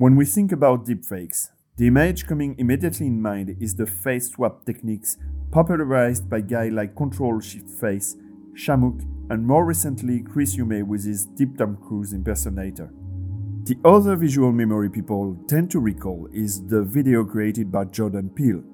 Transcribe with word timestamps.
When 0.00 0.16
we 0.16 0.24
think 0.24 0.50
about 0.50 0.86
deepfakes, 0.86 1.50
the 1.76 1.88
image 1.88 2.26
coming 2.26 2.54
immediately 2.56 3.06
in 3.06 3.20
mind 3.20 3.54
is 3.60 3.74
the 3.74 3.84
face 3.84 4.30
swap 4.30 4.64
techniques 4.64 5.18
popularized 5.50 6.26
by 6.26 6.40
guys 6.40 6.72
like 6.72 6.96
Control 6.96 7.38
Shift 7.38 7.68
Face, 7.68 8.16
Shamook, 8.54 9.04
and 9.28 9.46
more 9.46 9.66
recently 9.66 10.20
Chris 10.20 10.56
Umé 10.56 10.82
with 10.86 11.04
his 11.04 11.26
Deep 11.26 11.58
Tom 11.58 11.76
Cruise 11.76 12.14
impersonator. 12.14 12.90
The 13.64 13.76
other 13.84 14.16
visual 14.16 14.52
memory 14.52 14.88
people 14.88 15.36
tend 15.46 15.70
to 15.72 15.80
recall 15.80 16.30
is 16.32 16.66
the 16.68 16.82
video 16.82 17.22
created 17.22 17.70
by 17.70 17.84
Jordan 17.84 18.30
Peele, 18.30 18.64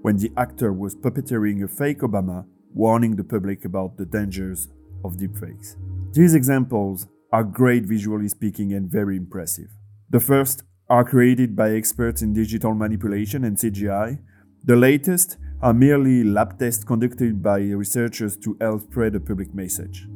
when 0.00 0.16
the 0.16 0.32
actor 0.36 0.72
was 0.72 0.96
puppeteering 0.96 1.62
a 1.62 1.68
fake 1.68 2.00
Obama, 2.00 2.44
warning 2.74 3.14
the 3.14 3.22
public 3.22 3.64
about 3.64 3.98
the 3.98 4.04
dangers 4.04 4.66
of 5.04 5.16
deepfakes. 5.16 5.76
These 6.12 6.34
examples 6.34 7.06
are 7.32 7.44
great 7.44 7.84
visually 7.84 8.26
speaking 8.26 8.72
and 8.72 8.90
very 8.90 9.16
impressive. 9.16 9.68
The 10.10 10.18
first 10.18 10.64
are 10.92 11.04
created 11.04 11.56
by 11.56 11.70
experts 11.70 12.20
in 12.20 12.34
digital 12.34 12.74
manipulation 12.74 13.44
and 13.44 13.56
CGI. 13.56 14.18
The 14.62 14.76
latest 14.76 15.38
are 15.62 15.72
merely 15.72 16.22
lab 16.22 16.58
tests 16.58 16.84
conducted 16.84 17.42
by 17.42 17.60
researchers 17.60 18.36
to 18.44 18.58
help 18.60 18.82
spread 18.82 19.14
a 19.14 19.20
public 19.20 19.54
message. 19.54 20.06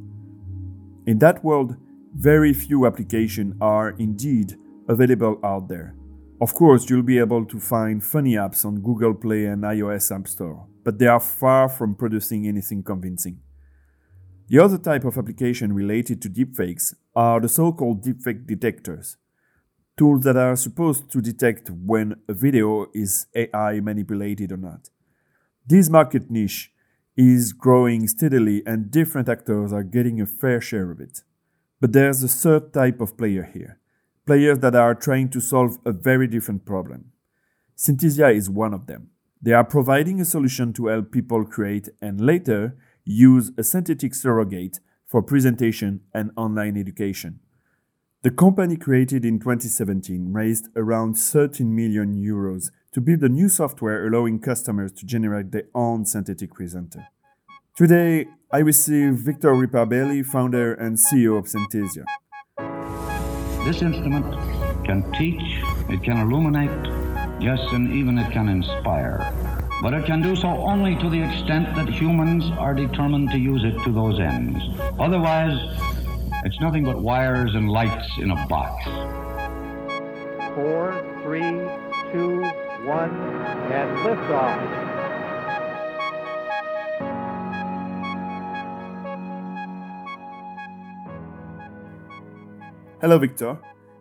In 1.07 1.19
that 1.21 1.43
world, 1.43 1.77
very 2.15 2.53
few 2.53 2.85
applications 2.85 3.55
are 3.59 3.95
indeed 3.99 4.59
available 4.87 5.41
out 5.43 5.67
there. 5.71 5.97
Of 6.43 6.53
course, 6.53 6.91
you'll 6.91 7.03
be 7.15 7.21
able 7.21 7.47
to 7.47 7.59
find 7.59 8.05
funny 8.05 8.35
apps 8.35 8.67
on 8.67 8.83
Google 8.83 9.15
Play 9.15 9.47
and 9.47 9.63
iOS 9.63 10.15
App 10.15 10.29
Store, 10.29 10.67
but 10.85 10.99
they 10.99 11.07
are 11.07 11.21
far 11.21 11.71
from 11.71 11.95
producing 11.95 12.47
anything 12.47 12.83
convincing. 12.83 13.41
The 14.49 14.59
other 14.59 14.77
type 14.77 15.07
of 15.07 15.17
application 15.17 15.73
related 15.73 16.21
to 16.21 16.29
deepfakes 16.29 16.93
are 17.15 17.41
the 17.41 17.49
so 17.49 17.73
called 17.73 18.05
deepfake 18.05 18.47
detectors 18.47 19.17
tools 19.97 20.25
that 20.25 20.37
are 20.37 20.57
supposed 20.57 21.11
to 21.11 21.21
detect 21.21 21.71
when 21.71 22.17
a 22.29 22.35
video 22.35 22.87
is 22.93 23.27
AI 23.35 23.81
manipulated 23.81 24.53
or 24.53 24.59
not. 24.59 24.91
This 25.67 25.89
market 25.89 26.31
niche 26.31 26.71
is 27.17 27.53
growing 27.53 28.07
steadily 28.07 28.63
and 28.67 28.91
different 28.91 29.29
actors 29.29 29.73
are 29.73 29.83
getting 29.83 30.21
a 30.21 30.27
fair 30.27 30.61
share 30.61 30.91
of 30.91 31.01
it. 31.01 31.23
But 31.81 31.93
there's 31.93 32.23
a 32.23 32.29
third 32.29 32.73
type 32.73 33.01
of 33.01 33.17
player 33.17 33.49
here 33.53 33.79
players 34.27 34.59
that 34.59 34.75
are 34.75 34.95
trying 34.95 35.29
to 35.29 35.41
solve 35.41 35.79
a 35.85 35.93
very 35.93 36.27
different 36.27 36.65
problem. 36.67 37.13
Synthesia 37.77 38.35
is 38.35 38.51
one 38.51 38.75
of 38.75 38.89
them. 38.89 39.11
They 39.41 39.53
are 39.53 39.63
providing 39.63 40.21
a 40.21 40.25
solution 40.25 40.73
to 40.73 40.89
help 40.89 41.13
people 41.13 41.45
create 41.45 41.89
and 42.03 42.21
later 42.21 42.77
use 43.05 43.53
a 43.57 43.63
synthetic 43.63 44.17
surrogate 44.17 44.81
for 45.07 45.23
presentation 45.23 46.01
and 46.13 46.33
online 46.37 46.77
education. 46.77 47.39
The 48.23 48.31
company 48.31 48.77
created 48.77 49.25
in 49.25 49.39
2017 49.39 50.33
raised 50.33 50.69
around 50.75 51.15
13 51.17 51.75
million 51.75 52.15
euros 52.15 52.71
to 52.93 53.01
build 53.01 53.23
a 53.23 53.29
new 53.29 53.49
software 53.49 54.07
allowing 54.07 54.41
customers 54.41 54.91
to 54.93 55.07
generate 55.07 55.53
their 55.53 55.69
own 55.75 56.07
synthetic 56.07 56.55
presenter. 56.55 57.07
Today, 57.77 58.27
I 58.51 58.59
receive 58.59 59.15
Victor 59.15 59.51
Riparbelli, 59.51 60.25
founder 60.25 60.73
and 60.75 60.97
CEO 60.97 61.39
of 61.39 61.45
Synthesia. 61.45 62.05
This 63.67 63.83
instrument 63.83 64.25
can 64.87 65.13
teach, 65.13 65.63
it 65.91 66.03
can 66.03 66.17
illuminate, 66.17 66.71
yes, 67.41 67.61
and 67.73 67.93
even 67.93 68.17
it 68.19 68.33
can 68.33 68.49
inspire. 68.49 69.31
But 69.83 69.93
it 69.93 70.07
can 70.07 70.23
do 70.23 70.35
so 70.35 70.49
only 70.49 70.97
to 70.97 71.11
the 71.11 71.21
extent 71.21 71.77
that 71.77 71.89
humans 71.91 72.45
are 72.59 72.73
determined 72.73 73.31
to 73.33 73.39
use 73.39 73.63
it 73.63 73.79
to 73.85 73.93
those 73.93 74.19
ends. 74.19 74.59
Otherwise, 74.99 75.59
it's 76.47 76.61
nothing 76.61 76.85
but 76.85 76.97
wires 77.03 77.57
and 77.57 77.69
lights 77.69 78.09
in 78.19 78.31
a 78.31 78.47
box. 78.47 78.85
Four, 80.55 80.95
three, 81.25 81.41
two, 82.13 82.43
one, 82.87 83.11
and 83.73 83.99
liftoff. 84.07 84.87
Hello, 93.01 93.19
Victor. 93.19 93.59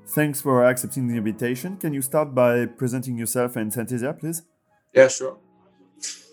Thanks 0.10 0.40
for 0.40 0.66
accepting 0.66 1.08
the 1.08 1.16
invitation. 1.16 1.78
Can 1.78 1.94
you 1.94 2.04
start 2.04 2.36
by 2.36 2.68
presenting 2.68 3.18
yourself 3.18 3.56
and 3.56 3.72
Synthesia, 3.72 4.18
please? 4.20 4.44
Yeah, 4.94 5.08
sure. 5.08 5.38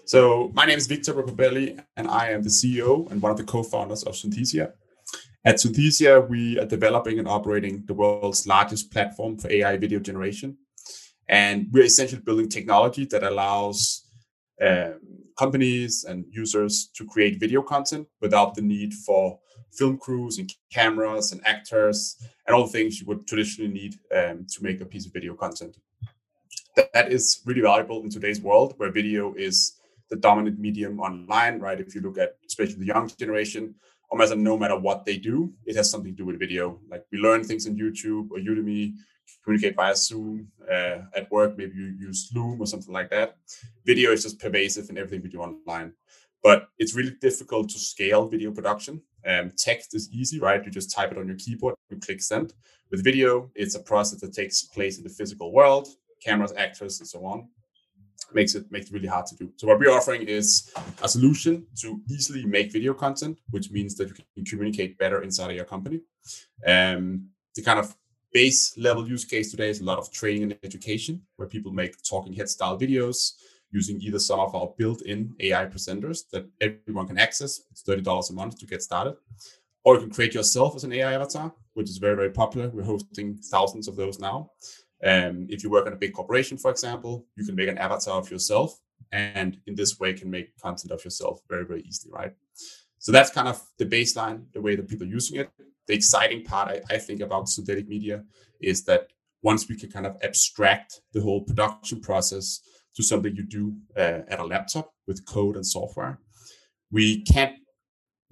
So, 0.05 0.51
my 0.53 0.67
name 0.67 0.77
is 0.77 0.87
Victor 0.87 1.15
Riparbelli, 1.15 1.83
and 1.97 2.07
I 2.07 2.33
am 2.33 2.43
the 2.43 2.51
CEO 2.51 3.11
and 3.11 3.23
one 3.23 3.33
of 3.33 3.39
the 3.39 3.45
co 3.45 3.63
founders 3.63 4.03
of 4.03 4.13
Synthesia. 4.13 4.73
At 5.45 5.57
Synthesia, 5.57 6.29
we 6.29 6.57
are 6.61 6.65
developing 6.65 7.19
and 7.19 7.27
operating 7.27 7.83
the 7.87 7.95
world's 7.95 8.47
largest 8.47 8.93
platform 8.93 9.37
for 9.37 9.51
AI 9.51 9.77
video 9.77 9.99
generation. 9.99 10.57
And 11.29 11.67
we're 11.73 11.85
essentially 11.85 12.23
building 12.23 12.49
technology 12.49 13.07
that 13.07 13.25
allows 13.25 14.07
um, 14.61 15.01
companies 15.37 16.05
and 16.05 16.25
users 16.31 16.91
to 16.95 17.05
create 17.05 17.41
video 17.41 17.61
content 17.61 18.07
without 18.21 18.55
the 18.55 18.63
need 18.63 18.95
for 18.95 19.41
film 19.73 19.99
crews 19.99 20.39
and 20.39 20.53
cameras 20.73 21.33
and 21.33 21.45
actors 21.45 22.17
and 22.47 22.55
all 22.55 22.65
the 22.65 22.73
things 22.73 23.01
you 23.01 23.07
would 23.09 23.27
traditionally 23.27 23.73
need 23.73 23.97
um, 24.15 24.47
to 24.49 24.63
make 24.63 24.81
a 24.81 24.87
piece 24.87 25.07
of 25.07 25.13
video 25.13 25.35
content. 25.35 25.77
That 26.95 27.11
is 27.11 27.41
really 27.45 27.63
valuable 27.63 28.01
in 28.05 28.11
today's 28.11 28.41
world 28.41 28.75
where 28.77 28.93
video 28.93 29.35
is 29.35 29.81
the 30.09 30.17
dominant 30.17 30.61
medium 30.61 31.01
online, 31.01 31.59
right? 31.59 31.81
If 31.81 31.97
you 31.97 32.01
look 32.01 32.19
at 32.19 32.37
especially 32.47 32.77
the 32.77 32.87
young 32.87 33.11
generation, 33.19 33.75
almost 34.13 34.37
no 34.37 34.59
matter 34.59 34.79
what 34.79 35.07
they 35.07 35.17
do, 35.17 35.51
it 35.65 35.75
has 35.75 35.91
something 35.91 36.13
to 36.13 36.17
do 36.17 36.27
with 36.27 36.39
video. 36.39 36.79
Like 36.91 37.05
we 37.11 37.19
learn 37.19 37.43
things 37.43 37.67
on 37.67 37.77
YouTube 37.77 38.31
or 38.31 38.39
Udemy, 38.39 38.93
communicate 39.43 39.75
via 39.75 39.97
Zoom. 39.97 40.49
Uh, 40.71 40.99
at 41.17 41.31
work, 41.31 41.57
maybe 41.57 41.75
you 41.75 41.97
use 41.99 42.31
Loom 42.35 42.61
or 42.61 42.67
something 42.67 42.93
like 42.93 43.09
that. 43.11 43.39
Video 43.87 44.13
is 44.13 44.23
just 44.23 44.39
pervasive 44.39 44.91
in 44.91 44.99
everything 44.99 45.23
we 45.23 45.31
do 45.31 45.41
online. 45.41 45.95
But 46.43 46.69
it's 46.79 46.95
really 46.95 47.17
difficult 47.23 47.71
to 47.71 47.79
scale 47.79 48.29
video 48.29 48.51
production. 48.51 49.01
Um, 49.27 49.51
text 49.57 49.95
is 49.95 50.13
easy, 50.13 50.39
right? 50.39 50.63
You 50.63 50.71
just 50.71 50.95
type 50.95 51.13
it 51.13 51.19
on 51.19 51.27
your 51.27 51.37
keyboard, 51.37 51.75
you 51.89 51.97
click 51.97 52.21
send. 52.21 52.53
With 52.91 53.03
video, 53.03 53.51
it's 53.55 53.77
a 53.77 53.81
process 53.81 54.21
that 54.21 54.35
takes 54.35 54.63
place 54.65 54.99
in 54.99 55.05
the 55.05 55.11
physical 55.11 55.53
world, 55.53 55.89
cameras, 56.23 56.53
actors, 56.57 57.01
and 57.01 57.09
so 57.09 57.25
on 57.25 57.49
makes 58.35 58.55
it 58.55 58.71
makes 58.71 58.87
it 58.87 58.93
really 58.93 59.09
hard 59.09 59.27
to 59.27 59.37
do. 59.37 59.53
So 59.57 59.67
what 59.67 59.79
we're 59.79 59.91
offering 59.91 60.23
is 60.23 60.73
a 61.03 61.09
solution 61.09 61.67
to 61.81 62.01
easily 62.11 62.45
make 62.45 62.73
video 62.73 62.95
content, 62.95 63.39
which 63.51 63.71
means 63.71 63.95
that 63.97 64.09
you 64.09 64.15
can 64.15 64.45
communicate 64.45 64.99
better 64.99 65.23
inside 65.23 65.51
of 65.51 65.57
your 65.57 65.65
company. 65.65 66.01
Um, 66.67 67.29
the 67.55 67.63
kind 67.63 67.79
of 67.79 67.95
base 68.33 68.77
level 68.79 69.07
use 69.07 69.25
case 69.25 69.51
today 69.51 69.69
is 69.69 69.81
a 69.81 69.85
lot 69.85 69.99
of 69.99 70.11
training 70.11 70.45
and 70.45 70.59
education, 70.63 71.23
where 71.37 71.49
people 71.49 71.73
make 71.73 71.95
talking 72.03 72.33
head 72.33 72.49
style 72.49 72.79
videos 72.79 73.33
using 73.71 74.01
either 74.03 74.19
some 74.19 74.41
of 74.41 74.55
our 74.55 74.73
built-in 74.77 75.35
AI 75.41 75.65
presenters 75.67 76.21
that 76.31 76.47
everyone 76.61 77.07
can 77.07 77.19
access. 77.19 77.63
It's 77.71 77.83
thirty 77.83 78.03
dollars 78.03 78.31
a 78.31 78.35
month 78.35 78.59
to 78.59 78.67
get 78.67 78.83
started, 78.83 79.17
or 79.85 79.95
you 79.95 80.01
can 80.01 80.11
create 80.11 80.35
yourself 80.35 80.77
as 80.77 80.85
an 80.85 80.93
AI 80.93 81.15
avatar, 81.15 81.53
which 81.75 81.91
is 81.91 81.99
very 81.99 82.17
very 82.17 82.31
popular. 82.31 82.69
We're 82.69 82.85
hosting 82.85 83.37
thousands 83.37 83.89
of 83.89 83.97
those 83.97 84.19
now. 84.19 84.51
Um, 85.05 85.47
if 85.51 85.63
you 85.63 85.71
work 85.71 85.87
in 85.87 85.93
a 85.93 85.97
big 85.97 86.13
corporation, 86.13 86.57
for 86.57 86.71
example, 86.71 87.27
you 87.37 87.45
can 87.45 87.55
make 87.55 87.69
an 87.69 87.79
avatar 87.79 88.19
of 88.19 88.31
yourself, 88.31 88.79
and 89.11 89.59
in 89.67 89.75
this 89.75 89.99
way 89.99 90.13
can 90.13 90.31
make 90.31 90.57
content 90.61 90.93
of 90.93 91.05
yourself 91.05 91.41
very, 91.49 91.65
very 91.65 91.83
easily, 91.83 92.13
right? 92.13 92.33
So 92.99 93.11
that's 93.11 93.31
kind 93.31 93.49
of 93.49 93.61
the 93.79 93.87
baseline, 93.87 94.45
the 94.53 94.61
way 94.61 94.77
that 94.77 94.89
people 94.89 95.07
are 95.07 95.11
using 95.11 95.41
it. 95.41 95.51
The 95.89 95.95
exciting 95.95 96.45
part 96.45 96.69
I, 96.69 96.95
I 96.95 96.99
think 96.99 97.21
about 97.21 97.49
synthetic 97.49 97.89
media 97.89 98.23
is 98.61 98.85
that 98.85 99.09
once 99.43 99.69
we 99.69 99.77
can 99.77 99.91
kind 99.91 100.07
of 100.07 100.17
abstract 100.23 101.01
the 101.13 101.21
whole 101.21 101.41
production 101.41 102.01
process 102.01 102.61
to 102.95 103.03
something 103.03 103.35
you 103.35 103.43
do 103.43 103.75
uh, 103.97 104.21
at 104.29 104.39
a 104.39 104.45
laptop 104.45 104.93
with 105.09 105.27
code 105.27 105.57
and 105.57 105.67
software, 105.67 106.21
we 106.93 107.23
can't 107.23 107.57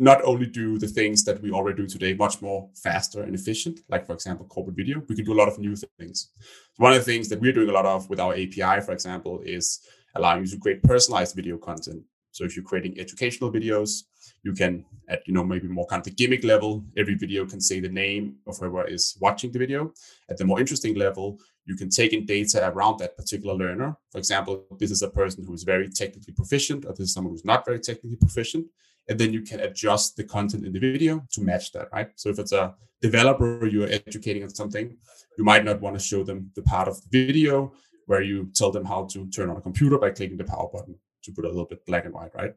not 0.00 0.24
only 0.24 0.46
do 0.46 0.78
the 0.78 0.86
things 0.86 1.24
that 1.24 1.40
we 1.42 1.52
already 1.52 1.76
do 1.76 1.86
today 1.86 2.14
much 2.14 2.40
more 2.40 2.70
faster 2.74 3.22
and 3.22 3.34
efficient, 3.34 3.80
like 3.90 4.06
for 4.06 4.14
example, 4.14 4.46
corporate 4.46 4.74
video, 4.74 5.02
we 5.08 5.14
can 5.14 5.26
do 5.26 5.34
a 5.34 5.40
lot 5.40 5.46
of 5.46 5.58
new 5.58 5.76
things. 5.76 6.30
One 6.78 6.92
of 6.92 6.98
the 6.98 7.04
things 7.04 7.28
that 7.28 7.38
we're 7.38 7.52
doing 7.52 7.68
a 7.68 7.72
lot 7.72 7.84
of 7.84 8.08
with 8.08 8.18
our 8.18 8.32
API, 8.32 8.80
for 8.80 8.92
example, 8.92 9.42
is 9.44 9.80
allowing 10.14 10.40
you 10.44 10.50
to 10.52 10.58
create 10.58 10.82
personalized 10.82 11.36
video 11.36 11.58
content. 11.58 12.02
So 12.30 12.44
if 12.44 12.56
you're 12.56 12.64
creating 12.64 12.98
educational 12.98 13.52
videos, 13.52 14.04
you 14.42 14.54
can 14.54 14.86
at 15.08 15.20
you 15.26 15.34
know 15.34 15.44
maybe 15.44 15.68
more 15.68 15.86
kind 15.86 16.00
of 16.00 16.04
the 16.04 16.12
gimmick 16.12 16.44
level, 16.44 16.82
every 16.96 17.14
video 17.14 17.44
can 17.44 17.60
say 17.60 17.78
the 17.78 17.88
name 17.90 18.36
of 18.46 18.56
whoever 18.56 18.88
is 18.88 19.18
watching 19.20 19.52
the 19.52 19.58
video. 19.58 19.92
At 20.30 20.38
the 20.38 20.46
more 20.46 20.60
interesting 20.60 20.94
level, 20.94 21.38
you 21.66 21.76
can 21.76 21.90
take 21.90 22.14
in 22.14 22.24
data 22.24 22.70
around 22.70 23.00
that 23.00 23.18
particular 23.18 23.54
learner. 23.54 23.98
For 24.12 24.18
example, 24.18 24.64
this 24.78 24.90
is 24.90 25.02
a 25.02 25.10
person 25.10 25.44
who 25.44 25.52
is 25.52 25.62
very 25.62 25.90
technically 25.90 26.32
proficient, 26.32 26.86
or 26.86 26.92
this 26.92 27.08
is 27.08 27.12
someone 27.12 27.34
who's 27.34 27.44
not 27.44 27.66
very 27.66 27.80
technically 27.80 28.16
proficient 28.16 28.64
and 29.10 29.18
then 29.18 29.32
you 29.32 29.42
can 29.42 29.60
adjust 29.60 30.16
the 30.16 30.24
content 30.24 30.64
in 30.64 30.72
the 30.72 30.78
video 30.78 31.26
to 31.32 31.42
match 31.42 31.72
that, 31.72 31.88
right? 31.92 32.10
So 32.16 32.30
if 32.30 32.38
it's 32.38 32.52
a 32.52 32.74
developer 33.02 33.66
you're 33.66 33.88
educating 33.88 34.42
on 34.42 34.50
something, 34.50 34.96
you 35.36 35.44
might 35.44 35.64
not 35.64 35.80
want 35.80 35.98
to 35.98 36.02
show 36.02 36.22
them 36.22 36.50
the 36.54 36.62
part 36.62 36.88
of 36.88 37.02
the 37.02 37.26
video 37.26 37.72
where 38.06 38.22
you 38.22 38.50
tell 38.54 38.70
them 38.70 38.84
how 38.84 39.04
to 39.12 39.28
turn 39.28 39.50
on 39.50 39.56
a 39.56 39.60
computer 39.60 39.98
by 39.98 40.10
clicking 40.10 40.38
the 40.38 40.44
power 40.44 40.68
button 40.72 40.94
to 41.22 41.32
put 41.32 41.44
a 41.44 41.48
little 41.48 41.66
bit 41.66 41.84
black 41.84 42.06
and 42.06 42.14
white, 42.14 42.34
right? 42.34 42.54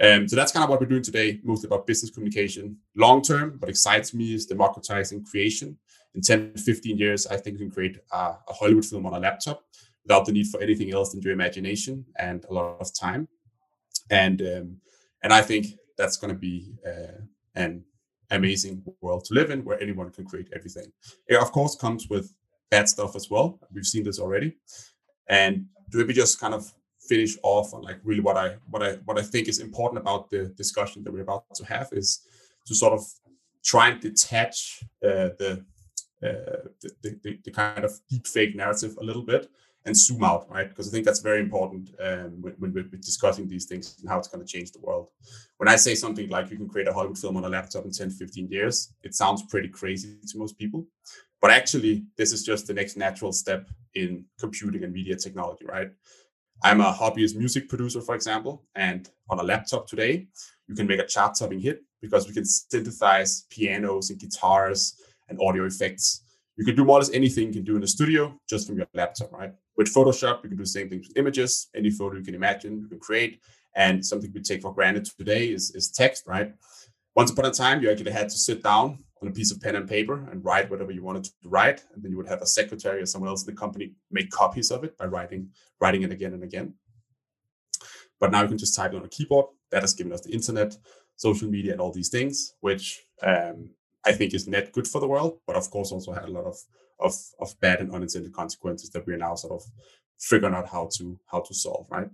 Um, 0.00 0.26
so 0.26 0.34
that's 0.34 0.52
kind 0.52 0.64
of 0.64 0.70
what 0.70 0.80
we're 0.80 0.86
doing 0.86 1.02
today, 1.02 1.40
mostly 1.44 1.66
about 1.66 1.86
business 1.86 2.10
communication. 2.10 2.78
Long 2.96 3.20
term, 3.20 3.56
what 3.58 3.68
excites 3.68 4.14
me 4.14 4.32
is 4.32 4.46
democratizing 4.46 5.24
creation 5.24 5.76
in 6.14 6.22
10, 6.22 6.54
15 6.54 6.98
years, 6.98 7.26
I 7.26 7.36
think 7.36 7.58
we 7.58 7.66
can 7.66 7.70
create 7.70 7.98
a, 8.12 8.16
a 8.48 8.52
Hollywood 8.52 8.84
film 8.84 9.06
on 9.06 9.14
a 9.14 9.18
laptop 9.18 9.64
without 10.02 10.26
the 10.26 10.32
need 10.32 10.46
for 10.46 10.60
anything 10.60 10.92
else 10.92 11.12
than 11.12 11.20
your 11.22 11.32
imagination 11.32 12.04
and 12.16 12.44
a 12.48 12.52
lot 12.52 12.80
of 12.80 12.94
time. 12.94 13.28
And 14.10 14.40
um, 14.40 14.76
and 15.22 15.32
I 15.32 15.42
think 15.42 15.66
that's 15.98 16.16
going 16.16 16.32
to 16.32 16.38
be 16.38 16.72
uh, 16.86 17.20
an 17.54 17.84
amazing 18.30 18.82
world 19.00 19.24
to 19.24 19.34
live 19.34 19.50
in 19.50 19.64
where 19.64 19.82
anyone 19.82 20.10
can 20.10 20.24
create 20.24 20.48
everything. 20.54 20.90
It 21.26 21.36
of 21.36 21.52
course 21.52 21.76
comes 21.76 22.08
with 22.08 22.32
bad 22.70 22.88
stuff 22.88 23.16
as 23.16 23.30
well. 23.30 23.58
We've 23.72 23.84
seen 23.84 24.04
this 24.04 24.18
already. 24.18 24.56
And 25.28 25.66
do 25.90 26.06
we 26.06 26.12
just 26.12 26.40
kind 26.40 26.54
of 26.54 26.72
finish 27.00 27.36
off 27.42 27.72
on 27.74 27.82
like 27.82 27.98
really 28.04 28.20
what 28.20 28.36
I 28.36 28.56
what 28.70 28.82
I 28.82 28.92
what 29.06 29.18
I 29.18 29.22
think 29.22 29.48
is 29.48 29.58
important 29.60 30.00
about 30.00 30.30
the 30.30 30.46
discussion 30.56 31.02
that 31.04 31.12
we're 31.12 31.22
about 31.22 31.44
to 31.54 31.64
have 31.64 31.88
is 31.92 32.20
to 32.66 32.74
sort 32.74 32.92
of 32.92 33.02
try 33.64 33.88
and 33.88 34.00
detach 34.00 34.82
uh, 35.02 35.30
the, 35.38 35.64
uh, 36.22 36.68
the, 36.80 37.18
the, 37.22 37.38
the 37.44 37.50
kind 37.50 37.84
of 37.84 37.92
deep 38.08 38.26
fake 38.26 38.54
narrative 38.54 38.96
a 39.00 39.04
little 39.04 39.22
bit 39.22 39.50
and 39.88 39.96
zoom 39.96 40.22
out, 40.22 40.48
right? 40.48 40.68
Because 40.68 40.88
I 40.88 40.92
think 40.92 41.04
that's 41.04 41.20
very 41.20 41.40
important 41.40 41.90
um, 42.00 42.40
when, 42.40 42.54
when, 42.58 42.72
we're 42.72 42.84
discussing 42.84 43.48
these 43.48 43.64
things 43.66 43.96
and 44.00 44.08
how 44.08 44.18
it's 44.18 44.28
going 44.28 44.44
to 44.44 44.50
change 44.50 44.70
the 44.70 44.80
world. 44.80 45.08
When 45.56 45.68
I 45.68 45.76
say 45.76 45.94
something 45.94 46.28
like 46.28 46.50
you 46.50 46.56
can 46.56 46.68
create 46.68 46.86
a 46.86 46.92
Hollywood 46.92 47.18
film 47.18 47.36
on 47.36 47.44
a 47.44 47.48
laptop 47.48 47.84
in 47.84 47.90
10, 47.90 48.10
15 48.10 48.48
years, 48.48 48.92
it 49.02 49.14
sounds 49.14 49.42
pretty 49.42 49.68
crazy 49.68 50.16
to 50.28 50.38
most 50.38 50.56
people. 50.56 50.86
But 51.40 51.50
actually, 51.50 52.04
this 52.16 52.32
is 52.32 52.44
just 52.44 52.66
the 52.66 52.74
next 52.74 52.96
natural 52.96 53.32
step 53.32 53.68
in 53.94 54.24
computing 54.38 54.84
and 54.84 54.92
media 54.92 55.16
technology, 55.16 55.64
right? 55.66 55.90
I'm 56.62 56.80
a 56.80 56.92
hobbyist 56.92 57.36
music 57.36 57.68
producer, 57.68 58.00
for 58.00 58.14
example, 58.14 58.64
and 58.74 59.08
on 59.30 59.38
a 59.38 59.42
laptop 59.42 59.86
today, 59.86 60.26
you 60.66 60.74
can 60.74 60.86
make 60.86 61.00
a 61.00 61.06
chart 61.06 61.36
topping 61.38 61.60
hit 61.60 61.82
because 62.00 62.26
we 62.26 62.34
can 62.34 62.44
synthesize 62.44 63.46
pianos 63.48 64.10
and 64.10 64.18
guitars 64.18 65.00
and 65.28 65.38
audio 65.40 65.64
effects. 65.64 66.24
You 66.58 66.64
can 66.64 66.74
do 66.74 66.84
more 66.84 66.96
or 66.96 67.00
less 67.00 67.10
anything 67.12 67.46
you 67.46 67.52
can 67.52 67.64
do 67.64 67.76
in 67.76 67.80
the 67.80 67.86
studio 67.86 68.36
just 68.50 68.66
from 68.66 68.76
your 68.76 68.88
laptop, 68.92 69.32
right? 69.32 69.52
With 69.76 69.94
Photoshop, 69.94 70.42
you 70.42 70.48
can 70.48 70.58
do 70.58 70.64
the 70.64 70.66
same 70.66 70.88
things 70.90 71.06
with 71.06 71.16
images. 71.16 71.68
Any 71.72 71.88
photo 71.88 72.16
you 72.16 72.24
can 72.24 72.34
imagine, 72.34 72.80
you 72.80 72.88
can 72.88 72.98
create. 72.98 73.40
And 73.76 74.04
something 74.04 74.32
we 74.34 74.42
take 74.42 74.62
for 74.62 74.74
granted 74.74 75.04
today 75.04 75.50
is, 75.50 75.72
is 75.76 75.88
text, 75.88 76.24
right? 76.26 76.52
Once 77.14 77.30
upon 77.30 77.44
a 77.44 77.52
time, 77.52 77.80
you 77.80 77.88
actually 77.88 78.10
had 78.10 78.28
to 78.28 78.36
sit 78.36 78.64
down 78.64 78.98
on 79.22 79.28
a 79.28 79.30
piece 79.30 79.52
of 79.52 79.60
pen 79.60 79.76
and 79.76 79.88
paper 79.88 80.28
and 80.32 80.44
write 80.44 80.68
whatever 80.68 80.90
you 80.90 81.04
wanted 81.04 81.24
to 81.24 81.30
write. 81.44 81.84
And 81.94 82.02
then 82.02 82.10
you 82.10 82.16
would 82.16 82.28
have 82.28 82.42
a 82.42 82.46
secretary 82.46 83.00
or 83.00 83.06
someone 83.06 83.30
else 83.30 83.46
in 83.46 83.54
the 83.54 83.60
company 83.60 83.92
make 84.10 84.28
copies 84.30 84.72
of 84.72 84.82
it 84.82 84.98
by 84.98 85.06
writing, 85.06 85.50
writing 85.80 86.02
it 86.02 86.10
again 86.10 86.34
and 86.34 86.42
again. 86.42 86.74
But 88.18 88.32
now 88.32 88.42
you 88.42 88.48
can 88.48 88.58
just 88.58 88.74
type 88.74 88.92
it 88.92 88.96
on 88.96 89.04
a 89.04 89.08
keyboard. 89.08 89.46
That 89.70 89.82
has 89.82 89.94
given 89.94 90.12
us 90.12 90.22
the 90.22 90.32
internet, 90.32 90.76
social 91.14 91.48
media, 91.48 91.72
and 91.72 91.80
all 91.80 91.92
these 91.92 92.08
things, 92.08 92.54
which 92.60 93.04
um, 93.22 93.70
I 94.04 94.12
think 94.12 94.34
is 94.34 94.46
net 94.46 94.72
good 94.72 94.86
for 94.86 95.00
the 95.00 95.08
world, 95.08 95.40
but 95.46 95.56
of 95.56 95.70
course 95.70 95.92
also 95.92 96.12
had 96.12 96.24
a 96.24 96.30
lot 96.30 96.44
of, 96.44 96.56
of, 97.00 97.14
of 97.40 97.58
bad 97.60 97.80
and 97.80 97.92
unintended 97.92 98.32
consequences 98.32 98.90
that 98.90 99.06
we're 99.06 99.16
now 99.16 99.34
sort 99.34 99.60
of 99.60 99.62
figuring 100.18 100.54
out 100.54 100.68
how 100.68 100.88
to 100.94 101.18
how 101.26 101.40
to 101.40 101.54
solve, 101.54 101.86
right? 101.90 102.10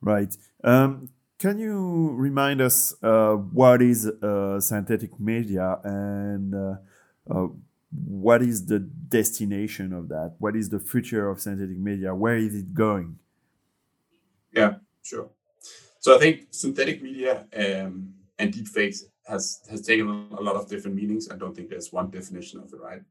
Right. 0.00 0.36
Um, 0.62 1.10
can 1.38 1.58
you 1.58 2.10
remind 2.16 2.60
us 2.60 2.94
uh, 3.02 3.34
what 3.34 3.82
is 3.82 4.06
uh, 4.06 4.60
synthetic 4.60 5.18
media 5.18 5.78
and 5.84 6.54
uh, 6.54 6.74
uh, 7.30 7.48
what 7.90 8.42
is 8.42 8.66
the 8.66 8.78
destination 8.78 9.92
of 9.92 10.08
that? 10.08 10.34
What 10.38 10.54
is 10.54 10.68
the 10.68 10.78
future 10.78 11.28
of 11.28 11.40
synthetic 11.40 11.78
media? 11.78 12.14
Where 12.14 12.36
is 12.36 12.54
it 12.54 12.74
going? 12.74 13.18
Yeah, 14.52 14.74
sure. 15.02 15.30
So 15.98 16.16
I 16.16 16.18
think 16.18 16.48
synthetic 16.50 17.02
media 17.02 17.46
um, 17.56 18.14
and 18.38 18.52
deepfakes 18.52 19.02
has 19.30 19.60
has 19.70 19.82
taken 19.82 20.06
a 20.08 20.42
lot 20.48 20.56
of 20.56 20.68
different 20.68 20.96
meanings. 20.96 21.30
I 21.30 21.36
don't 21.36 21.54
think 21.54 21.68
there's 21.70 21.92
one 21.92 22.10
definition 22.10 22.60
of 22.60 22.72
it, 22.72 22.80
right? 22.80 23.02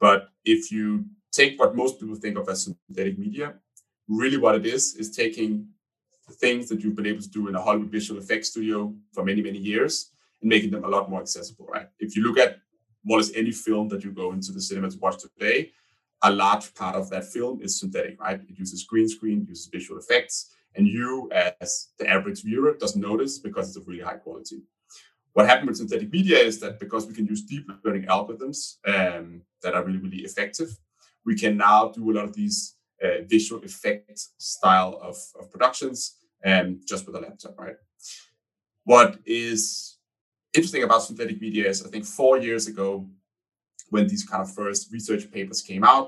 But 0.00 0.28
if 0.44 0.70
you 0.70 1.06
take 1.32 1.58
what 1.58 1.74
most 1.74 1.98
people 2.00 2.16
think 2.16 2.38
of 2.38 2.48
as 2.48 2.64
synthetic 2.64 3.18
media, 3.18 3.54
really 4.08 4.36
what 4.36 4.54
it 4.54 4.66
is 4.66 4.94
is 4.96 5.16
taking 5.16 5.68
the 6.28 6.34
things 6.34 6.68
that 6.68 6.80
you've 6.80 6.96
been 6.96 7.06
able 7.06 7.20
to 7.22 7.30
do 7.38 7.48
in 7.48 7.54
a 7.54 7.62
Hollywood 7.62 7.90
visual 7.90 8.20
effects 8.20 8.50
studio 8.50 8.94
for 9.12 9.24
many, 9.24 9.42
many 9.42 9.58
years 9.58 10.12
and 10.40 10.48
making 10.48 10.70
them 10.70 10.84
a 10.84 10.88
lot 10.88 11.10
more 11.10 11.20
accessible, 11.20 11.66
right? 11.66 11.88
If 11.98 12.16
you 12.16 12.22
look 12.22 12.38
at 12.38 12.58
more 13.04 13.18
or 13.18 13.20
less 13.20 13.32
any 13.34 13.52
film 13.52 13.88
that 13.88 14.04
you 14.04 14.10
go 14.10 14.32
into 14.32 14.52
the 14.52 14.60
cinema 14.60 14.90
to 14.90 14.98
watch 14.98 15.16
today, 15.20 15.72
a 16.22 16.30
large 16.32 16.74
part 16.74 16.96
of 16.96 17.10
that 17.10 17.24
film 17.26 17.60
is 17.62 17.78
synthetic, 17.78 18.20
right? 18.20 18.40
It 18.48 18.58
uses 18.58 18.84
green 18.84 19.08
screen, 19.08 19.46
uses 19.46 19.66
visual 19.66 20.00
effects, 20.00 20.54
and 20.74 20.86
you, 20.86 21.30
as 21.60 21.88
the 21.98 22.08
average 22.08 22.42
viewer, 22.42 22.74
doesn't 22.80 23.00
notice 23.00 23.38
because 23.38 23.68
it's 23.68 23.76
of 23.76 23.86
really 23.86 24.02
high 24.02 24.16
quality. 24.16 24.62
What 25.34 25.46
happened 25.46 25.68
with 25.68 25.76
synthetic 25.76 26.10
media 26.12 26.38
is 26.38 26.60
that 26.60 26.80
because 26.80 27.06
we 27.06 27.14
can 27.14 27.26
use 27.26 27.42
deep 27.42 27.66
learning 27.84 28.04
algorithms 28.04 28.76
um, 28.86 29.42
that 29.62 29.74
are 29.74 29.84
really, 29.84 29.98
really 29.98 30.22
effective, 30.22 30.78
we 31.26 31.36
can 31.36 31.56
now 31.56 31.88
do 31.88 32.10
a 32.10 32.14
lot 32.14 32.24
of 32.24 32.34
these 32.34 32.76
uh, 33.02 33.22
visual 33.26 33.62
effect 33.64 34.18
style 34.38 34.98
of, 35.02 35.16
of 35.38 35.50
productions 35.50 36.18
um, 36.44 36.80
just 36.86 37.06
with 37.06 37.16
a 37.16 37.20
laptop, 37.20 37.58
right? 37.58 37.76
What 38.84 39.18
is 39.26 39.98
interesting 40.54 40.84
about 40.84 41.02
synthetic 41.02 41.40
media 41.40 41.68
is 41.68 41.84
I 41.84 41.88
think 41.88 42.04
four 42.04 42.38
years 42.38 42.68
ago, 42.68 43.08
when 43.94 44.08
these 44.08 44.24
kind 44.24 44.42
of 44.42 44.52
first 44.52 44.90
research 44.90 45.30
papers 45.30 45.62
came 45.62 45.84
out, 45.84 46.06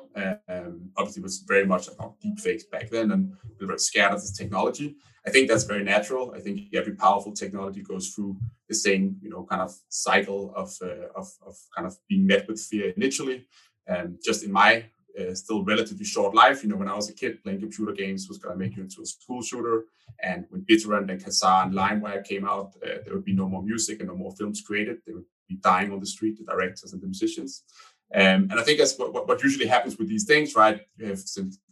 um, 0.49 0.91
obviously 0.97 1.21
it 1.21 1.29
was 1.31 1.39
very 1.47 1.65
much 1.65 1.87
about 1.87 2.17
deepfakes 2.21 2.69
back 2.69 2.91
then, 2.91 3.13
and 3.13 3.23
we 3.61 3.67
were 3.67 3.79
scared 3.79 4.13
of 4.13 4.21
this 4.21 4.37
technology. 4.37 4.97
I 5.25 5.31
think 5.31 5.47
that's 5.47 5.63
very 5.73 5.85
natural. 5.85 6.35
I 6.37 6.41
think 6.41 6.57
every 6.75 6.95
powerful 6.97 7.33
technology 7.33 7.83
goes 7.83 8.09
through 8.09 8.39
the 8.69 8.75
same, 8.75 9.05
you 9.23 9.31
know, 9.31 9.47
kind 9.49 9.63
of 9.63 9.73
cycle 9.89 10.53
of 10.63 10.71
uh, 10.83 11.21
of, 11.21 11.29
of 11.49 11.55
kind 11.77 11.87
of 11.87 11.95
being 12.09 12.27
met 12.27 12.49
with 12.49 12.61
fear 12.61 12.93
initially. 12.97 13.47
And 13.87 14.07
um, 14.07 14.19
just 14.29 14.43
in 14.43 14.51
my 14.51 14.73
uh, 15.19 15.35
still 15.35 15.65
relatively 15.65 16.05
short 16.05 16.35
life. 16.35 16.63
You 16.63 16.69
know, 16.69 16.77
when 16.77 16.89
I 16.89 16.95
was 16.95 17.09
a 17.09 17.15
kid, 17.15 17.43
playing 17.43 17.61
computer 17.61 17.93
games 17.93 18.29
was 18.29 18.39
going 18.39 18.55
to 18.55 18.59
make 18.59 18.77
you 18.77 18.83
into 18.83 19.03
a 19.03 19.07
school 19.07 19.43
shooter. 19.43 19.85
And 20.23 20.47
when 20.51 20.63
BitTorrent 20.63 21.11
and 21.11 21.23
Kazaa 21.23 21.65
and 21.65 21.75
LimeWire 21.75 22.25
came 22.25 22.47
out, 22.47 22.75
uh, 22.83 22.99
there 23.05 23.15
would 23.15 23.25
be 23.25 23.35
no 23.35 23.49
more 23.49 23.63
music 23.63 24.01
and 24.01 24.09
no 24.09 24.17
more 24.17 24.33
films 24.33 24.63
created. 24.63 24.99
They 25.07 25.13
would 25.13 25.25
be 25.49 25.57
dying 25.57 25.93
on 25.93 26.01
the 26.01 26.07
street, 26.07 26.39
the 26.39 26.45
directors 26.45 26.93
and 26.93 27.03
the 27.03 27.07
musicians. 27.07 27.63
Um, 28.15 28.49
and 28.51 28.55
I 28.55 28.63
think 28.63 28.79
that's 28.79 28.97
what, 28.99 29.27
what, 29.27 29.43
usually 29.43 29.67
happens 29.67 29.99
with 29.99 30.09
these 30.09 30.25
things, 30.25 30.55
right? 30.55 30.81
You 30.97 31.07
have 31.07 31.21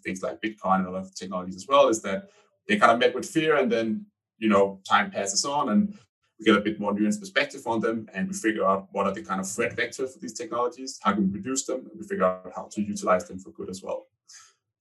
things 0.02 0.22
like 0.22 0.42
Bitcoin 0.42 0.80
and 0.80 0.88
a 0.88 0.90
lot 0.90 1.02
of 1.02 1.14
technologies 1.14 1.56
as 1.56 1.66
well, 1.68 1.88
is 1.88 2.02
that 2.02 2.28
they 2.66 2.76
kind 2.76 2.90
of 2.90 2.98
met 2.98 3.14
with 3.14 3.28
fear 3.28 3.56
and 3.56 3.70
then, 3.70 4.06
you 4.38 4.48
know, 4.48 4.80
time 4.88 5.10
passes 5.12 5.44
on 5.44 5.68
and 5.68 5.96
we 6.38 6.44
get 6.44 6.56
a 6.56 6.60
bit 6.60 6.80
more 6.80 6.92
nuanced 6.92 7.20
perspective 7.20 7.62
on 7.66 7.80
them 7.80 8.08
and 8.12 8.28
we 8.28 8.34
figure 8.34 8.66
out 8.66 8.88
what 8.92 9.06
are 9.06 9.12
the 9.12 9.22
kind 9.22 9.40
of 9.40 9.48
threat 9.48 9.76
vectors 9.76 10.12
for 10.12 10.18
these 10.20 10.32
technologies, 10.32 10.98
how 11.02 11.12
can 11.12 11.30
we 11.30 11.38
reduce 11.38 11.64
them, 11.64 11.80
and 11.90 12.00
we 12.00 12.06
figure 12.06 12.24
out 12.24 12.52
how 12.54 12.68
to 12.72 12.82
utilize 12.82 13.26
them 13.28 13.38
for 13.38 13.50
good 13.50 13.70
as 13.70 13.82
well. 13.82 14.06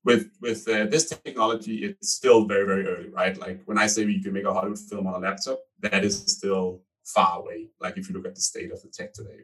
With 0.04 0.32
with 0.42 0.68
uh, 0.68 0.86
this 0.88 1.08
technology, 1.08 1.86
it's 1.86 2.10
still 2.10 2.46
very 2.46 2.66
very 2.66 2.86
early, 2.88 3.10
right? 3.10 3.38
Like 3.38 3.62
when 3.66 3.78
I 3.78 3.88
say 3.88 4.06
we 4.06 4.22
can 4.22 4.34
make 4.34 4.46
a 4.46 4.54
Hollywood 4.54 4.80
film 4.80 5.08
on 5.08 5.14
a 5.14 5.20
laptop, 5.20 5.60
that 5.80 6.04
is 6.04 6.18
still 6.18 6.82
far 7.06 7.40
away. 7.40 7.70
Like 7.80 7.98
if 7.98 8.10
you 8.10 8.16
look 8.16 8.26
at 8.26 8.36
the 8.36 8.42
state 8.42 8.72
of 8.72 8.82
the 8.82 8.90
tech 8.90 9.14
today, 9.14 9.42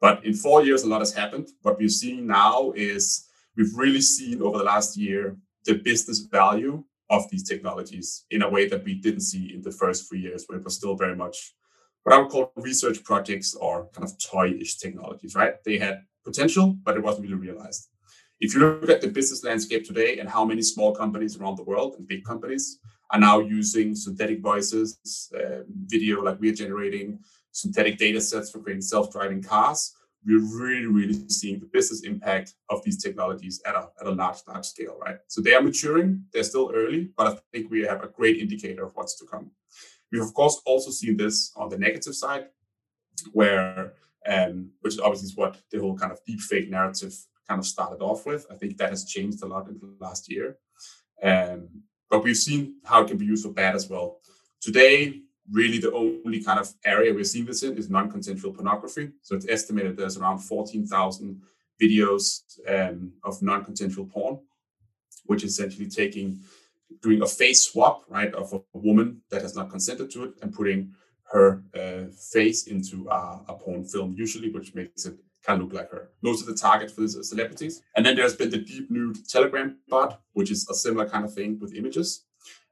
but 0.00 0.24
in 0.24 0.32
four 0.32 0.64
years, 0.64 0.84
a 0.84 0.88
lot 0.88 1.00
has 1.00 1.12
happened. 1.12 1.48
What 1.62 1.78
we're 1.78 1.88
seeing 1.88 2.26
now 2.26 2.72
is 2.74 3.28
we've 3.56 3.74
really 3.76 4.00
seen 4.00 4.40
over 4.40 4.58
the 4.58 4.64
last 4.64 4.96
year 4.96 5.36
the 5.66 5.74
business 5.74 6.20
value 6.20 6.82
of 7.10 7.28
these 7.30 7.42
technologies 7.42 8.24
in 8.30 8.42
a 8.42 8.48
way 8.48 8.68
that 8.68 8.84
we 8.84 8.94
didn't 8.94 9.20
see 9.20 9.52
in 9.54 9.62
the 9.62 9.72
first 9.72 10.08
three 10.08 10.20
years, 10.20 10.44
where 10.46 10.58
it 10.58 10.64
was 10.64 10.76
still 10.76 10.96
very 10.96 11.16
much 11.16 11.54
what 12.02 12.14
I 12.14 12.18
would 12.18 12.30
call 12.30 12.52
research 12.56 13.04
projects 13.04 13.54
or 13.54 13.88
kind 13.92 14.08
of 14.08 14.16
toy-ish 14.18 14.78
technologies, 14.78 15.34
right? 15.34 15.54
They 15.64 15.78
had 15.78 16.02
potential, 16.24 16.76
but 16.82 16.96
it 16.96 17.02
wasn't 17.02 17.26
really 17.26 17.40
realized. 17.48 17.88
If 18.40 18.54
you 18.54 18.60
look 18.60 18.88
at 18.88 19.02
the 19.02 19.08
business 19.08 19.44
landscape 19.44 19.84
today 19.84 20.18
and 20.18 20.28
how 20.28 20.44
many 20.46 20.62
small 20.62 20.94
companies 20.94 21.36
around 21.36 21.56
the 21.56 21.64
world 21.64 21.96
and 21.98 22.08
big 22.08 22.24
companies 22.24 22.78
are 23.10 23.20
now 23.20 23.40
using 23.40 23.94
synthetic 23.94 24.40
voices, 24.40 24.98
uh, 25.34 25.64
video 25.84 26.22
like 26.22 26.40
we're 26.40 26.54
generating, 26.54 27.18
synthetic 27.52 27.98
data 27.98 28.20
sets 28.20 28.50
for 28.50 28.60
creating 28.60 28.80
self-driving 28.80 29.42
cars, 29.42 29.94
we're 30.26 30.60
really, 30.60 30.86
really 30.86 31.28
seeing 31.28 31.60
the 31.60 31.66
business 31.66 32.02
impact 32.02 32.54
of 32.68 32.82
these 32.84 33.02
technologies 33.02 33.60
at 33.64 33.74
a, 33.74 33.88
at 34.00 34.06
a 34.06 34.10
large, 34.10 34.38
large 34.46 34.66
scale, 34.66 34.98
right? 35.00 35.16
So 35.28 35.40
they 35.40 35.54
are 35.54 35.62
maturing, 35.62 36.24
they're 36.32 36.42
still 36.42 36.70
early, 36.74 37.10
but 37.16 37.26
I 37.26 37.38
think 37.52 37.70
we 37.70 37.82
have 37.82 38.02
a 38.02 38.08
great 38.08 38.36
indicator 38.36 38.84
of 38.84 38.92
what's 38.94 39.18
to 39.18 39.26
come. 39.26 39.50
We've, 40.12 40.22
of 40.22 40.34
course, 40.34 40.60
also 40.66 40.90
seen 40.90 41.16
this 41.16 41.52
on 41.56 41.70
the 41.70 41.78
negative 41.78 42.14
side, 42.14 42.48
where, 43.32 43.94
um, 44.26 44.70
which 44.80 44.98
obviously 44.98 45.26
is 45.26 45.36
what 45.36 45.56
the 45.70 45.78
whole 45.78 45.96
kind 45.96 46.12
of 46.12 46.20
deep 46.26 46.40
fake 46.40 46.68
narrative 46.68 47.14
kind 47.48 47.58
of 47.58 47.66
started 47.66 48.02
off 48.02 48.26
with. 48.26 48.46
I 48.50 48.56
think 48.56 48.76
that 48.76 48.90
has 48.90 49.04
changed 49.04 49.42
a 49.42 49.46
lot 49.46 49.68
in 49.68 49.78
the 49.78 49.96
last 50.00 50.30
year. 50.30 50.58
Um, 51.22 51.68
but 52.10 52.24
we've 52.24 52.36
seen 52.36 52.76
how 52.84 53.02
it 53.02 53.08
can 53.08 53.18
be 53.18 53.26
used 53.26 53.44
for 53.44 53.52
bad 53.52 53.74
as 53.74 53.88
well. 53.88 54.20
Today, 54.60 55.22
really 55.52 55.78
the 55.78 55.92
only 55.92 56.42
kind 56.42 56.58
of 56.58 56.72
area 56.84 57.12
we're 57.12 57.24
seeing 57.24 57.44
this 57.44 57.62
in 57.62 57.76
is 57.76 57.90
non-consensual 57.90 58.52
pornography. 58.52 59.10
So 59.22 59.34
it's 59.34 59.48
estimated 59.48 59.96
there's 59.96 60.16
around 60.16 60.38
14,000 60.38 61.40
videos 61.80 62.42
um, 62.68 63.12
of 63.24 63.42
non-consensual 63.42 64.06
porn, 64.06 64.38
which 65.26 65.44
is 65.44 65.52
essentially 65.52 65.88
taking, 65.88 66.40
doing 67.02 67.22
a 67.22 67.26
face 67.26 67.64
swap, 67.64 68.04
right, 68.08 68.32
of 68.34 68.52
a 68.52 68.60
woman 68.72 69.22
that 69.30 69.42
has 69.42 69.56
not 69.56 69.70
consented 69.70 70.10
to 70.12 70.24
it 70.24 70.34
and 70.42 70.52
putting 70.52 70.92
her 71.32 71.62
uh, 71.74 72.12
face 72.32 72.66
into 72.66 73.08
a, 73.08 73.40
a 73.48 73.54
porn 73.54 73.84
film, 73.84 74.14
usually, 74.16 74.50
which 74.50 74.74
makes 74.74 75.06
it 75.06 75.14
kind 75.42 75.60
of 75.60 75.68
look 75.68 75.76
like 75.76 75.90
her. 75.90 76.10
Most 76.22 76.40
of 76.42 76.48
the 76.48 76.54
targets 76.54 76.92
for 76.92 77.02
this 77.02 77.16
are 77.16 77.22
celebrities. 77.22 77.82
And 77.96 78.04
then 78.04 78.16
there's 78.16 78.36
been 78.36 78.50
the 78.50 78.58
deep 78.58 78.90
nude 78.90 79.28
Telegram 79.28 79.78
bot, 79.88 80.20
which 80.32 80.50
is 80.50 80.68
a 80.68 80.74
similar 80.74 81.08
kind 81.08 81.24
of 81.24 81.32
thing 81.32 81.58
with 81.60 81.74
images. 81.74 82.24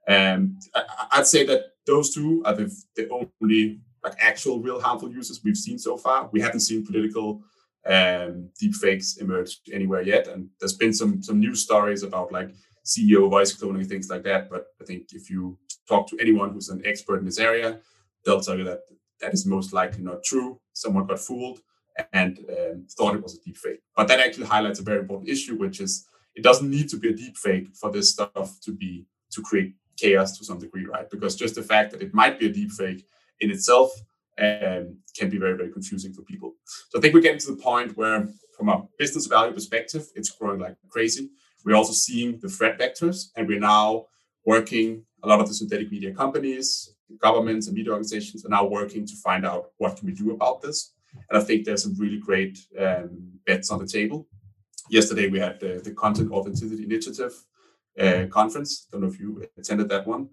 Um, 0.08 0.58
I, 0.74 1.18
would 1.18 1.26
say 1.26 1.44
that 1.46 1.72
those 1.88 2.14
two 2.14 2.42
are 2.44 2.54
the, 2.54 2.72
the 2.94 3.08
only 3.10 3.80
like 4.04 4.14
actual 4.20 4.60
real 4.60 4.80
harmful 4.80 5.10
uses 5.10 5.42
we've 5.42 5.56
seen 5.56 5.78
so 5.78 5.96
far. 5.96 6.28
We 6.30 6.40
haven't 6.40 6.60
seen 6.60 6.86
political 6.86 7.42
um, 7.86 8.50
deepfakes 8.62 9.20
emerge 9.20 9.58
anywhere 9.72 10.02
yet, 10.02 10.28
and 10.28 10.50
there's 10.60 10.76
been 10.76 10.92
some 10.92 11.22
some 11.22 11.40
news 11.40 11.62
stories 11.62 12.02
about 12.02 12.30
like 12.30 12.50
CEO 12.84 13.28
voice 13.28 13.56
cloning 13.56 13.88
things 13.88 14.08
like 14.10 14.22
that. 14.24 14.50
But 14.50 14.66
I 14.80 14.84
think 14.84 15.08
if 15.12 15.30
you 15.30 15.58
talk 15.88 16.06
to 16.08 16.18
anyone 16.20 16.52
who's 16.52 16.68
an 16.68 16.82
expert 16.84 17.18
in 17.18 17.24
this 17.24 17.38
area, 17.38 17.80
they'll 18.24 18.40
tell 18.40 18.58
you 18.58 18.64
that 18.64 18.80
that 19.20 19.32
is 19.32 19.46
most 19.46 19.72
likely 19.72 20.02
not 20.02 20.22
true. 20.22 20.60
Someone 20.74 21.06
got 21.06 21.18
fooled 21.18 21.60
and 22.12 22.38
um, 22.50 22.86
thought 22.96 23.16
it 23.16 23.22
was 23.22 23.34
a 23.34 23.40
deepfake. 23.48 23.80
But 23.96 24.06
that 24.08 24.20
actually 24.20 24.46
highlights 24.46 24.78
a 24.78 24.84
very 24.84 25.00
important 25.00 25.28
issue, 25.28 25.56
which 25.56 25.80
is 25.80 26.06
it 26.34 26.44
doesn't 26.44 26.70
need 26.70 26.88
to 26.90 26.98
be 26.98 27.08
a 27.08 27.14
deepfake 27.14 27.76
for 27.76 27.90
this 27.90 28.10
stuff 28.10 28.60
to 28.60 28.72
be 28.72 29.06
to 29.32 29.42
create 29.42 29.74
chaos 29.98 30.36
to 30.38 30.44
some 30.44 30.58
degree, 30.58 30.86
right? 30.86 31.08
Because 31.10 31.36
just 31.36 31.54
the 31.54 31.62
fact 31.62 31.90
that 31.92 32.02
it 32.02 32.14
might 32.14 32.38
be 32.38 32.46
a 32.46 32.52
deepfake 32.52 33.02
in 33.40 33.50
itself 33.50 33.90
um, 34.38 34.96
can 35.16 35.28
be 35.28 35.38
very, 35.38 35.56
very 35.56 35.70
confusing 35.70 36.12
for 36.12 36.22
people. 36.22 36.54
So 36.90 36.98
I 36.98 37.00
think 37.00 37.14
we're 37.14 37.20
getting 37.20 37.40
to 37.40 37.52
the 37.54 37.62
point 37.62 37.96
where, 37.96 38.28
from 38.56 38.68
a 38.68 38.84
business 38.98 39.26
value 39.26 39.52
perspective, 39.52 40.04
it's 40.14 40.30
growing 40.30 40.60
like 40.60 40.76
crazy. 40.88 41.30
We're 41.64 41.76
also 41.76 41.92
seeing 41.92 42.38
the 42.40 42.48
threat 42.48 42.78
vectors, 42.78 43.26
and 43.36 43.46
we're 43.48 43.60
now 43.60 44.06
working. 44.44 45.04
A 45.24 45.28
lot 45.28 45.40
of 45.40 45.48
the 45.48 45.54
synthetic 45.54 45.90
media 45.90 46.12
companies, 46.14 46.94
governments, 47.20 47.66
and 47.66 47.76
media 47.76 47.92
organizations 47.92 48.44
are 48.44 48.50
now 48.50 48.64
working 48.64 49.04
to 49.06 49.16
find 49.16 49.44
out 49.44 49.72
what 49.78 49.96
can 49.96 50.06
we 50.06 50.12
do 50.12 50.30
about 50.30 50.62
this. 50.62 50.92
And 51.28 51.40
I 51.40 51.44
think 51.44 51.64
there's 51.64 51.82
some 51.82 51.96
really 51.98 52.18
great 52.18 52.58
um, 52.78 53.10
bets 53.46 53.70
on 53.70 53.80
the 53.80 53.86
table. 53.86 54.28
Yesterday 54.90 55.28
we 55.28 55.40
had 55.40 55.58
the, 55.58 55.80
the 55.82 55.90
Content 55.90 56.30
Authenticity 56.30 56.84
Initiative 56.84 57.32
uh, 57.98 58.26
conference. 58.26 58.86
Don't 58.90 59.02
know 59.02 59.08
if 59.08 59.18
you 59.18 59.44
attended 59.56 59.88
that 59.88 60.06
one, 60.06 60.28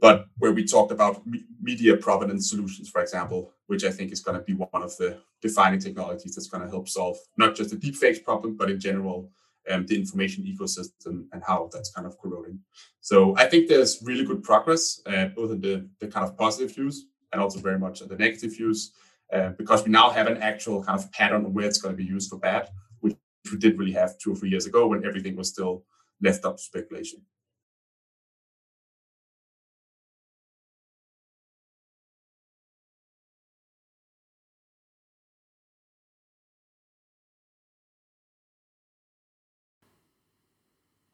but 0.00 0.26
where 0.38 0.52
we 0.52 0.64
talked 0.64 0.92
about 0.92 1.26
me- 1.26 1.44
media 1.60 1.96
provenance 1.96 2.50
solutions, 2.50 2.88
for 2.88 3.00
example, 3.00 3.52
which 3.66 3.84
I 3.84 3.90
think 3.90 4.12
is 4.12 4.20
going 4.20 4.38
to 4.38 4.44
be 4.44 4.54
one 4.54 4.82
of 4.82 4.96
the 4.96 5.18
defining 5.40 5.80
technologies 5.80 6.34
that's 6.34 6.48
going 6.48 6.62
to 6.62 6.70
help 6.70 6.88
solve 6.88 7.16
not 7.36 7.54
just 7.54 7.70
the 7.70 7.76
deepfakes 7.76 8.22
problem, 8.22 8.56
but 8.56 8.70
in 8.70 8.78
general 8.80 9.30
um, 9.70 9.86
the 9.86 9.96
information 9.96 10.44
ecosystem 10.44 11.26
and 11.32 11.42
how 11.46 11.68
that's 11.72 11.92
kind 11.92 12.06
of 12.06 12.18
corroding. 12.18 12.58
So 13.00 13.36
I 13.36 13.46
think 13.46 13.68
there's 13.68 14.02
really 14.02 14.24
good 14.24 14.42
progress, 14.42 15.00
uh, 15.06 15.26
both 15.26 15.52
in 15.52 15.60
the, 15.60 15.88
the 16.00 16.08
kind 16.08 16.26
of 16.26 16.36
positive 16.36 16.74
views 16.74 17.06
and 17.32 17.40
also 17.40 17.60
very 17.60 17.78
much 17.78 18.02
in 18.02 18.08
the 18.08 18.16
negative 18.16 18.56
views, 18.56 18.92
uh, 19.32 19.50
because 19.50 19.84
we 19.84 19.90
now 19.90 20.10
have 20.10 20.26
an 20.26 20.38
actual 20.38 20.82
kind 20.84 20.98
of 20.98 21.10
pattern 21.12 21.44
of 21.44 21.52
where 21.52 21.66
it's 21.66 21.80
going 21.80 21.94
to 21.94 22.02
be 22.02 22.04
used 22.04 22.28
for 22.28 22.38
bad, 22.38 22.68
which 23.00 23.16
we 23.50 23.58
didn't 23.58 23.78
really 23.78 23.92
have 23.92 24.18
two 24.18 24.32
or 24.32 24.36
three 24.36 24.50
years 24.50 24.66
ago 24.66 24.86
when 24.86 25.06
everything 25.06 25.36
was 25.36 25.48
still 25.48 25.84
left 26.22 26.44
up 26.44 26.56
to 26.56 26.62
speculation. 26.62 27.22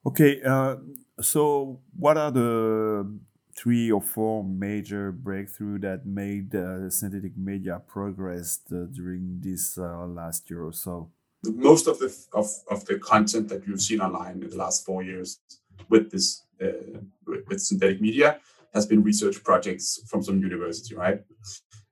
Okay, 0.06 0.40
uh, 0.42 0.76
so 1.20 1.80
what 1.96 2.16
are 2.16 2.30
the 2.30 3.18
three 3.54 3.90
or 3.90 4.00
four 4.00 4.44
major 4.44 5.10
breakthrough 5.12 5.78
that 5.80 6.06
made 6.06 6.54
uh, 6.54 6.88
synthetic 6.88 7.36
media 7.36 7.82
progress 7.86 8.60
uh, 8.72 8.86
during 8.92 9.40
this 9.40 9.76
uh, 9.76 10.06
last 10.06 10.48
year 10.48 10.62
or 10.62 10.72
so? 10.72 11.10
Most 11.44 11.86
of 11.86 11.98
the 11.98 12.14
of, 12.32 12.46
of 12.70 12.84
the 12.86 12.98
content 12.98 13.48
that 13.48 13.66
you've 13.66 13.80
seen 13.80 14.00
online 14.00 14.42
in 14.42 14.50
the 14.50 14.56
last 14.56 14.84
four 14.84 15.02
years 15.02 15.40
with 15.88 16.10
this 16.10 16.44
uh, 16.62 16.98
with 17.26 17.60
synthetic 17.60 18.00
media 18.00 18.40
has 18.74 18.86
been 18.86 19.02
research 19.02 19.42
projects 19.44 20.00
from 20.08 20.22
some 20.22 20.40
university, 20.40 20.94
right? 20.94 21.20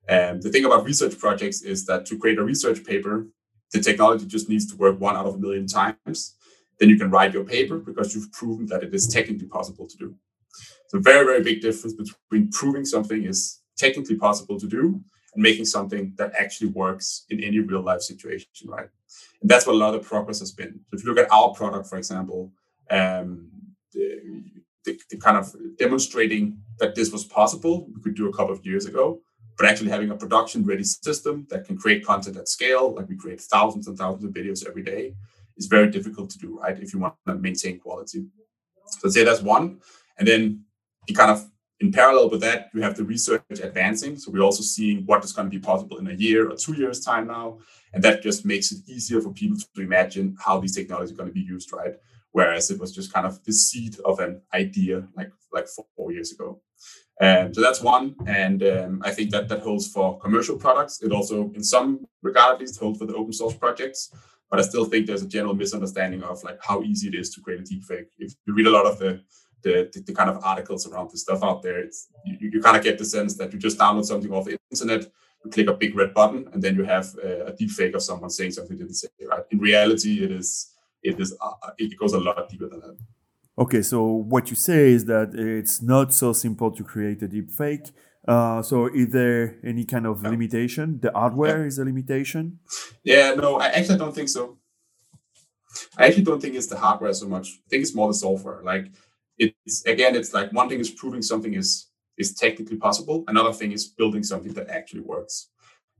And 0.07 0.41
the 0.41 0.49
thing 0.49 0.65
about 0.65 0.85
research 0.85 1.17
projects 1.17 1.61
is 1.61 1.85
that 1.85 2.05
to 2.07 2.17
create 2.17 2.37
a 2.37 2.43
research 2.43 2.83
paper, 2.85 3.27
the 3.73 3.79
technology 3.79 4.25
just 4.25 4.49
needs 4.49 4.65
to 4.71 4.77
work 4.77 4.99
one 4.99 5.15
out 5.15 5.25
of 5.25 5.35
a 5.35 5.39
million 5.39 5.67
times. 5.67 6.35
Then 6.79 6.89
you 6.89 6.97
can 6.97 7.09
write 7.09 7.33
your 7.33 7.43
paper 7.43 7.77
because 7.77 8.13
you've 8.13 8.31
proven 8.31 8.67
that 8.67 8.83
it 8.83 8.93
is 8.93 9.07
technically 9.07 9.47
possible 9.47 9.87
to 9.87 9.97
do. 9.97 10.15
So 10.89 10.99
very, 10.99 11.25
very 11.25 11.43
big 11.43 11.61
difference 11.61 11.93
between 11.93 12.51
proving 12.51 12.85
something 12.85 13.23
is 13.25 13.59
technically 13.77 14.15
possible 14.15 14.59
to 14.59 14.67
do 14.67 15.01
and 15.33 15.43
making 15.43 15.65
something 15.65 16.13
that 16.17 16.33
actually 16.37 16.69
works 16.71 17.25
in 17.29 17.43
any 17.43 17.59
real 17.59 17.81
life 17.81 18.01
situation, 18.01 18.49
right? 18.65 18.89
And 19.41 19.49
that's 19.49 19.67
what 19.67 19.75
a 19.75 19.77
lot 19.77 19.95
of 19.95 20.03
progress 20.03 20.39
has 20.39 20.51
been. 20.51 20.79
So 20.89 20.97
if 20.97 21.03
you 21.03 21.09
look 21.09 21.23
at 21.23 21.31
our 21.31 21.53
product, 21.53 21.87
for 21.87 21.97
example, 21.97 22.51
um, 22.89 23.49
the, 23.93 24.43
the, 24.85 24.99
the 25.11 25.17
kind 25.17 25.37
of 25.37 25.53
demonstrating 25.77 26.59
that 26.79 26.95
this 26.95 27.11
was 27.11 27.23
possible, 27.23 27.87
we 27.93 28.01
could 28.01 28.15
do 28.15 28.29
a 28.29 28.33
couple 28.33 28.53
of 28.53 28.65
years 28.65 28.85
ago, 28.85 29.21
but 29.57 29.67
actually 29.67 29.89
having 29.89 30.11
a 30.11 30.15
production 30.15 30.63
ready 30.65 30.83
system 30.83 31.47
that 31.49 31.65
can 31.65 31.77
create 31.77 32.05
content 32.05 32.37
at 32.37 32.47
scale, 32.47 32.93
like 32.93 33.09
we 33.09 33.17
create 33.17 33.41
thousands 33.41 33.87
and 33.87 33.97
thousands 33.97 34.23
of 34.23 34.31
videos 34.31 34.67
every 34.67 34.83
day, 34.83 35.13
is 35.57 35.65
very 35.65 35.89
difficult 35.89 36.29
to 36.29 36.37
do, 36.37 36.59
right? 36.59 36.79
If 36.79 36.93
you 36.93 36.99
want 36.99 37.15
to 37.27 37.35
maintain 37.35 37.79
quality. 37.79 38.27
So 38.85 39.07
I'd 39.07 39.13
say 39.13 39.23
that's 39.23 39.41
one. 39.41 39.79
And 40.19 40.27
then 40.27 40.63
you 41.07 41.15
kind 41.15 41.31
of 41.31 41.49
in 41.79 41.91
parallel 41.91 42.29
with 42.29 42.41
that, 42.41 42.69
you 42.73 42.81
have 42.81 42.95
the 42.95 43.03
research 43.03 43.43
advancing. 43.61 44.17
So 44.17 44.31
we're 44.31 44.41
also 44.41 44.63
seeing 44.63 45.05
what 45.05 45.23
is 45.23 45.33
going 45.33 45.49
to 45.49 45.55
be 45.55 45.63
possible 45.63 45.97
in 45.97 46.07
a 46.07 46.13
year 46.13 46.49
or 46.49 46.55
two 46.55 46.73
years' 46.73 47.01
time 47.01 47.27
now. 47.27 47.59
And 47.93 48.03
that 48.03 48.23
just 48.23 48.45
makes 48.45 48.71
it 48.71 48.79
easier 48.87 49.21
for 49.21 49.31
people 49.31 49.57
to 49.75 49.81
imagine 49.81 50.35
how 50.43 50.59
these 50.59 50.75
technologies 50.75 51.13
are 51.13 51.17
going 51.17 51.29
to 51.29 51.33
be 51.33 51.41
used, 51.41 51.71
right? 51.73 51.95
Whereas 52.31 52.71
it 52.71 52.79
was 52.79 52.93
just 52.93 53.13
kind 53.13 53.25
of 53.25 53.43
the 53.43 53.53
seed 53.53 53.97
of 54.05 54.19
an 54.19 54.41
idea 54.53 55.07
like 55.15 55.31
like 55.53 55.67
four 55.95 56.11
years 56.11 56.31
ago. 56.31 56.61
Um, 57.19 57.53
so 57.53 57.61
that's 57.61 57.81
one, 57.81 58.15
and 58.27 58.61
um, 58.61 59.01
I 59.03 59.11
think 59.11 59.31
that 59.31 59.47
that 59.49 59.61
holds 59.61 59.87
for 59.87 60.19
commercial 60.19 60.55
products. 60.55 61.01
It 61.01 61.11
also, 61.11 61.51
in 61.55 61.63
some 61.63 62.05
regard 62.21 62.55
at 62.55 62.59
least, 62.59 62.79
holds 62.79 62.99
for 62.99 63.05
the 63.05 63.15
open 63.15 63.33
source 63.33 63.55
projects. 63.55 64.11
But 64.49 64.59
I 64.59 64.63
still 64.63 64.85
think 64.85 65.07
there's 65.07 65.23
a 65.23 65.27
general 65.27 65.55
misunderstanding 65.55 66.23
of 66.23 66.43
like 66.43 66.59
how 66.61 66.81
easy 66.83 67.07
it 67.07 67.15
is 67.15 67.31
to 67.31 67.41
create 67.41 67.59
a 67.59 67.63
deepfake. 67.63 68.05
If 68.17 68.33
you 68.45 68.53
read 68.53 68.67
a 68.67 68.71
lot 68.71 68.85
of 68.85 68.99
the 68.99 69.21
the, 69.67 69.89
the, 69.93 69.99
the, 70.07 70.13
kind 70.13 70.29
of 70.29 70.43
articles 70.43 70.87
around 70.87 71.09
this 71.11 71.21
stuff 71.21 71.43
out 71.43 71.61
there. 71.63 71.79
It's 71.79 72.07
you, 72.25 72.49
you 72.53 72.61
kind 72.61 72.77
of 72.77 72.83
get 72.83 72.97
the 72.97 73.05
sense 73.05 73.35
that 73.37 73.51
you 73.53 73.59
just 73.59 73.77
download 73.77 74.05
something 74.05 74.31
off 74.31 74.45
the 74.45 74.57
internet, 74.71 75.03
you 75.43 75.51
click 75.51 75.67
a 75.67 75.73
big 75.73 75.95
red 75.95 76.13
button, 76.13 76.49
and 76.51 76.61
then 76.63 76.75
you 76.75 76.83
have 76.83 77.07
a, 77.23 77.47
a 77.47 77.53
deep 77.53 77.71
fake 77.71 77.95
of 77.95 78.01
someone 78.01 78.29
saying 78.29 78.51
something 78.51 78.77
they 78.77 78.83
didn't 78.83 78.95
say. 78.95 79.09
Right? 79.31 79.43
In 79.51 79.59
reality, 79.59 80.23
it 80.23 80.31
is 80.31 80.49
it 81.03 81.19
is 81.19 81.35
uh, 81.41 81.71
it 81.77 81.97
goes 81.97 82.13
a 82.13 82.19
lot 82.19 82.49
deeper 82.49 82.69
than 82.69 82.79
that. 82.79 82.97
Okay, 83.59 83.81
so 83.81 84.03
what 84.33 84.49
you 84.51 84.55
say 84.55 84.91
is 84.91 85.05
that 85.05 85.33
it's 85.33 85.81
not 85.81 86.13
so 86.13 86.31
simple 86.31 86.71
to 86.71 86.83
create 86.83 87.21
a 87.23 87.27
deep 87.27 87.49
fake. 87.51 87.87
Uh, 88.27 88.61
so 88.61 88.87
is 88.87 89.09
there 89.09 89.57
any 89.63 89.85
kind 89.85 90.05
of 90.05 90.21
yeah. 90.21 90.29
limitation? 90.29 90.99
The 91.01 91.11
hardware 91.11 91.61
yeah. 91.61 91.67
is 91.67 91.79
a 91.79 91.85
limitation? 91.85 92.59
Yeah, 93.03 93.33
no, 93.33 93.57
I 93.57 93.67
actually 93.67 93.97
don't 93.97 94.13
think 94.13 94.29
so. 94.29 94.57
I 95.97 96.07
actually 96.07 96.23
don't 96.23 96.41
think 96.41 96.55
it's 96.55 96.67
the 96.67 96.77
hardware 96.77 97.13
so 97.13 97.27
much. 97.27 97.47
I 97.65 97.69
think 97.69 97.81
it's 97.83 97.95
more 97.95 98.07
the 98.07 98.13
software. 98.13 98.61
Like 98.63 98.87
it's 99.37 99.85
again, 99.85 100.15
it's 100.15 100.33
like 100.33 100.51
one 100.51 100.69
thing 100.69 100.79
is 100.79 100.89
proving 100.89 101.21
something 101.21 101.53
is 101.53 101.87
is 102.17 102.33
technically 102.33 102.77
possible. 102.77 103.23
Another 103.27 103.53
thing 103.53 103.71
is 103.71 103.85
building 103.85 104.23
something 104.23 104.53
that 104.53 104.69
actually 104.69 105.01
works. 105.01 105.49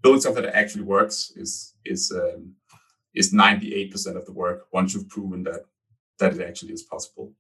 Building 0.02 0.22
something 0.22 0.44
that 0.44 0.56
actually 0.56 0.84
works 0.84 1.32
is 1.36 1.76
is 1.86 2.12
um, 2.12 2.54
is 3.14 3.34
ninety 3.34 3.74
eight 3.76 3.92
percent 3.92 4.18
of 4.18 4.26
the 4.26 4.34
work 4.34 4.68
once 4.74 4.94
you've 4.94 5.10
proven 5.10 5.44
that 5.44 5.66
that 6.20 6.34
it 6.34 6.42
actually 6.42 6.74
is 6.74 6.84
possible. 6.84 7.34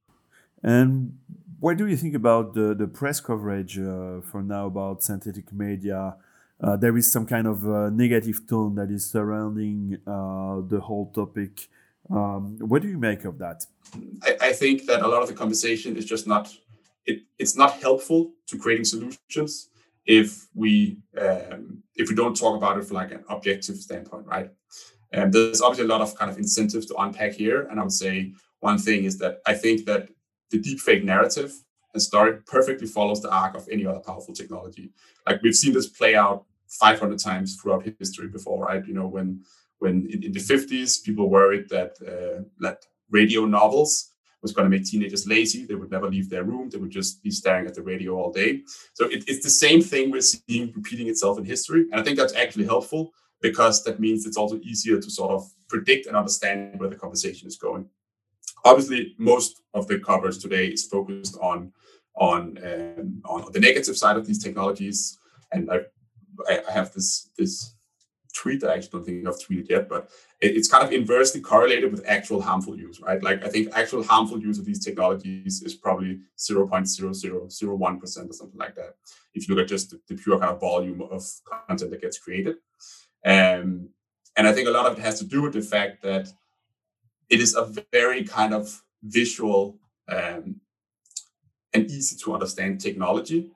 And 0.63 1.18
what 1.60 1.77
do 1.77 1.88
you 1.88 1.98
think 1.98 2.16
about 2.16 2.54
the 2.54 2.75
the 2.75 2.88
press 2.88 3.20
coverage 3.20 3.77
uh, 3.80 4.22
for 4.22 4.44
now 4.44 4.68
about 4.68 5.04
synthetic 5.04 5.51
media? 5.51 6.16
Uh, 6.60 6.75
there 6.75 6.98
is 6.98 7.12
some 7.12 7.25
kind 7.25 7.46
of 7.46 7.68
uh, 7.68 7.89
negative 7.92 8.48
tone 8.48 8.74
that 8.75 8.89
is 8.89 9.06
surrounding 9.06 9.98
uh, 10.08 10.62
the 10.68 10.80
whole 10.82 11.12
topic. 11.12 11.68
Um, 12.09 12.57
what 12.59 12.81
do 12.81 12.87
you 12.87 12.97
make 12.97 13.25
of 13.25 13.37
that? 13.39 13.65
I, 14.23 14.37
I, 14.41 14.53
think 14.53 14.85
that 14.85 15.01
a 15.01 15.07
lot 15.07 15.21
of 15.21 15.27
the 15.27 15.33
conversation 15.33 15.97
is 15.97 16.05
just 16.05 16.25
not 16.27 16.53
it, 17.05 17.23
it's 17.37 17.55
not 17.55 17.81
helpful 17.81 18.31
to 18.47 18.57
creating 18.57 18.85
solutions 18.85 19.69
if 20.05 20.47
we 20.55 20.97
um, 21.19 21.83
if 21.95 22.09
we 22.09 22.15
don't 22.15 22.35
talk 22.35 22.55
about 22.55 22.77
it 22.77 22.85
from 22.85 22.95
like 22.95 23.11
an 23.11 23.23
objective 23.29 23.77
standpoint, 23.77 24.25
right? 24.25 24.49
And 25.11 25.33
there's 25.33 25.61
obviously 25.61 25.85
a 25.85 25.87
lot 25.89 26.01
of 26.01 26.15
kind 26.15 26.31
of 26.31 26.37
incentives 26.37 26.85
to 26.87 26.95
unpack 26.95 27.33
here, 27.33 27.67
and 27.69 27.79
I 27.79 27.83
would 27.83 27.91
say 27.91 28.33
one 28.59 28.77
thing 28.77 29.03
is 29.03 29.17
that 29.19 29.39
I 29.45 29.53
think 29.53 29.85
that 29.85 30.09
the 30.49 30.59
deepfake 30.59 31.03
narrative 31.03 31.53
and 31.93 32.01
story 32.01 32.39
perfectly 32.45 32.87
follows 32.87 33.21
the 33.21 33.31
arc 33.31 33.55
of 33.55 33.67
any 33.71 33.85
other 33.85 33.99
powerful 33.99 34.33
technology. 34.33 34.91
Like 35.25 35.41
we've 35.41 35.55
seen 35.55 35.73
this 35.73 35.87
play 35.87 36.15
out 36.15 36.45
500 36.67 37.19
times 37.19 37.55
throughout 37.55 37.87
history 37.99 38.27
before, 38.27 38.65
right? 38.65 38.85
You 38.85 38.93
know, 38.93 39.07
when 39.07 39.43
when 39.79 40.07
in, 40.12 40.24
in 40.24 40.31
the 40.31 40.39
50s 40.39 41.03
people 41.03 41.29
worried 41.29 41.69
that 41.69 41.91
uh, 42.01 42.43
that 42.60 42.86
radio 43.10 43.46
novels 43.46 44.12
was 44.41 44.53
going 44.53 44.69
to 44.69 44.75
make 44.75 44.86
teenagers 44.86 45.27
lazy. 45.27 45.65
They 45.65 45.75
would 45.75 45.91
never 45.91 46.10
leave 46.10 46.29
their 46.29 46.43
room. 46.43 46.69
They 46.69 46.77
would 46.77 46.91
just 46.91 47.24
be 47.24 47.31
staring 47.31 47.67
at 47.67 47.74
the 47.74 47.81
radio 47.81 48.13
all 48.15 48.31
day. 48.31 48.62
So 48.93 49.05
it, 49.05 49.24
it's 49.27 49.43
the 49.43 49.50
same 49.50 49.81
thing 49.81 50.12
we're 50.12 50.22
seeing 50.22 50.72
repeating 50.75 51.07
itself 51.07 51.38
in 51.38 51.46
history. 51.46 51.88
And 51.91 52.00
I 52.00 52.03
think 52.03 52.17
that's 52.17 52.36
actually 52.36 52.65
helpful 52.65 53.12
because 53.41 53.84
that 53.84 54.00
means 54.00 54.25
it's 54.25 54.38
also 54.38 54.60
easier 54.62 55.00
to 55.00 55.10
sort 55.10 55.31
of 55.31 55.43
predict 55.67 56.07
and 56.07 56.15
understand 56.15 56.79
where 56.79 56.89
the 56.89 56.96
conversation 56.96 57.48
is 57.48 57.57
going. 57.57 57.89
Obviously, 58.63 59.15
most 59.17 59.62
of 59.74 59.88
the 59.88 60.00
coverage 60.00 60.39
today 60.39 60.67
is 60.67 60.86
focused 60.86 61.38
on 61.41 61.72
on 62.15 62.57
um, 62.63 63.22
on 63.25 63.51
the 63.51 63.60
negative 63.60 63.96
side 63.96 64.17
of 64.17 64.25
these 64.25 64.43
technologies, 64.43 65.19
and 65.51 65.69
I 65.72 65.81
I 66.50 66.72
have 66.72 66.91
this 66.93 67.29
this 67.38 67.75
tweet. 68.38 68.63
I 68.63 68.75
actually 68.75 68.89
don't 68.91 69.06
think 69.06 69.27
I've 69.27 69.39
tweeted 69.39 69.70
yet, 69.70 69.89
but 69.89 70.10
it's 70.39 70.70
kind 70.70 70.86
of 70.86 70.91
inversely 70.94 71.41
correlated 71.41 71.91
with 71.91 72.06
actual 72.08 72.41
harmful 72.41 72.77
use, 72.77 73.01
right? 73.01 73.22
Like 73.22 73.44
I 73.44 73.50
think 73.50 73.70
actual 73.74 74.03
harmful 74.03 74.39
use 74.39 74.60
of 74.60 74.65
these 74.65 74.84
technologies 74.84 75.63
is 75.63 75.74
probably 75.74 76.20
0.0001% 76.38 78.29
or 78.29 78.34
something 78.34 78.60
like 78.60 78.75
that. 78.75 78.96
If 79.34 79.48
you 79.48 79.56
look 79.56 79.63
at 79.63 79.70
just 79.70 79.89
the, 79.89 80.00
the 80.08 80.15
pure 80.15 80.39
kind 80.39 80.51
of 80.51 80.62
volume 80.62 81.01
of 81.01 81.25
content 81.67 81.91
that 81.91 82.01
gets 82.01 82.20
created. 82.20 82.56
Um, 83.25 83.89
and 84.36 84.48
I 84.48 84.53
think 84.53 84.67
a 84.67 84.72
lot 84.72 84.86
of 84.86 84.98
it 84.98 85.01
has 85.01 85.17
to 85.20 85.25
do 85.25 85.41
with 85.41 85.53
the 85.53 85.62
fact 85.62 86.03
that 86.03 86.27
it 87.29 87.41
is 87.41 87.56
a 87.56 87.72
very 87.91 88.24
kind 88.24 88.53
of 88.53 88.84
visual 89.03 89.79
um, 90.08 90.62
and 91.74 91.89
easy 91.89 92.15
to 92.17 92.34
understand 92.34 92.79
technology 92.79 93.51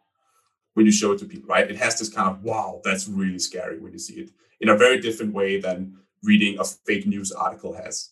when 0.74 0.86
you 0.86 0.92
show 0.92 1.12
it 1.12 1.20
to 1.20 1.26
people, 1.26 1.48
right? 1.48 1.70
It 1.70 1.78
has 1.78 2.00
this 2.00 2.10
kind 2.10 2.30
of 2.30 2.44
wow, 2.44 2.82
that's 2.84 3.08
really 3.08 3.40
scary 3.40 3.80
when 3.80 3.94
you 3.94 4.00
see 4.00 4.16
it 4.22 4.32
in 4.62 4.70
a 4.70 4.78
very 4.78 5.00
different 5.02 5.34
way 5.34 5.60
than 5.60 5.98
reading 6.24 6.60
a 6.60 6.64
fake 6.64 7.06
news 7.08 7.32
article 7.32 7.74
has. 7.74 8.12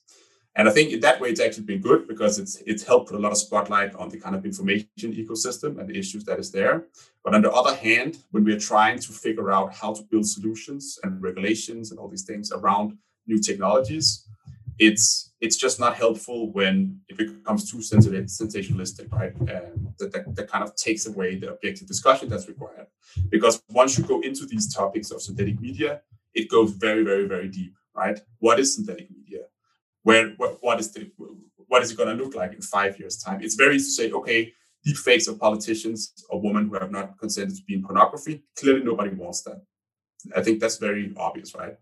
And 0.55 0.67
I 0.67 0.71
think 0.71 0.91
in 0.91 0.99
that 1.01 1.21
way, 1.21 1.29
it's 1.29 1.39
actually 1.39 1.65
been 1.65 1.79
good 1.79 2.07
because 2.07 2.39
it's 2.39 2.55
it's 2.65 2.83
helped 2.83 3.09
put 3.09 3.17
a 3.17 3.21
lot 3.21 3.31
of 3.31 3.37
spotlight 3.37 3.95
on 3.95 4.09
the 4.09 4.19
kind 4.19 4.35
of 4.35 4.43
information 4.43 5.13
ecosystem 5.23 5.79
and 5.79 5.87
the 5.87 5.97
issues 5.97 6.25
that 6.25 6.39
is 6.39 6.51
there. 6.51 6.87
But 7.23 7.35
on 7.35 7.43
the 7.43 7.51
other 7.51 7.75
hand, 7.75 8.17
when 8.31 8.43
we're 8.43 8.59
trying 8.59 8.99
to 8.99 9.11
figure 9.13 9.51
out 9.51 9.73
how 9.73 9.93
to 9.93 10.03
build 10.11 10.27
solutions 10.27 10.99
and 11.03 11.21
regulations 11.21 11.91
and 11.91 11.99
all 11.99 12.09
these 12.09 12.25
things 12.25 12.51
around 12.51 12.97
new 13.27 13.39
technologies, 13.39 14.27
it's 14.79 15.31
it's 15.39 15.55
just 15.55 15.79
not 15.79 15.95
helpful 15.95 16.51
when 16.51 16.99
it 17.07 17.17
becomes 17.17 17.71
too 17.71 17.77
sensationalistic, 17.77 19.11
right? 19.13 19.33
Um, 19.39 19.93
that, 19.99 20.11
that, 20.11 20.35
that 20.35 20.47
kind 20.49 20.63
of 20.63 20.75
takes 20.75 21.05
away 21.05 21.35
the 21.35 21.53
objective 21.53 21.87
discussion 21.87 22.27
that's 22.27 22.49
required. 22.49 22.87
Because 23.29 23.61
once 23.69 23.97
you 23.97 24.03
go 24.03 24.19
into 24.19 24.45
these 24.45 24.73
topics 24.73 25.11
of 25.11 25.21
synthetic 25.21 25.61
media, 25.61 26.01
it 26.33 26.49
goes 26.49 26.71
very, 26.71 27.03
very, 27.03 27.27
very 27.27 27.47
deep, 27.47 27.73
right? 27.95 28.19
What 28.39 28.59
is 28.59 28.75
synthetic 28.75 29.09
media? 29.11 29.43
Where 30.03 30.29
what, 30.37 30.57
what 30.61 30.79
is 30.79 30.91
the 30.91 31.11
what 31.67 31.83
is 31.83 31.91
it 31.91 31.97
going 31.97 32.15
to 32.15 32.23
look 32.23 32.35
like 32.35 32.53
in 32.53 32.61
five 32.61 32.99
years' 32.99 33.17
time? 33.17 33.41
It's 33.41 33.55
very 33.55 33.75
easy 33.75 33.85
to 33.85 33.91
say, 33.91 34.11
okay, 34.11 34.53
deep 34.83 34.97
fakes 34.97 35.27
of 35.27 35.39
politicians 35.39 36.13
or 36.29 36.41
women 36.41 36.67
who 36.67 36.79
have 36.79 36.91
not 36.91 37.17
consented 37.19 37.55
to 37.55 37.63
be 37.63 37.75
in 37.75 37.83
pornography. 37.83 38.43
Clearly, 38.57 38.83
nobody 38.83 39.11
wants 39.11 39.41
that. 39.43 39.61
I 40.35 40.41
think 40.41 40.59
that's 40.59 40.77
very 40.77 41.13
obvious, 41.17 41.53
right? 41.55 41.75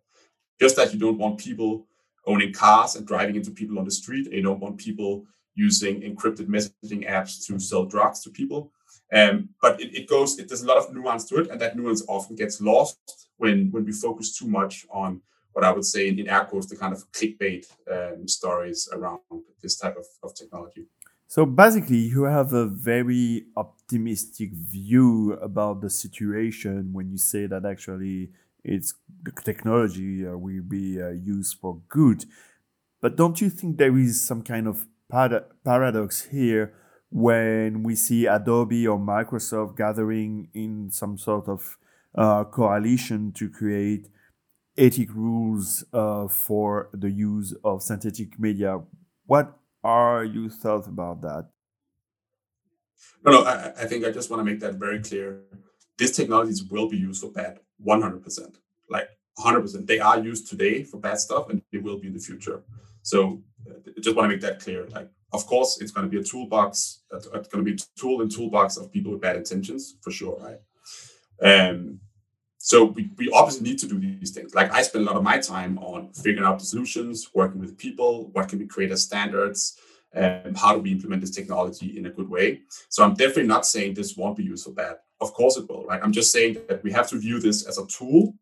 Just 0.60 0.76
that 0.76 0.94
you 0.94 1.00
don't 1.00 1.18
want 1.18 1.40
people 1.40 1.88
owning 2.26 2.54
cars 2.54 2.96
and 2.96 3.08
driving 3.08 3.36
into 3.36 3.52
people 3.52 3.80
on 3.80 3.86
the 3.86 3.92
street. 3.92 4.32
You 4.32 4.42
don't 4.42 4.60
want 4.60 4.78
people 4.78 5.26
using 5.56 6.02
encrypted 6.02 6.48
messaging 6.48 7.10
apps 7.10 7.46
to 7.48 7.60
sell 7.60 7.86
drugs 7.86 8.22
to 8.24 8.30
people. 8.30 8.72
Um, 9.14 9.50
but 9.62 9.80
it, 9.80 9.96
it 9.96 10.08
goes, 10.08 10.38
it, 10.38 10.50
there's 10.50 10.64
a 10.64 10.68
lot 10.68 10.78
of 10.78 10.94
nuance 10.94 11.26
to 11.26 11.38
it, 11.38 11.50
and 11.50 11.60
that 11.62 11.78
nuance 11.78 12.04
often 12.08 12.36
gets 12.36 12.60
lost 12.60 13.30
when 13.38 13.72
when 13.72 13.86
we 13.86 13.92
focus 13.92 14.38
too 14.38 14.48
much 14.48 14.86
on 14.90 15.22
what 15.54 15.64
I 15.64 15.72
would 15.72 15.86
say 15.86 16.08
in, 16.08 16.20
in 16.20 16.28
air 16.30 16.46
quotes 16.46 16.68
the 16.68 16.76
kind 16.76 16.94
of 16.94 17.12
clickbait 17.12 17.66
um, 17.92 18.28
stories 18.28 18.90
around 18.94 19.20
this 19.62 19.78
type 19.78 19.98
of, 19.98 20.06
of 20.24 20.36
technology. 20.36 20.86
So 21.28 21.46
basically, 21.46 21.98
you 21.98 22.24
have 22.24 22.54
a 22.54 22.66
very 22.66 23.46
optimistic 23.56 24.52
view 24.54 25.34
about 25.42 25.82
the 25.82 25.90
situation 25.90 26.94
when 26.94 27.10
you 27.10 27.18
say 27.18 27.48
that 27.48 27.66
actually 27.66 28.30
it's 28.64 28.94
the 29.24 29.32
technology 29.32 30.28
uh, 30.28 30.38
will 30.38 30.62
be 30.62 31.02
uh, 31.02 31.10
used 31.10 31.58
for 31.60 31.82
good. 31.90 32.26
But 33.02 33.16
don't 33.16 33.42
you 33.42 33.50
think 33.50 33.78
there 33.78 33.98
is 33.98 34.22
some 34.22 34.42
kind 34.42 34.68
of 34.68 34.88
paradox 35.10 36.26
here 36.26 36.74
when 37.10 37.84
we 37.84 37.96
see 37.96 38.26
Adobe 38.26 38.88
or 38.88 38.98
Microsoft 38.98 39.78
gathering 39.78 40.50
in 40.54 40.92
some 40.92 41.18
sort 41.18 41.48
of 41.48 41.78
uh, 42.16 42.44
coalition 42.46 43.32
to 43.34 43.50
create 43.50 44.08
ethic 44.78 45.14
rules 45.14 45.84
uh, 45.94 46.28
for 46.28 46.90
the 46.94 47.10
use 47.10 47.56
of 47.64 47.82
synthetic 47.82 48.40
media? 48.40 48.80
What 49.26 49.58
are 49.84 50.24
your 50.24 50.50
thoughts 50.50 50.88
about 50.88 51.22
that? 51.22 51.50
No, 53.26 53.32
no, 53.32 53.44
I, 53.44 53.74
I 53.78 53.86
think 53.86 54.06
I 54.06 54.12
just 54.12 54.30
want 54.30 54.40
to 54.40 54.44
make 54.44 54.60
that 54.60 54.76
very 54.76 55.00
clear. 55.00 55.42
These 55.98 56.12
technologies 56.12 56.64
will 56.64 56.90
be 56.90 56.98
used 56.98 57.22
for 57.22 57.32
bad 57.32 57.60
100%. 57.86 58.56
Like 58.90 59.10
100%. 59.40 59.88
They 59.88 60.00
are 60.00 60.20
used 60.20 60.50
today 60.50 60.84
for 60.84 60.98
bad 60.98 61.20
stuff 61.20 61.50
and 61.50 61.62
they 61.72 61.80
will 61.80 62.00
be 62.00 62.08
in 62.08 62.14
the 62.14 62.20
future. 62.20 62.64
So 63.02 63.42
I 63.68 63.72
uh, 63.72 63.92
just 64.02 64.16
want 64.16 64.26
to 64.26 64.36
make 64.36 64.42
that 64.42 64.60
clear. 64.60 64.88
Like, 64.88 65.10
of 65.34 65.46
course, 65.46 65.80
it's 65.82 65.92
going 65.92 66.10
to 66.10 66.12
be 66.12 66.20
a 66.20 66.24
toolbox. 66.24 67.02
It's 67.12 67.28
going 67.28 67.44
to 67.44 67.64
be 67.64 67.74
a 67.74 68.00
tool 68.00 68.22
and 68.22 68.32
toolbox 68.32 68.78
of 68.78 68.92
people 68.92 69.12
with 69.12 69.22
bad 69.22 69.36
intentions 69.36 69.98
for 70.02 70.12
sure, 70.12 70.38
right? 70.40 70.60
Um, 71.70 72.00
so 72.58 72.86
we, 72.86 73.10
we 73.18 73.30
obviously 73.32 73.70
need 73.70 73.80
to 73.80 73.88
do 73.88 74.00
these 74.00 74.32
things. 74.32 74.56
Like 74.56 74.72
I 74.74 74.82
spend 74.82 75.04
a 75.04 75.08
lot 75.08 75.18
of 75.18 75.24
my 75.24 75.38
time 75.38 75.78
on 75.80 76.12
figuring 76.14 76.46
out 76.46 76.60
the 76.60 76.66
solutions, 76.66 77.30
working 77.34 77.60
with 77.60 77.78
people, 77.78 78.30
what 78.34 78.50
can 78.50 78.60
we 78.60 78.68
create 78.68 78.92
as 78.92 79.04
standards, 79.04 79.78
and 80.14 80.58
how 80.58 80.74
do 80.74 80.80
we 80.80 80.92
implement 80.92 81.22
this 81.22 81.32
technology 81.32 81.98
in 81.98 82.06
a 82.08 82.10
good 82.10 82.30
way. 82.30 82.62
So 82.90 83.04
I'm 83.04 83.14
definitely 83.14 83.48
not 83.48 83.66
saying 83.66 83.94
this 83.94 84.18
won't 84.18 84.38
be 84.38 84.44
used 84.44 84.66
for 84.66 84.72
bad. 84.72 84.96
Of 85.22 85.34
course 85.34 85.58
it 85.58 85.70
will, 85.70 85.86
right? 85.86 86.02
I'm 86.02 86.12
just 86.12 86.32
saying 86.32 86.58
that 86.68 86.84
we 86.84 86.92
have 86.92 87.08
to 87.10 87.20
view 87.20 87.40
this 87.40 87.66
as 87.68 87.78
a 87.78 87.86
tool 87.88 88.34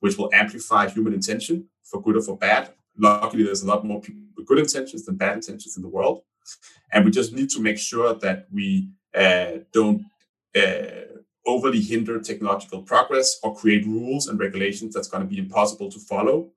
which 0.00 0.18
will 0.18 0.30
amplify 0.34 0.88
human 0.88 1.14
intention 1.14 1.66
for 1.82 2.02
good 2.02 2.16
or 2.16 2.20
for 2.20 2.36
bad. 2.36 2.70
Luckily, 2.98 3.42
there's 3.42 3.62
a 3.62 3.66
lot 3.66 3.84
more 3.84 4.00
people 4.00 4.22
with 4.36 4.46
good 4.46 4.58
intentions 4.58 5.04
than 5.04 5.16
bad 5.16 5.34
intentions 5.34 5.76
in 5.76 5.82
the 5.82 5.88
world. 5.88 6.22
And 6.92 7.04
we 7.04 7.10
just 7.10 7.32
need 7.32 7.50
to 7.50 7.60
make 7.60 7.78
sure 7.78 8.14
that 8.14 8.46
we 8.52 8.88
uh, 9.14 9.58
don't 9.72 10.04
uh, 10.56 11.20
overly 11.46 11.80
hinder 11.80 12.20
technological 12.20 12.82
progress 12.82 13.38
or 13.42 13.54
create 13.54 13.86
rules 13.86 14.28
and 14.28 14.38
regulations 14.38 14.94
that's 14.94 15.08
going 15.08 15.22
to 15.22 15.28
be 15.28 15.38
impossible 15.38 15.90
to 15.90 15.98
follow 15.98 16.50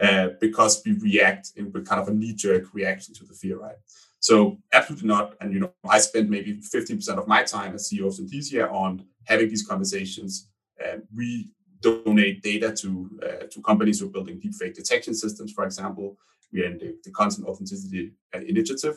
uh, 0.00 0.28
because 0.40 0.82
we 0.84 0.92
react 0.92 1.52
in 1.56 1.72
kind 1.84 2.00
of 2.00 2.08
a 2.08 2.12
knee-jerk 2.12 2.74
reaction 2.74 3.14
to 3.14 3.24
the 3.24 3.34
fear, 3.34 3.58
right? 3.58 3.76
So 4.18 4.58
absolutely 4.72 5.08
not. 5.08 5.34
And 5.40 5.52
you 5.52 5.60
know, 5.60 5.72
I 5.88 5.98
spend 5.98 6.30
maybe 6.30 6.54
15% 6.54 7.08
of 7.18 7.28
my 7.28 7.42
time 7.42 7.74
as 7.74 7.90
CEO 7.90 8.06
of 8.06 8.14
Synthesia 8.14 8.72
on 8.72 9.04
having 9.24 9.48
these 9.48 9.66
conversations. 9.66 10.48
Uh, 10.82 10.96
we 11.14 11.50
donate 11.80 12.42
data 12.42 12.72
to 12.72 13.10
uh, 13.22 13.46
to 13.50 13.60
companies 13.60 14.00
who 14.00 14.06
are 14.06 14.10
building 14.10 14.40
deepfake 14.40 14.74
detection 14.74 15.14
systems, 15.14 15.52
for 15.52 15.64
example. 15.64 16.16
We 16.52 16.62
are 16.62 16.66
in 16.66 16.78
the, 16.78 16.96
the 17.04 17.10
content 17.10 17.46
authenticity 17.46 18.12
uh, 18.34 18.40
initiative. 18.40 18.96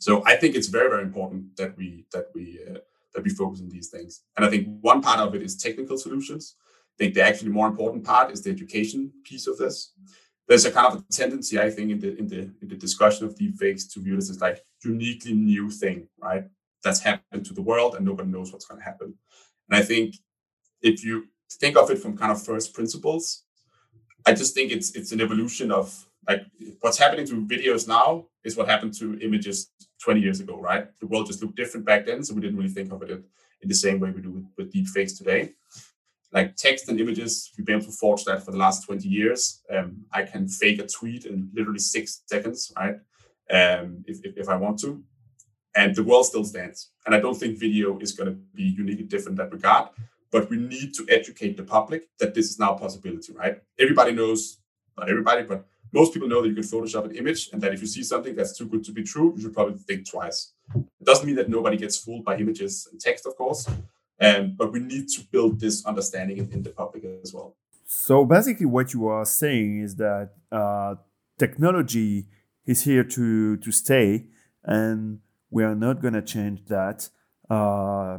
So 0.00 0.22
I 0.26 0.36
think 0.36 0.54
it's 0.54 0.68
very, 0.68 0.88
very 0.88 1.02
important 1.02 1.56
that 1.56 1.76
we 1.76 2.06
that 2.12 2.26
we 2.34 2.60
uh, 2.68 2.78
that 3.14 3.24
we 3.24 3.30
focus 3.30 3.60
on 3.60 3.68
these 3.68 3.88
things. 3.88 4.22
And 4.36 4.44
I 4.44 4.50
think 4.50 4.68
one 4.80 5.00
part 5.00 5.20
of 5.20 5.34
it 5.34 5.42
is 5.42 5.56
technical 5.56 5.96
solutions. 5.96 6.56
I 6.94 6.96
think 6.98 7.14
the 7.14 7.22
actually 7.22 7.50
more 7.50 7.66
important 7.66 8.04
part 8.04 8.30
is 8.32 8.42
the 8.42 8.50
education 8.50 9.12
piece 9.24 9.46
of 9.46 9.58
this. 9.58 9.92
There's 10.46 10.64
a 10.64 10.70
kind 10.70 10.86
of 10.86 11.00
a 11.00 11.04
tendency, 11.12 11.58
I 11.58 11.70
think, 11.70 11.90
in 11.90 11.98
the 11.98 12.16
in 12.18 12.28
the 12.28 12.40
in 12.62 12.68
the 12.68 12.76
discussion 12.76 13.26
of 13.26 13.34
deepfakes 13.34 13.90
to 13.92 14.00
view 14.00 14.16
this 14.16 14.30
as 14.30 14.40
like 14.40 14.64
uniquely 14.84 15.32
new 15.32 15.70
thing, 15.70 16.08
right? 16.18 16.44
That's 16.82 17.00
happened 17.00 17.46
to 17.46 17.54
the 17.54 17.62
world 17.62 17.94
and 17.94 18.04
nobody 18.04 18.28
knows 18.28 18.52
what's 18.52 18.66
going 18.66 18.80
to 18.80 18.84
happen. 18.84 19.14
And 19.68 19.80
I 19.80 19.82
think 19.82 20.16
if 20.82 21.02
you 21.04 21.24
think 21.50 21.76
of 21.76 21.90
it 21.90 21.98
from 21.98 22.16
kind 22.16 22.30
of 22.30 22.42
first 22.42 22.74
principles, 22.74 23.44
I 24.26 24.32
just 24.32 24.54
think 24.54 24.70
it's 24.70 24.94
it's 24.94 25.12
an 25.12 25.20
evolution 25.20 25.70
of 25.70 26.06
like 26.28 26.42
what's 26.80 26.98
happening 26.98 27.26
to 27.26 27.46
videos 27.46 27.86
now 27.88 28.26
is 28.44 28.56
what 28.56 28.68
happened 28.68 28.94
to 28.94 29.18
images 29.20 29.70
20 30.02 30.20
years 30.20 30.40
ago, 30.40 30.60
right? 30.60 30.88
The 31.00 31.06
world 31.06 31.26
just 31.26 31.42
looked 31.42 31.56
different 31.56 31.86
back 31.86 32.06
then, 32.06 32.22
so 32.22 32.34
we 32.34 32.40
didn't 32.40 32.56
really 32.56 32.70
think 32.70 32.92
of 32.92 33.02
it 33.02 33.10
in 33.10 33.68
the 33.68 33.74
same 33.74 34.00
way 34.00 34.10
we 34.10 34.20
do 34.20 34.30
with, 34.30 34.44
with 34.56 34.72
deep 34.72 34.86
fakes 34.88 35.14
today. 35.14 35.52
Like 36.32 36.56
text 36.56 36.88
and 36.88 37.00
images, 37.00 37.50
we've 37.56 37.64
been 37.64 37.76
able 37.76 37.86
to 37.86 37.92
forge 37.92 38.24
that 38.24 38.44
for 38.44 38.50
the 38.50 38.58
last 38.58 38.84
20 38.84 39.08
years. 39.08 39.62
Um, 39.70 40.04
I 40.12 40.22
can 40.24 40.48
fake 40.48 40.80
a 40.80 40.86
tweet 40.86 41.26
in 41.26 41.50
literally 41.54 41.78
six 41.78 42.22
seconds, 42.26 42.72
right? 42.76 42.96
Um, 43.50 44.04
if, 44.06 44.18
if, 44.24 44.36
if 44.36 44.48
I 44.48 44.56
want 44.56 44.80
to. 44.80 45.02
And 45.76 45.94
the 45.94 46.02
world 46.02 46.26
still 46.26 46.44
stands. 46.44 46.90
And 47.06 47.14
I 47.14 47.20
don't 47.20 47.36
think 47.36 47.58
video 47.58 47.98
is 47.98 48.12
going 48.12 48.28
to 48.28 48.38
be 48.54 48.64
uniquely 48.64 49.04
different 49.04 49.38
in 49.38 49.44
that 49.44 49.52
regard. 49.52 49.90
But 50.30 50.50
we 50.50 50.56
need 50.56 50.94
to 50.94 51.06
educate 51.08 51.56
the 51.56 51.62
public 51.62 52.08
that 52.18 52.34
this 52.34 52.50
is 52.50 52.58
now 52.58 52.74
a 52.74 52.78
possibility, 52.78 53.32
right? 53.32 53.60
Everybody 53.78 54.12
knows, 54.12 54.58
not 54.98 55.08
everybody, 55.08 55.44
but 55.44 55.64
most 55.94 56.12
people 56.12 56.28
know 56.28 56.42
that 56.42 56.48
you 56.48 56.54
can 56.54 56.64
Photoshop 56.64 57.04
an 57.04 57.14
image, 57.14 57.50
and 57.52 57.62
that 57.62 57.72
if 57.72 57.80
you 57.80 57.86
see 57.86 58.02
something 58.02 58.34
that's 58.34 58.58
too 58.58 58.66
good 58.66 58.82
to 58.84 58.92
be 58.92 59.04
true, 59.04 59.32
you 59.36 59.42
should 59.42 59.54
probably 59.54 59.78
think 59.78 60.10
twice. 60.10 60.52
It 60.74 61.04
doesn't 61.04 61.24
mean 61.24 61.36
that 61.36 61.48
nobody 61.48 61.76
gets 61.76 61.96
fooled 61.96 62.24
by 62.24 62.36
images 62.36 62.88
and 62.90 63.00
text, 63.00 63.24
of 63.26 63.36
course, 63.36 63.68
um, 64.20 64.54
but 64.58 64.72
we 64.72 64.80
need 64.80 65.08
to 65.10 65.20
build 65.30 65.60
this 65.60 65.86
understanding 65.86 66.38
in, 66.38 66.50
in, 66.50 66.62
the 66.64 66.70
public 66.70 67.04
as 67.22 67.32
well. 67.32 67.56
So 67.86 68.24
basically, 68.24 68.66
what 68.66 68.92
you 68.92 69.06
are 69.06 69.24
saying 69.24 69.82
is 69.82 69.94
that 69.96 70.30
uh, 70.50 70.96
technology 71.38 72.26
is 72.66 72.82
here 72.82 73.04
to 73.16 73.56
to 73.58 73.70
stay, 73.70 74.26
and 74.64 75.20
we 75.50 75.62
are 75.62 75.76
not 75.76 76.02
going 76.02 76.14
to 76.14 76.22
change 76.22 76.64
that. 76.66 77.08
Uh, 77.48 78.18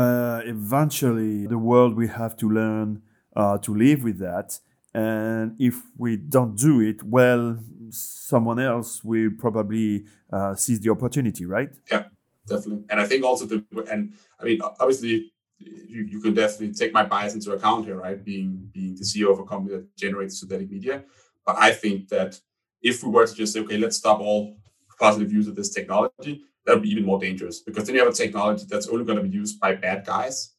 uh, 0.00 0.40
eventually, 0.46 1.46
the 1.46 1.58
world 1.58 1.96
will 1.98 2.14
have 2.22 2.34
to 2.36 2.48
learn 2.48 3.02
uh, 3.36 3.58
to 3.58 3.74
live 3.74 4.02
with 4.02 4.18
that 4.20 4.58
and 4.94 5.56
if 5.58 5.80
we 5.96 6.16
don't 6.16 6.56
do 6.56 6.80
it, 6.80 7.02
well, 7.02 7.58
someone 7.90 8.58
else 8.58 9.02
will 9.02 9.30
probably 9.38 10.04
uh, 10.32 10.54
seize 10.54 10.80
the 10.80 10.90
opportunity, 10.90 11.46
right? 11.46 11.70
Yeah, 11.90 12.04
definitely. 12.46 12.84
And 12.90 13.00
I 13.00 13.06
think 13.06 13.24
also 13.24 13.46
the 13.46 13.64
and 13.90 14.14
I 14.38 14.44
mean 14.44 14.60
obviously 14.62 15.32
you, 15.58 16.02
you 16.04 16.20
can 16.20 16.34
definitely 16.34 16.74
take 16.74 16.92
my 16.92 17.04
bias 17.04 17.34
into 17.34 17.52
account 17.52 17.86
here, 17.86 17.96
right? 17.96 18.22
Being 18.22 18.70
being 18.72 18.94
the 18.94 19.04
CEO 19.04 19.32
of 19.32 19.38
a 19.38 19.44
company 19.44 19.76
that 19.76 19.96
generates 19.96 20.40
synthetic 20.40 20.70
media, 20.70 21.04
but 21.46 21.56
I 21.58 21.72
think 21.72 22.08
that 22.08 22.38
if 22.82 23.02
we 23.02 23.10
were 23.10 23.26
to 23.26 23.34
just 23.34 23.52
say, 23.52 23.60
okay, 23.60 23.78
let's 23.78 23.96
stop 23.96 24.20
all 24.20 24.56
positive 24.98 25.32
use 25.32 25.48
of 25.48 25.56
this 25.56 25.70
technology, 25.70 26.42
that 26.64 26.74
would 26.74 26.82
be 26.82 26.90
even 26.90 27.04
more 27.04 27.18
dangerous 27.18 27.60
because 27.60 27.86
then 27.86 27.94
you 27.94 28.04
have 28.04 28.12
a 28.12 28.16
technology 28.16 28.64
that's 28.68 28.88
only 28.88 29.04
going 29.04 29.18
to 29.18 29.24
be 29.24 29.28
used 29.28 29.58
by 29.58 29.74
bad 29.74 30.06
guys. 30.06 30.51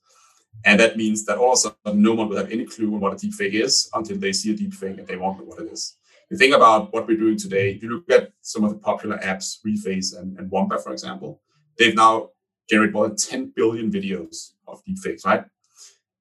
And 0.65 0.79
that 0.79 0.97
means 0.97 1.25
that 1.25 1.37
all 1.37 1.53
of 1.53 1.57
a 1.57 1.57
sudden 1.57 2.01
no 2.01 2.13
one 2.13 2.29
will 2.29 2.37
have 2.37 2.51
any 2.51 2.65
clue 2.65 2.93
on 2.93 3.01
what 3.01 3.13
a 3.13 3.15
deepfake 3.15 3.53
is 3.53 3.89
until 3.93 4.17
they 4.17 4.31
see 4.31 4.53
a 4.53 4.57
deepfake 4.57 4.97
and 4.97 5.07
they 5.07 5.15
know 5.15 5.31
what 5.31 5.59
it 5.59 5.71
is. 5.71 5.97
You 6.29 6.37
think 6.37 6.55
about 6.55 6.93
what 6.93 7.07
we're 7.07 7.17
doing 7.17 7.37
today, 7.37 7.71
if 7.71 7.83
you 7.83 7.89
look 7.89 8.09
at 8.09 8.31
some 8.41 8.63
of 8.63 8.71
the 8.71 8.79
popular 8.79 9.17
apps, 9.17 9.57
Reface 9.65 10.17
and, 10.17 10.37
and 10.39 10.49
Wombo, 10.49 10.77
for 10.79 10.91
example, 10.91 11.41
they've 11.77 11.95
now 11.95 12.29
generated 12.69 12.93
more 12.93 13.07
than 13.07 13.17
10 13.17 13.53
billion 13.55 13.91
videos 13.91 14.53
of 14.67 14.81
deepfakes, 14.85 15.25
right? 15.25 15.45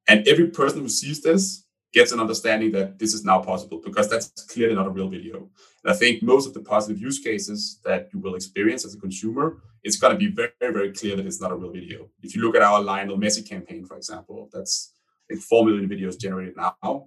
And 0.08 0.26
every 0.26 0.48
person 0.48 0.80
who 0.80 0.88
sees 0.88 1.22
this 1.22 1.64
gets 1.92 2.12
an 2.12 2.20
understanding 2.20 2.72
that 2.72 2.98
this 2.98 3.12
is 3.12 3.24
now 3.24 3.40
possible 3.40 3.80
because 3.84 4.08
that's 4.08 4.28
clearly 4.46 4.74
not 4.74 4.86
a 4.86 4.90
real 4.90 5.08
video. 5.08 5.48
And 5.84 5.92
I 5.92 5.94
think 5.94 6.22
most 6.22 6.46
of 6.46 6.54
the 6.54 6.60
positive 6.60 7.00
use 7.00 7.18
cases 7.18 7.80
that 7.84 8.08
you 8.12 8.20
will 8.20 8.34
experience 8.34 8.84
as 8.84 8.94
a 8.94 8.98
consumer, 8.98 9.58
it's 9.82 9.96
going 9.96 10.12
to 10.12 10.18
be 10.18 10.28
very, 10.28 10.72
very 10.72 10.92
clear 10.92 11.16
that 11.16 11.26
it's 11.26 11.40
not 11.40 11.52
a 11.52 11.56
real 11.56 11.70
video. 11.70 12.08
If 12.22 12.34
you 12.34 12.42
look 12.42 12.56
at 12.56 12.62
our 12.62 12.80
Lionel 12.80 13.18
Messi 13.18 13.46
campaign, 13.46 13.84
for 13.84 13.96
example, 13.96 14.48
that's 14.52 14.94
like 15.30 15.40
4 15.40 15.64
million 15.66 15.88
videos 15.88 16.18
generated 16.18 16.56
now. 16.56 17.06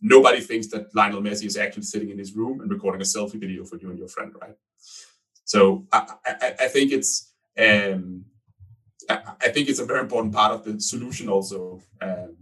Nobody 0.00 0.40
thinks 0.40 0.66
that 0.68 0.94
Lionel 0.94 1.22
Messi 1.22 1.44
is 1.44 1.56
actually 1.56 1.84
sitting 1.84 2.10
in 2.10 2.18
his 2.18 2.34
room 2.34 2.60
and 2.60 2.70
recording 2.70 3.00
a 3.00 3.04
selfie 3.04 3.38
video 3.38 3.64
for 3.64 3.76
you 3.76 3.90
and 3.90 3.98
your 3.98 4.08
friend, 4.08 4.32
right? 4.40 4.56
So 5.44 5.86
I, 5.92 6.06
I, 6.24 6.54
I 6.60 6.68
think 6.68 6.92
it's 6.92 7.32
um, 7.58 8.24
I 9.08 9.48
think 9.48 9.68
it's 9.68 9.80
a 9.80 9.84
very 9.84 10.00
important 10.00 10.32
part 10.32 10.52
of 10.52 10.64
the 10.64 10.80
solution 10.80 11.28
also. 11.28 11.82
Um, 12.00 12.36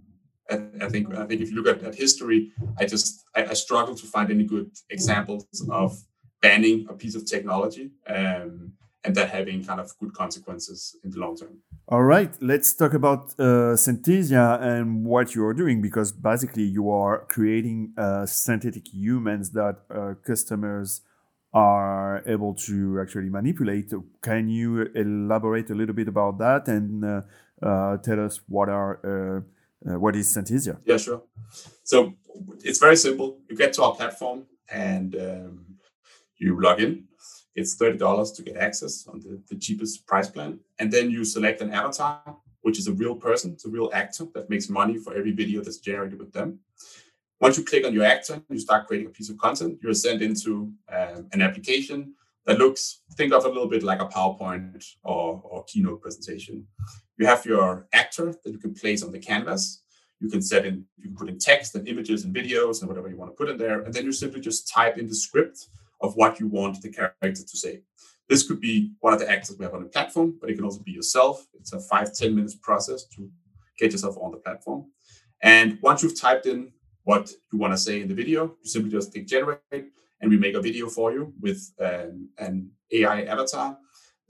I, 0.50 0.88
think 0.88 1.14
I 1.14 1.26
think 1.26 1.40
if 1.40 1.50
you 1.50 1.62
look 1.62 1.68
at, 1.76 1.82
at 1.84 1.94
history, 1.94 2.52
I 2.78 2.86
just 2.86 3.24
I, 3.34 3.44
I, 3.44 3.54
struggle 3.54 3.94
to 3.94 4.06
find 4.06 4.30
any 4.30 4.44
good 4.44 4.70
examples 4.90 5.46
of 5.70 5.96
banning 6.40 6.86
a 6.88 6.94
piece 6.94 7.14
of 7.14 7.26
technology 7.26 7.90
um, 8.08 8.72
and 9.04 9.14
that 9.14 9.30
having 9.30 9.64
kind 9.64 9.80
of 9.80 9.96
good 9.98 10.12
consequences 10.14 10.96
in 11.04 11.10
the 11.10 11.18
long 11.18 11.36
term. 11.36 11.58
All 11.88 12.02
right, 12.02 12.32
let's 12.40 12.74
talk 12.74 12.94
about 12.94 13.34
uh, 13.38 13.74
Synthesia 13.74 14.60
and 14.62 15.04
what 15.04 15.34
you 15.34 15.44
are 15.44 15.54
doing 15.54 15.80
because 15.82 16.12
basically 16.12 16.64
you 16.64 16.90
are 16.90 17.24
creating 17.26 17.92
uh, 17.96 18.26
synthetic 18.26 18.88
humans 18.92 19.50
that 19.52 19.76
uh, 19.94 20.14
customers 20.24 21.02
are 21.52 22.22
able 22.26 22.54
to 22.54 23.00
actually 23.00 23.28
manipulate. 23.28 23.92
Can 24.22 24.48
you 24.48 24.82
elaborate 24.94 25.70
a 25.70 25.74
little 25.74 25.94
bit 25.94 26.06
about 26.06 26.38
that 26.38 26.68
and 26.68 27.04
uh, 27.04 27.22
uh, 27.62 27.96
tell 27.98 28.24
us 28.24 28.40
what 28.46 28.68
are 28.68 29.44
uh, 29.88 29.98
what 29.98 30.16
is 30.16 30.34
Synthesia? 30.34 30.78
Yeah, 30.84 30.98
sure. 30.98 31.22
So 31.84 32.14
it's 32.64 32.78
very 32.78 32.96
simple. 32.96 33.38
You 33.48 33.56
get 33.56 33.72
to 33.74 33.82
our 33.82 33.94
platform 33.94 34.46
and 34.68 35.14
um, 35.16 35.66
you 36.38 36.60
log 36.60 36.80
in. 36.80 37.04
It's 37.54 37.74
thirty 37.74 37.98
dollars 37.98 38.32
to 38.32 38.42
get 38.42 38.56
access 38.56 39.06
on 39.06 39.20
the, 39.20 39.42
the 39.48 39.56
cheapest 39.58 40.06
price 40.06 40.28
plan, 40.28 40.60
and 40.78 40.92
then 40.92 41.10
you 41.10 41.24
select 41.24 41.60
an 41.60 41.72
avatar, 41.72 42.36
which 42.62 42.78
is 42.78 42.86
a 42.86 42.92
real 42.92 43.16
person, 43.16 43.52
it's 43.52 43.66
a 43.66 43.68
real 43.68 43.90
actor 43.92 44.26
that 44.34 44.48
makes 44.48 44.68
money 44.68 44.96
for 44.98 45.14
every 45.14 45.32
video 45.32 45.62
that's 45.62 45.78
generated 45.78 46.18
with 46.18 46.32
them. 46.32 46.60
Once 47.40 47.56
you 47.56 47.64
click 47.64 47.86
on 47.86 47.92
your 47.94 48.04
actor, 48.04 48.42
you 48.50 48.58
start 48.58 48.86
creating 48.86 49.08
a 49.08 49.10
piece 49.10 49.30
of 49.30 49.38
content. 49.38 49.78
You're 49.82 49.94
sent 49.94 50.20
into 50.22 50.72
um, 50.92 51.26
an 51.32 51.40
application 51.42 52.14
that 52.46 52.58
looks, 52.58 53.02
think 53.14 53.32
of 53.32 53.44
a 53.44 53.48
little 53.48 53.68
bit 53.68 53.82
like 53.82 54.00
a 54.00 54.06
PowerPoint 54.06 54.84
or, 55.02 55.40
or 55.42 55.64
keynote 55.64 56.02
presentation. 56.02 56.66
You 57.20 57.26
have 57.26 57.44
your 57.44 57.86
actor 57.92 58.34
that 58.42 58.50
you 58.50 58.56
can 58.56 58.72
place 58.72 59.02
on 59.02 59.12
the 59.12 59.18
canvas. 59.18 59.82
You 60.20 60.30
can 60.30 60.40
set 60.40 60.64
in, 60.64 60.86
you 60.96 61.08
can 61.08 61.16
put 61.16 61.28
in 61.28 61.38
text 61.38 61.74
and 61.74 61.86
images 61.86 62.24
and 62.24 62.34
videos 62.34 62.80
and 62.80 62.88
whatever 62.88 63.10
you 63.10 63.16
want 63.18 63.30
to 63.30 63.36
put 63.36 63.50
in 63.50 63.58
there. 63.58 63.82
And 63.82 63.92
then 63.92 64.06
you 64.06 64.12
simply 64.12 64.40
just 64.40 64.72
type 64.72 64.96
in 64.96 65.06
the 65.06 65.14
script 65.14 65.66
of 66.00 66.16
what 66.16 66.40
you 66.40 66.46
want 66.46 66.80
the 66.80 66.88
character 66.88 67.42
to 67.42 67.56
say. 67.58 67.82
This 68.30 68.48
could 68.48 68.58
be 68.58 68.92
one 69.00 69.12
of 69.12 69.18
the 69.18 69.30
actors 69.30 69.58
we 69.58 69.66
have 69.66 69.74
on 69.74 69.82
the 69.82 69.90
platform, 69.90 70.38
but 70.40 70.48
it 70.48 70.54
can 70.54 70.64
also 70.64 70.80
be 70.80 70.92
yourself. 70.92 71.46
It's 71.52 71.74
a 71.74 71.80
five 71.80 72.14
ten 72.14 72.34
minutes 72.34 72.54
process 72.54 73.04
to 73.16 73.30
get 73.78 73.92
yourself 73.92 74.16
on 74.18 74.30
the 74.30 74.38
platform. 74.38 74.86
And 75.42 75.78
once 75.82 76.02
you've 76.02 76.18
typed 76.18 76.46
in 76.46 76.72
what 77.04 77.30
you 77.52 77.58
want 77.58 77.74
to 77.74 77.78
say 77.78 78.00
in 78.00 78.08
the 78.08 78.14
video, 78.14 78.56
you 78.62 78.70
simply 78.70 78.90
just 78.90 79.12
click 79.12 79.26
generate 79.26 79.60
and 80.22 80.30
we 80.30 80.38
make 80.38 80.54
a 80.54 80.62
video 80.62 80.88
for 80.88 81.12
you 81.12 81.34
with 81.38 81.70
um, 81.80 82.30
an 82.38 82.70
AI 82.92 83.24
avatar 83.24 83.76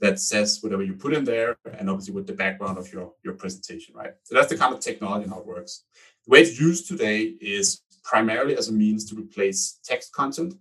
that 0.01 0.19
says 0.19 0.59
whatever 0.61 0.83
you 0.83 0.93
put 0.93 1.13
in 1.13 1.23
there, 1.23 1.55
and 1.77 1.89
obviously 1.89 2.13
with 2.13 2.27
the 2.27 2.33
background 2.33 2.77
of 2.77 2.91
your, 2.91 3.13
your 3.23 3.35
presentation, 3.35 3.95
right? 3.95 4.13
So 4.23 4.35
that's 4.35 4.49
the 4.49 4.57
kind 4.57 4.73
of 4.73 4.79
technology 4.79 5.29
how 5.29 5.39
it 5.39 5.45
works. 5.45 5.83
The 6.25 6.31
way 6.31 6.41
it's 6.41 6.59
used 6.59 6.87
today 6.87 7.35
is 7.39 7.81
primarily 8.03 8.57
as 8.57 8.67
a 8.67 8.73
means 8.73 9.05
to 9.09 9.15
replace 9.15 9.79
text 9.83 10.11
content. 10.11 10.55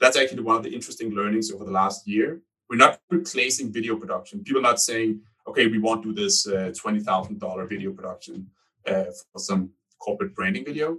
That's 0.00 0.16
actually 0.16 0.42
one 0.42 0.56
of 0.56 0.62
the 0.62 0.74
interesting 0.74 1.10
learnings 1.10 1.52
over 1.52 1.64
the 1.64 1.70
last 1.70 2.08
year. 2.08 2.40
We're 2.70 2.76
not 2.76 2.98
replacing 3.10 3.70
video 3.70 3.96
production. 3.96 4.42
People 4.42 4.60
are 4.60 4.70
not 4.70 4.80
saying, 4.80 5.20
okay, 5.46 5.66
we 5.66 5.78
won't 5.78 6.02
do 6.02 6.12
this 6.12 6.46
uh, 6.46 6.72
$20,000 6.72 7.68
video 7.68 7.92
production 7.92 8.50
uh, 8.88 9.04
for 9.32 9.38
some 9.38 9.70
corporate 9.98 10.34
branding 10.34 10.64
video. 10.64 10.98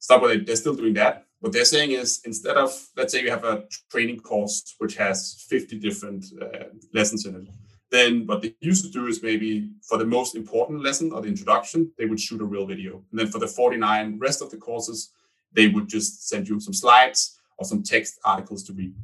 Stop 0.00 0.22
with 0.22 0.32
it. 0.32 0.46
They're 0.46 0.56
still 0.56 0.74
doing 0.74 0.94
that. 0.94 1.26
What 1.40 1.52
they're 1.52 1.64
saying 1.64 1.92
is 1.92 2.20
instead 2.24 2.56
of, 2.56 2.70
let's 2.96 3.12
say 3.12 3.22
you 3.22 3.30
have 3.30 3.44
a 3.44 3.64
training 3.90 4.20
course 4.20 4.74
which 4.78 4.96
has 4.96 5.44
50 5.48 5.78
different 5.78 6.26
uh, 6.40 6.64
lessons 6.92 7.24
in 7.26 7.34
it, 7.34 7.48
then 7.90 8.26
what 8.26 8.42
they 8.42 8.54
used 8.60 8.84
to 8.84 8.90
do 8.90 9.06
is 9.06 9.22
maybe 9.22 9.70
for 9.88 9.98
the 9.98 10.04
most 10.04 10.36
important 10.36 10.82
lesson 10.82 11.12
or 11.12 11.22
the 11.22 11.28
introduction, 11.28 11.90
they 11.98 12.06
would 12.06 12.20
shoot 12.20 12.40
a 12.40 12.44
real 12.44 12.66
video. 12.66 13.02
And 13.10 13.18
then 13.18 13.26
for 13.26 13.38
the 13.38 13.48
49 13.48 14.18
rest 14.18 14.42
of 14.42 14.50
the 14.50 14.58
courses, 14.58 15.12
they 15.52 15.68
would 15.68 15.88
just 15.88 16.28
send 16.28 16.48
you 16.48 16.60
some 16.60 16.74
slides 16.74 17.40
or 17.58 17.64
some 17.64 17.82
text 17.82 18.20
articles 18.24 18.62
to 18.64 18.72
read. 18.72 18.94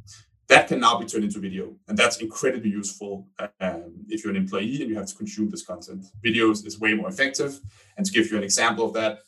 That 0.48 0.68
can 0.68 0.78
now 0.78 0.96
be 0.98 1.06
turned 1.06 1.24
into 1.24 1.40
video. 1.40 1.74
And 1.88 1.98
that's 1.98 2.18
incredibly 2.18 2.70
useful 2.70 3.26
um, 3.60 3.92
if 4.08 4.22
you're 4.22 4.30
an 4.30 4.36
employee 4.36 4.80
and 4.80 4.90
you 4.90 4.96
have 4.96 5.06
to 5.06 5.14
consume 5.16 5.50
this 5.50 5.64
content. 5.64 6.04
Videos 6.24 6.64
is 6.64 6.78
way 6.78 6.94
more 6.94 7.08
effective. 7.08 7.58
And 7.96 8.06
to 8.06 8.12
give 8.12 8.30
you 8.30 8.36
an 8.36 8.44
example 8.44 8.84
of 8.84 8.92
that, 8.92 9.20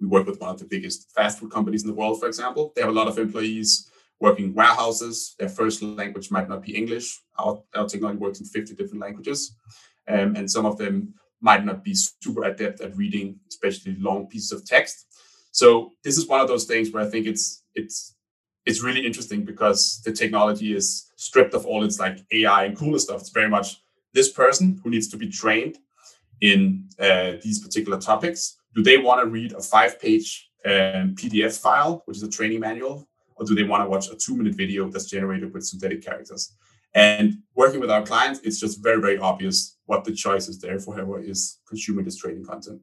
we 0.00 0.06
work 0.06 0.26
with 0.26 0.40
one 0.40 0.50
of 0.50 0.58
the 0.58 0.64
biggest 0.64 1.10
fast 1.14 1.38
food 1.38 1.50
companies 1.50 1.82
in 1.82 1.88
the 1.88 1.94
world, 1.94 2.20
for 2.20 2.26
example. 2.26 2.72
They 2.74 2.82
have 2.82 2.90
a 2.90 2.94
lot 2.94 3.08
of 3.08 3.18
employees 3.18 3.90
working 4.20 4.54
warehouses. 4.54 5.34
Their 5.38 5.48
first 5.48 5.82
language 5.82 6.30
might 6.30 6.48
not 6.48 6.62
be 6.62 6.76
English. 6.76 7.20
Our, 7.38 7.62
our 7.74 7.86
technology 7.86 8.18
works 8.18 8.40
in 8.40 8.46
50 8.46 8.74
different 8.74 9.00
languages. 9.00 9.54
Um, 10.08 10.36
and 10.36 10.50
some 10.50 10.66
of 10.66 10.78
them 10.78 11.14
might 11.40 11.64
not 11.64 11.84
be 11.84 11.94
super 11.94 12.44
adept 12.44 12.80
at 12.80 12.96
reading, 12.96 13.38
especially 13.48 13.96
long 13.98 14.26
pieces 14.26 14.52
of 14.52 14.64
text. 14.64 15.06
So 15.50 15.92
this 16.04 16.18
is 16.18 16.26
one 16.26 16.40
of 16.40 16.48
those 16.48 16.64
things 16.64 16.90
where 16.90 17.02
I 17.02 17.08
think 17.08 17.26
it's 17.26 17.62
it's 17.74 18.14
it's 18.66 18.82
really 18.82 19.06
interesting 19.06 19.44
because 19.44 20.02
the 20.04 20.12
technology 20.12 20.74
is 20.74 21.10
stripped 21.16 21.54
of 21.54 21.64
all 21.64 21.84
its 21.84 21.98
like 21.98 22.18
AI 22.32 22.64
and 22.64 22.76
cooler 22.76 22.98
stuff. 22.98 23.20
It's 23.20 23.30
very 23.30 23.48
much 23.48 23.80
this 24.12 24.30
person 24.30 24.80
who 24.82 24.90
needs 24.90 25.08
to 25.08 25.16
be 25.16 25.28
trained 25.28 25.78
in 26.40 26.88
uh, 26.98 27.32
these 27.42 27.60
particular 27.60 27.98
topics 27.98 28.55
do 28.76 28.82
they 28.82 28.98
want 28.98 29.20
to 29.22 29.26
read 29.26 29.52
a 29.54 29.60
five 29.60 29.98
page 29.98 30.50
um, 30.66 31.14
PDF 31.14 31.58
file, 31.58 32.02
which 32.04 32.18
is 32.18 32.22
a 32.22 32.28
training 32.28 32.60
manual, 32.60 33.08
or 33.36 33.46
do 33.46 33.54
they 33.54 33.62
want 33.62 33.82
to 33.82 33.88
watch 33.88 34.08
a 34.10 34.14
two 34.14 34.36
minute 34.36 34.54
video 34.54 34.88
that's 34.88 35.06
generated 35.06 35.52
with 35.52 35.64
synthetic 35.64 36.04
characters? 36.04 36.54
And 36.94 37.38
working 37.54 37.80
with 37.80 37.90
our 37.90 38.02
clients, 38.02 38.40
it's 38.40 38.60
just 38.60 38.82
very, 38.82 39.00
very 39.00 39.18
obvious 39.18 39.76
what 39.86 40.04
the 40.04 40.12
choice 40.12 40.46
is 40.48 40.60
there 40.60 40.78
for 40.78 40.94
whoever 40.94 41.20
is 41.20 41.58
consuming 41.68 42.04
this 42.04 42.16
training 42.16 42.44
content. 42.44 42.80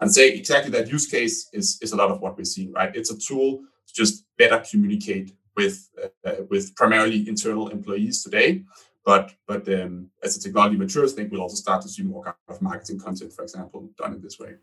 And 0.00 0.12
say 0.12 0.30
exactly 0.30 0.70
that 0.72 0.90
use 0.90 1.06
case 1.06 1.48
is, 1.52 1.78
is 1.80 1.92
a 1.92 1.96
lot 1.96 2.10
of 2.10 2.20
what 2.20 2.36
we're 2.36 2.44
seeing, 2.44 2.72
right? 2.72 2.94
It's 2.94 3.10
a 3.10 3.18
tool 3.18 3.62
to 3.86 3.94
just 3.94 4.24
better 4.38 4.62
communicate 4.70 5.32
with 5.56 5.88
uh, 6.24 6.32
with 6.50 6.74
primarily 6.74 7.28
internal 7.28 7.68
employees 7.68 8.22
today. 8.22 8.64
But 9.04 9.32
but 9.46 9.68
um, 9.68 10.10
as 10.22 10.36
the 10.36 10.42
technology 10.42 10.76
matures, 10.76 11.12
I 11.12 11.16
think 11.16 11.32
we'll 11.32 11.42
also 11.42 11.56
start 11.56 11.82
to 11.82 11.88
see 11.88 12.02
more 12.02 12.24
kind 12.24 12.36
of 12.48 12.62
marketing 12.62 12.98
content, 12.98 13.32
for 13.32 13.42
example, 13.42 13.90
done 13.96 14.14
in 14.14 14.20
this 14.20 14.38
way. 14.38 14.54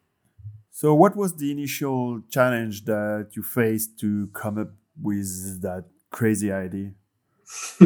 So, 0.74 0.96
what 0.96 1.18
was 1.18 1.36
the 1.36 1.52
initial 1.52 2.22
challenge 2.30 2.86
that 2.86 3.32
you 3.34 3.44
faced 3.44 4.00
to 4.00 4.28
come 4.34 4.58
up 4.58 4.72
with 5.00 5.62
that 5.62 5.86
crazy 6.12 6.52
idea? 6.52 6.92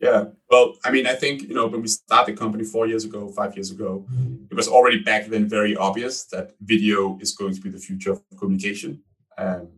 yeah, 0.00 0.24
well, 0.50 0.74
I 0.82 0.90
mean, 0.90 1.06
I 1.06 1.14
think 1.14 1.42
you 1.42 1.54
know 1.54 1.66
when 1.66 1.82
we 1.82 1.88
started 1.88 2.34
the 2.34 2.38
company 2.38 2.64
four 2.64 2.86
years 2.86 3.04
ago, 3.04 3.28
five 3.28 3.54
years 3.54 3.70
ago, 3.70 4.06
it 4.50 4.54
was 4.54 4.68
already 4.68 5.00
back 5.00 5.26
then 5.26 5.46
very 5.46 5.76
obvious 5.76 6.24
that 6.32 6.52
video 6.62 7.18
is 7.20 7.32
going 7.32 7.54
to 7.54 7.60
be 7.60 7.68
the 7.68 7.78
future 7.78 8.12
of 8.12 8.22
communication. 8.38 9.02
Um, 9.36 9.68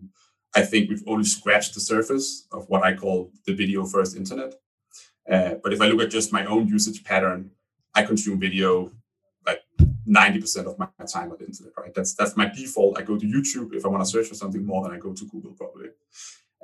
I 0.55 0.63
think 0.63 0.89
we've 0.89 1.03
only 1.09 1.25
scratched 1.25 1.75
the 1.75 1.81
surface 1.81 2.47
of 2.53 2.69
what 2.69 2.85
I 2.85 2.95
call 2.95 3.33
the 3.45 3.55
video 3.55 3.85
first 3.85 4.17
internet. 4.17 4.55
Uh, 5.29 5.55
but 5.63 5.73
if 5.73 5.81
I 5.81 5.89
look 5.89 6.01
at 6.01 6.11
just 6.11 6.33
my 6.33 6.45
own 6.45 6.69
usage 6.69 7.03
pattern, 7.03 7.51
I 7.95 8.05
consume 8.05 8.39
video 8.39 8.93
90% 10.09 10.67
of 10.67 10.79
my 10.79 10.89
time 11.07 11.31
on 11.31 11.39
the 11.39 11.47
internet, 11.47 11.73
right? 11.77 11.95
That's 11.95 12.15
that's 12.15 12.37
my 12.37 12.47
default. 12.47 12.99
I 12.99 13.03
go 13.03 13.19
to 13.19 13.27
YouTube 13.27 13.75
if 13.75 13.85
I 13.85 13.89
want 13.89 14.03
to 14.03 14.09
search 14.09 14.27
for 14.27 14.35
something 14.35 14.65
more 14.65 14.83
than 14.83 14.93
I 14.93 14.99
go 14.99 15.13
to 15.13 15.25
Google 15.27 15.53
probably. 15.53 15.91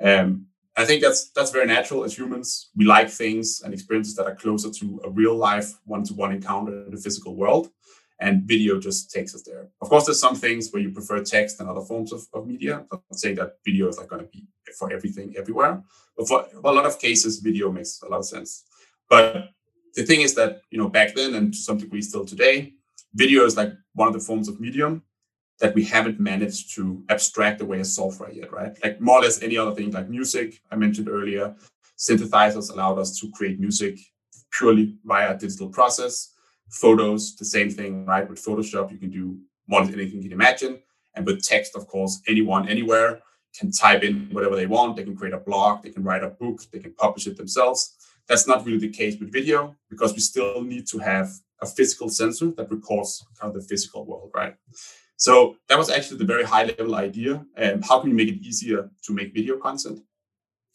Um, 0.01 0.47
I 0.75 0.85
think 0.85 1.01
that's 1.01 1.29
that's 1.31 1.51
very 1.51 1.65
natural 1.65 2.03
as 2.03 2.17
humans. 2.17 2.69
We 2.75 2.85
like 2.85 3.09
things 3.09 3.61
and 3.63 3.73
experiences 3.73 4.15
that 4.15 4.25
are 4.25 4.35
closer 4.35 4.69
to 4.69 5.01
a 5.03 5.09
real 5.09 5.35
life 5.35 5.77
one-to-one 5.85 6.31
encounter 6.31 6.85
in 6.85 6.91
the 6.91 7.01
physical 7.01 7.35
world. 7.35 7.69
And 8.21 8.43
video 8.43 8.79
just 8.79 9.11
takes 9.11 9.33
us 9.33 9.43
there. 9.43 9.69
Of 9.81 9.87
course, 9.87 10.05
there's 10.05 10.19
some 10.19 10.35
things 10.35 10.69
where 10.71 10.81
you 10.81 10.91
prefer 10.91 11.23
text 11.23 11.61
and 11.61 11.69
other 11.69 11.79
forms 11.79 12.11
of, 12.11 12.27
of 12.33 12.47
media. 12.47 12.85
I'm 12.91 12.99
not 13.09 13.19
saying 13.19 13.35
that 13.35 13.59
video 13.63 13.87
is 13.87 13.97
like 13.97 14.09
going 14.09 14.23
to 14.23 14.27
be 14.27 14.45
for 14.77 14.91
everything 14.91 15.35
everywhere. 15.37 15.81
But 16.17 16.27
for, 16.27 16.43
for 16.43 16.69
a 16.69 16.73
lot 16.73 16.85
of 16.85 16.99
cases, 16.99 17.39
video 17.39 17.71
makes 17.71 18.01
a 18.01 18.09
lot 18.09 18.17
of 18.17 18.25
sense. 18.25 18.65
But 19.09 19.51
the 19.95 20.03
thing 20.03 20.19
is 20.19 20.35
that, 20.35 20.61
you 20.69 20.77
know, 20.77 20.89
back 20.89 21.15
then 21.15 21.33
and 21.35 21.53
to 21.53 21.59
some 21.59 21.77
degree 21.77 22.01
still 22.01 22.25
today, 22.25 22.73
video 23.13 23.45
is 23.45 23.57
like 23.57 23.73
one 23.93 24.07
of 24.07 24.13
the 24.13 24.19
forms 24.19 24.47
of 24.47 24.59
medium 24.59 25.03
that 25.59 25.75
we 25.75 25.83
haven't 25.83 26.19
managed 26.19 26.73
to 26.75 27.03
abstract 27.09 27.61
away 27.61 27.81
as 27.81 27.93
software 27.93 28.31
yet, 28.31 28.51
right? 28.51 28.77
Like 28.83 29.01
more 29.01 29.19
or 29.19 29.21
less 29.21 29.41
any 29.41 29.57
other 29.57 29.75
thing, 29.75 29.91
like 29.91 30.09
music, 30.09 30.61
I 30.71 30.75
mentioned 30.75 31.09
earlier, 31.09 31.55
synthesizers 31.97 32.71
allowed 32.71 32.97
us 32.97 33.19
to 33.19 33.29
create 33.31 33.59
music 33.59 33.99
purely 34.51 34.97
via 35.03 35.37
digital 35.37 35.69
process. 35.69 36.33
Photos, 36.69 37.35
the 37.35 37.45
same 37.45 37.69
thing, 37.69 38.05
right? 38.05 38.29
With 38.29 38.43
Photoshop, 38.43 38.91
you 38.91 38.97
can 38.97 39.09
do 39.09 39.37
more 39.67 39.83
than 39.85 39.95
anything 39.95 40.17
you 40.17 40.29
can 40.29 40.31
imagine. 40.31 40.79
And 41.15 41.25
with 41.25 41.43
text, 41.43 41.75
of 41.75 41.87
course, 41.87 42.21
anyone, 42.27 42.69
anywhere 42.69 43.21
can 43.57 43.71
type 43.71 44.03
in 44.03 44.29
whatever 44.31 44.55
they 44.55 44.67
want. 44.67 44.95
They 44.95 45.03
can 45.03 45.15
create 45.15 45.33
a 45.33 45.39
blog, 45.39 45.83
they 45.83 45.89
can 45.89 46.03
write 46.03 46.23
a 46.23 46.29
book, 46.29 46.61
they 46.71 46.79
can 46.79 46.93
publish 46.93 47.27
it 47.27 47.35
themselves. 47.35 47.95
That's 48.27 48.47
not 48.47 48.65
really 48.65 48.77
the 48.77 48.89
case 48.89 49.19
with 49.19 49.33
video 49.33 49.75
because 49.89 50.13
we 50.13 50.19
still 50.19 50.61
need 50.61 50.87
to 50.87 50.99
have 50.99 51.31
a 51.61 51.65
physical 51.65 52.09
sensor 52.09 52.51
that 52.51 52.71
records 52.71 53.25
kind 53.39 53.53
of 53.53 53.61
the 53.61 53.67
physical 53.67 54.05
world, 54.05 54.31
right? 54.33 54.55
So 55.17 55.57
that 55.67 55.77
was 55.77 55.89
actually 55.89 56.17
the 56.17 56.25
very 56.25 56.45
high 56.45 56.63
level 56.63 56.95
idea. 56.95 57.45
And 57.55 57.83
how 57.83 57.99
can 57.99 58.09
we 58.09 58.15
make 58.15 58.29
it 58.29 58.41
easier 58.41 58.89
to 59.03 59.13
make 59.13 59.33
video 59.33 59.57
content? 59.57 59.99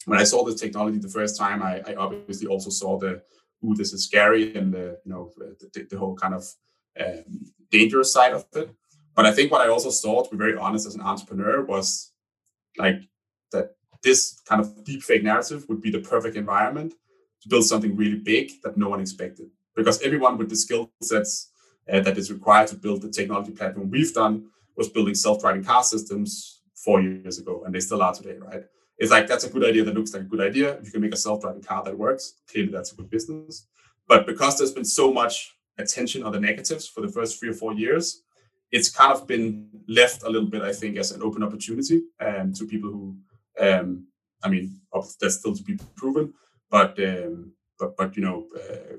When 0.05 0.19
I 0.19 0.23
saw 0.23 0.43
this 0.43 0.61
technology 0.61 0.99
the 0.99 1.09
first 1.09 1.35
time, 1.37 1.63
I, 1.63 1.81
I 1.87 1.95
obviously 1.95 2.47
also 2.47 2.69
saw 2.69 2.99
the, 2.99 3.23
ooh, 3.63 3.73
this 3.73 3.91
is 3.91 4.03
scary 4.03 4.55
and 4.55 4.71
the, 4.71 4.99
you 5.03 5.11
know, 5.11 5.31
the, 5.73 5.87
the 5.89 5.97
whole 5.97 6.15
kind 6.15 6.35
of 6.35 6.45
um, 7.03 7.51
dangerous 7.71 8.13
side 8.13 8.33
of 8.33 8.45
it. 8.53 8.69
But 9.15 9.25
I 9.25 9.31
think 9.31 9.51
what 9.51 9.61
I 9.61 9.69
also 9.69 9.89
saw, 9.89 10.23
to 10.23 10.29
be 10.29 10.37
very 10.37 10.57
honest, 10.57 10.85
as 10.85 10.93
an 10.93 11.01
entrepreneur, 11.01 11.63
was 11.63 12.11
like 12.77 13.01
that 13.51 13.75
this 14.03 14.41
kind 14.47 14.61
of 14.61 14.83
deep 14.83 15.01
fake 15.01 15.23
narrative 15.23 15.65
would 15.69 15.81
be 15.81 15.89
the 15.89 15.99
perfect 15.99 16.35
environment 16.35 16.93
to 17.41 17.49
build 17.49 17.65
something 17.65 17.95
really 17.95 18.17
big 18.17 18.51
that 18.63 18.77
no 18.77 18.89
one 18.89 18.99
expected. 18.99 19.49
Because 19.75 20.01
everyone 20.01 20.37
with 20.37 20.49
the 20.49 20.55
skill 20.55 20.91
sets 21.01 21.51
uh, 21.91 21.99
that 22.01 22.17
is 22.17 22.31
required 22.31 22.67
to 22.69 22.75
build 22.75 23.01
the 23.01 23.09
technology 23.09 23.51
platform 23.51 23.89
we've 23.89 24.13
done 24.13 24.45
was 24.75 24.89
building 24.89 25.15
self-driving 25.15 25.63
car 25.63 25.83
systems 25.83 26.61
four 26.75 27.01
years 27.01 27.39
ago, 27.39 27.63
and 27.65 27.73
they 27.73 27.79
still 27.79 28.01
are 28.01 28.13
today, 28.13 28.37
right? 28.37 28.63
It's 28.97 29.11
like 29.11 29.27
that's 29.27 29.43
a 29.43 29.49
good 29.49 29.65
idea 29.65 29.83
that 29.83 29.93
looks 29.93 30.13
like 30.13 30.23
a 30.23 30.25
good 30.25 30.41
idea. 30.41 30.77
If 30.77 30.85
you 30.85 30.91
can 30.91 31.01
make 31.01 31.13
a 31.13 31.17
self-driving 31.17 31.63
car 31.63 31.83
that 31.83 31.97
works, 31.97 32.35
clearly 32.49 32.71
that's 32.71 32.93
a 32.93 32.95
good 32.95 33.09
business. 33.09 33.67
But 34.07 34.25
because 34.25 34.57
there's 34.57 34.71
been 34.71 34.85
so 34.85 35.11
much 35.11 35.55
attention 35.77 36.23
on 36.23 36.31
the 36.31 36.39
negatives 36.39 36.87
for 36.87 37.01
the 37.01 37.09
first 37.09 37.39
three 37.39 37.49
or 37.49 37.53
four 37.53 37.73
years, 37.73 38.21
it's 38.71 38.89
kind 38.89 39.11
of 39.11 39.27
been 39.27 39.69
left 39.87 40.23
a 40.23 40.29
little 40.29 40.49
bit, 40.49 40.61
I 40.61 40.73
think, 40.73 40.97
as 40.97 41.11
an 41.11 41.21
open 41.21 41.43
opportunity 41.43 42.03
um, 42.19 42.53
to 42.53 42.65
people 42.65 42.89
who, 42.91 43.17
um, 43.59 44.07
I 44.43 44.49
mean, 44.49 44.79
that's 45.19 45.35
still 45.35 45.55
to 45.55 45.63
be 45.63 45.77
proven, 45.95 46.33
but 46.69 46.97
um, 46.99 47.51
but 47.79 47.97
but 47.97 48.15
you 48.15 48.23
know, 48.23 48.47
uh, 48.55 48.95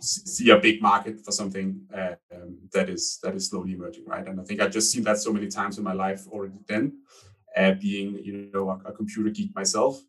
see 0.00 0.50
a 0.50 0.58
big 0.58 0.82
market 0.82 1.24
for 1.24 1.32
something 1.32 1.80
uh, 1.96 2.14
um, 2.34 2.58
that 2.72 2.88
is 2.88 3.18
that 3.22 3.34
is 3.34 3.48
slowly 3.48 3.72
emerging, 3.72 4.04
right? 4.06 4.26
And 4.26 4.40
I 4.40 4.44
think 4.44 4.60
I've 4.60 4.72
just 4.72 4.90
seen 4.90 5.04
that 5.04 5.18
so 5.18 5.32
many 5.32 5.48
times 5.48 5.78
in 5.78 5.84
my 5.84 5.92
life 5.92 6.26
already. 6.28 6.58
Then, 6.66 6.98
uh, 7.56 7.72
being 7.72 8.18
you 8.22 8.50
know 8.52 8.70
a, 8.70 8.88
a, 8.88 8.92
computer 8.92 9.30
geek 9.30 9.54
myself, 9.54 10.00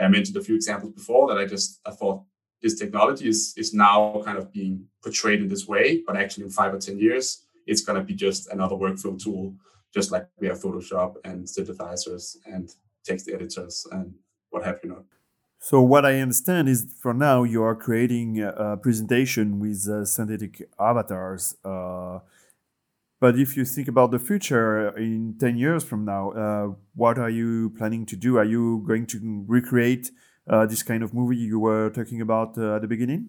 I 0.00 0.08
mentioned 0.08 0.36
a 0.36 0.42
few 0.42 0.54
examples 0.54 0.92
before 0.92 1.28
that 1.28 1.38
I 1.38 1.46
just 1.46 1.80
I 1.86 1.92
thought 1.92 2.24
this 2.62 2.78
technology 2.78 3.28
is 3.28 3.54
is 3.56 3.72
now 3.72 4.22
kind 4.24 4.38
of 4.38 4.52
being 4.52 4.86
portrayed 5.02 5.40
in 5.40 5.48
this 5.48 5.66
way, 5.66 6.02
but 6.06 6.16
actually 6.16 6.44
in 6.44 6.50
five 6.50 6.74
or 6.74 6.78
ten 6.78 6.98
years, 6.98 7.46
it's 7.66 7.82
going 7.82 7.98
to 7.98 8.04
be 8.04 8.14
just 8.14 8.48
another 8.50 8.76
workflow 8.76 9.22
tool, 9.22 9.54
just 9.94 10.10
like 10.10 10.26
we 10.38 10.48
have 10.48 10.60
Photoshop 10.60 11.16
and 11.24 11.44
synthesizers 11.44 12.36
and 12.46 12.74
text 13.04 13.28
editors 13.28 13.86
and 13.92 14.14
what 14.50 14.64
have 14.64 14.80
you 14.82 14.90
not. 14.90 15.04
So 15.62 15.82
what 15.82 16.06
I 16.06 16.20
understand 16.20 16.70
is, 16.70 16.86
for 16.98 17.12
now, 17.12 17.42
you 17.42 17.62
are 17.62 17.74
creating 17.74 18.40
a 18.40 18.78
presentation 18.78 19.60
with 19.60 19.86
uh, 19.86 20.06
synthetic 20.06 20.62
avatars. 20.80 21.54
Uh, 21.62 22.20
but 23.20 23.38
if 23.38 23.58
you 23.58 23.66
think 23.66 23.86
about 23.86 24.10
the 24.10 24.18
future 24.18 24.96
in 24.96 25.36
10 25.38 25.58
years 25.58 25.84
from 25.84 26.06
now, 26.06 26.30
uh, 26.30 26.74
what 26.94 27.18
are 27.18 27.28
you 27.28 27.74
planning 27.76 28.06
to 28.06 28.16
do? 28.16 28.38
Are 28.38 28.44
you 28.44 28.82
going 28.88 29.04
to 29.08 29.44
recreate 29.46 30.10
uh, 30.48 30.64
this 30.64 30.82
kind 30.82 31.02
of 31.02 31.12
movie 31.12 31.36
you 31.36 31.60
were 31.60 31.90
talking 31.90 32.22
about 32.22 32.56
uh, 32.56 32.76
at 32.76 32.80
the 32.80 32.88
beginning? 32.88 33.28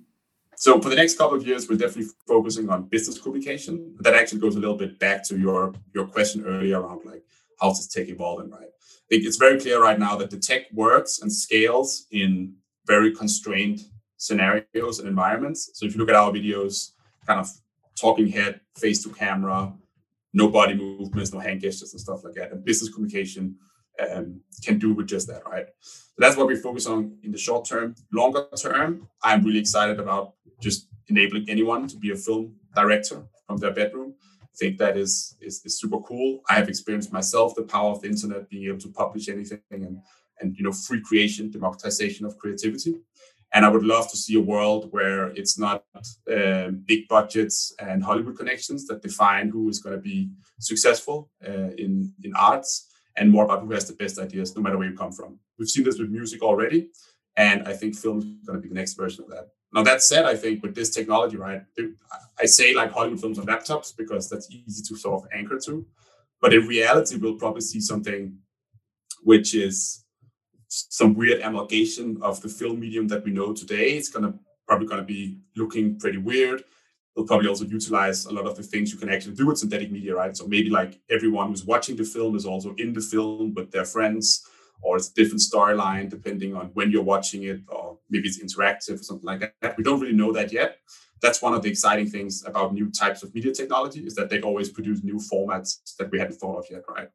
So 0.56 0.80
for 0.80 0.88
the 0.88 0.96
next 0.96 1.18
couple 1.18 1.36
of 1.36 1.46
years, 1.46 1.68
we're 1.68 1.76
definitely 1.76 2.14
focusing 2.26 2.70
on 2.70 2.84
business 2.84 3.20
communication. 3.20 3.96
That 4.00 4.14
actually 4.14 4.40
goes 4.40 4.56
a 4.56 4.60
little 4.60 4.78
bit 4.78 5.00
back 5.00 5.28
to 5.28 5.38
your 5.38 5.74
your 5.94 6.08
question 6.08 6.46
earlier 6.46 6.80
around 6.80 7.02
like 7.04 7.24
how's 7.62 7.78
this 7.78 7.88
tech 7.88 8.10
evolving, 8.10 8.50
right? 8.50 8.72
think 9.12 9.26
it's 9.26 9.38
very 9.38 9.60
clear 9.60 9.82
right 9.82 10.00
now 10.00 10.16
that 10.16 10.32
the 10.32 10.38
tech 10.38 10.72
works 10.72 11.20
and 11.22 11.32
scales 11.32 12.08
in 12.12 12.56
very 12.88 13.14
constrained 13.14 13.82
scenarios 14.16 15.00
and 15.00 15.08
environments. 15.08 15.70
So 15.74 15.86
if 15.86 15.94
you 15.94 16.00
look 16.00 16.10
at 16.10 16.16
our 16.16 16.32
videos, 16.32 16.92
kind 17.28 17.40
of 17.40 17.50
talking 18.00 18.30
head, 18.30 18.62
face 18.78 19.04
to 19.04 19.10
camera, 19.10 19.74
no 20.34 20.48
body 20.48 20.76
movements, 20.76 21.34
no 21.34 21.40
hand 21.40 21.60
gestures 21.60 21.92
and 21.92 22.00
stuff 22.00 22.24
like 22.24 22.36
that, 22.36 22.52
and 22.54 22.64
business 22.64 22.90
communication 22.94 23.58
um, 24.00 24.40
can 24.64 24.80
do 24.80 24.94
with 24.94 25.08
just 25.08 25.28
that, 25.28 25.46
right? 25.46 25.68
So 25.82 26.18
that's 26.18 26.38
what 26.38 26.48
we 26.48 26.56
focus 26.56 26.88
on 26.88 27.18
in 27.22 27.34
the 27.34 27.38
short 27.38 27.66
term. 27.66 27.96
Longer 28.14 28.46
term, 28.58 29.10
I'm 29.22 29.44
really 29.44 29.60
excited 29.60 30.00
about 30.00 30.36
just 30.62 30.88
enabling 31.10 31.50
anyone 31.50 31.86
to 31.90 31.98
be 31.98 32.12
a 32.12 32.16
film 32.16 32.56
director 32.74 33.24
from 33.46 33.58
their 33.58 33.74
bedroom 33.74 34.16
think 34.58 34.78
that 34.78 34.98
is, 34.98 35.36
is, 35.42 35.62
is 35.66 35.80
super 35.80 36.00
cool. 36.00 36.42
I 36.50 36.56
have 36.56 36.70
experienced 36.70 37.14
myself 37.14 37.56
the 37.56 37.64
power 37.64 37.92
of 37.92 38.02
the 38.02 38.10
internet, 38.10 38.50
being 38.50 38.68
able 38.68 38.80
to 38.80 38.90
publish 38.90 39.30
anything 39.30 39.62
and 39.72 40.02
and 40.40 40.58
you 40.58 40.64
know 40.64 40.72
free 40.72 41.02
creation, 41.02 41.52
democratization 41.52 42.26
of 42.26 42.38
creativity. 42.38 42.96
And 43.54 43.66
I 43.66 43.70
would 43.70 43.84
love 43.84 44.10
to 44.12 44.18
see 44.18 44.36
a 44.36 44.40
world 44.40 44.88
where 44.92 45.28
it's 45.32 45.60
not 45.60 45.84
uh, 46.34 46.70
big 46.86 47.08
budgets 47.10 47.74
and 47.80 48.02
Hollywood 48.02 48.38
connections 48.38 48.88
that 48.88 49.02
define 49.02 49.50
who 49.50 49.68
is 49.68 49.80
going 49.80 49.96
to 49.96 50.02
be 50.02 50.30
successful 50.60 51.30
uh, 51.48 51.72
in 51.78 52.14
in 52.24 52.34
arts, 52.36 52.90
and 53.18 53.30
more 53.30 53.46
about 53.46 53.62
who 53.62 53.72
has 53.72 53.88
the 53.88 53.96
best 53.96 54.20
ideas, 54.20 54.56
no 54.56 54.62
matter 54.62 54.78
where 54.78 54.90
you 54.90 54.98
come 54.98 55.12
from. 55.12 55.40
We've 55.58 55.70
seen 55.70 55.84
this 55.84 56.00
with 56.00 56.10
music 56.10 56.42
already, 56.42 56.90
and 57.36 57.68
I 57.68 57.74
think 57.74 57.96
film 57.96 58.20
is 58.20 58.48
going 58.48 58.58
to 58.58 58.62
be 58.62 58.70
the 58.70 58.76
next 58.82 58.94
version 58.94 59.24
of 59.24 59.30
that. 59.32 59.50
Now 59.74 59.84
that 59.84 60.02
said, 60.02 60.26
I 60.26 60.36
think 60.36 60.62
with 60.62 60.76
this 60.76 60.90
technology, 60.90 61.38
right, 61.38 61.64
I 62.40 62.46
say 62.46 62.74
like 62.74 62.92
Hollywood 62.92 63.22
films 63.22 63.40
on 63.40 63.46
laptops 63.46 63.96
because 63.96 64.30
that's 64.30 64.50
easy 64.52 64.84
to 64.84 64.96
sort 64.98 65.24
of 65.24 65.30
anchor 65.34 65.60
to, 65.66 65.86
but 66.42 66.54
in 66.54 66.68
reality, 66.68 67.18
we'll 67.18 67.36
probably 67.36 67.62
see 67.62 67.80
something 67.80 68.38
which 69.24 69.54
is 69.56 70.04
some 70.68 71.14
weird 71.14 71.42
amalgamation 71.42 72.18
of 72.22 72.42
the 72.42 72.50
film 72.50 72.80
medium 72.80 73.08
that 73.10 73.24
we 73.24 73.32
know 73.32 73.54
today. 73.54 73.92
It's 73.92 74.10
gonna 74.10 74.34
probably 74.68 74.88
gonna 74.88 75.04
be 75.04 75.38
looking 75.56 76.00
pretty 76.00 76.18
weird. 76.18 76.64
They'll 77.16 77.26
probably 77.26 77.50
also 77.50 77.66
utilize 77.66 78.26
a 78.26 78.32
lot 78.32 78.48
of 78.48 78.56
the 78.56 78.64
things 78.64 78.92
you 78.92 78.98
can 78.98 79.10
actually 79.10 79.36
do 79.36 79.48
with 79.48 79.58
synthetic 79.58 79.92
media, 79.92 80.16
right? 80.16 80.36
So 80.36 80.48
maybe 80.48 80.70
like 80.70 81.00
everyone 81.10 81.50
who's 81.50 81.66
watching 81.66 81.98
the 81.98 82.06
film 82.06 82.36
is 82.36 82.46
also 82.46 82.74
in 82.76 82.94
the 82.94 83.02
film 83.02 83.54
with 83.54 83.70
their 83.72 83.84
friends 83.84 84.48
or 84.82 84.96
it's 84.96 85.10
a 85.10 85.14
different 85.14 85.42
storyline 85.42 86.10
depending 86.10 86.56
on 86.56 86.68
when 86.74 86.90
you're 86.90 87.04
watching 87.04 87.44
it, 87.44 87.62
maybe 88.12 88.28
it's 88.28 88.40
interactive 88.40 89.00
or 89.00 89.04
something 89.04 89.26
like 89.26 89.54
that. 89.62 89.78
We 89.78 89.84
don't 89.84 90.00
really 90.00 90.14
know 90.14 90.32
that 90.34 90.52
yet. 90.52 90.78
That's 91.22 91.42
one 91.42 91.54
of 91.54 91.62
the 91.62 91.70
exciting 91.70 92.10
things 92.10 92.44
about 92.46 92.74
new 92.74 92.90
types 92.92 93.24
of 93.24 93.34
media 93.34 93.54
technology 93.54 94.06
is 94.06 94.16
that 94.16 94.30
they 94.30 94.42
always 94.42 94.70
produce 94.70 95.04
new 95.04 95.16
formats 95.16 95.80
that 95.98 96.12
we 96.12 96.20
hadn't 96.20 96.36
thought 96.36 96.58
of 96.58 96.66
yet, 96.70 96.84
right? 96.90 97.08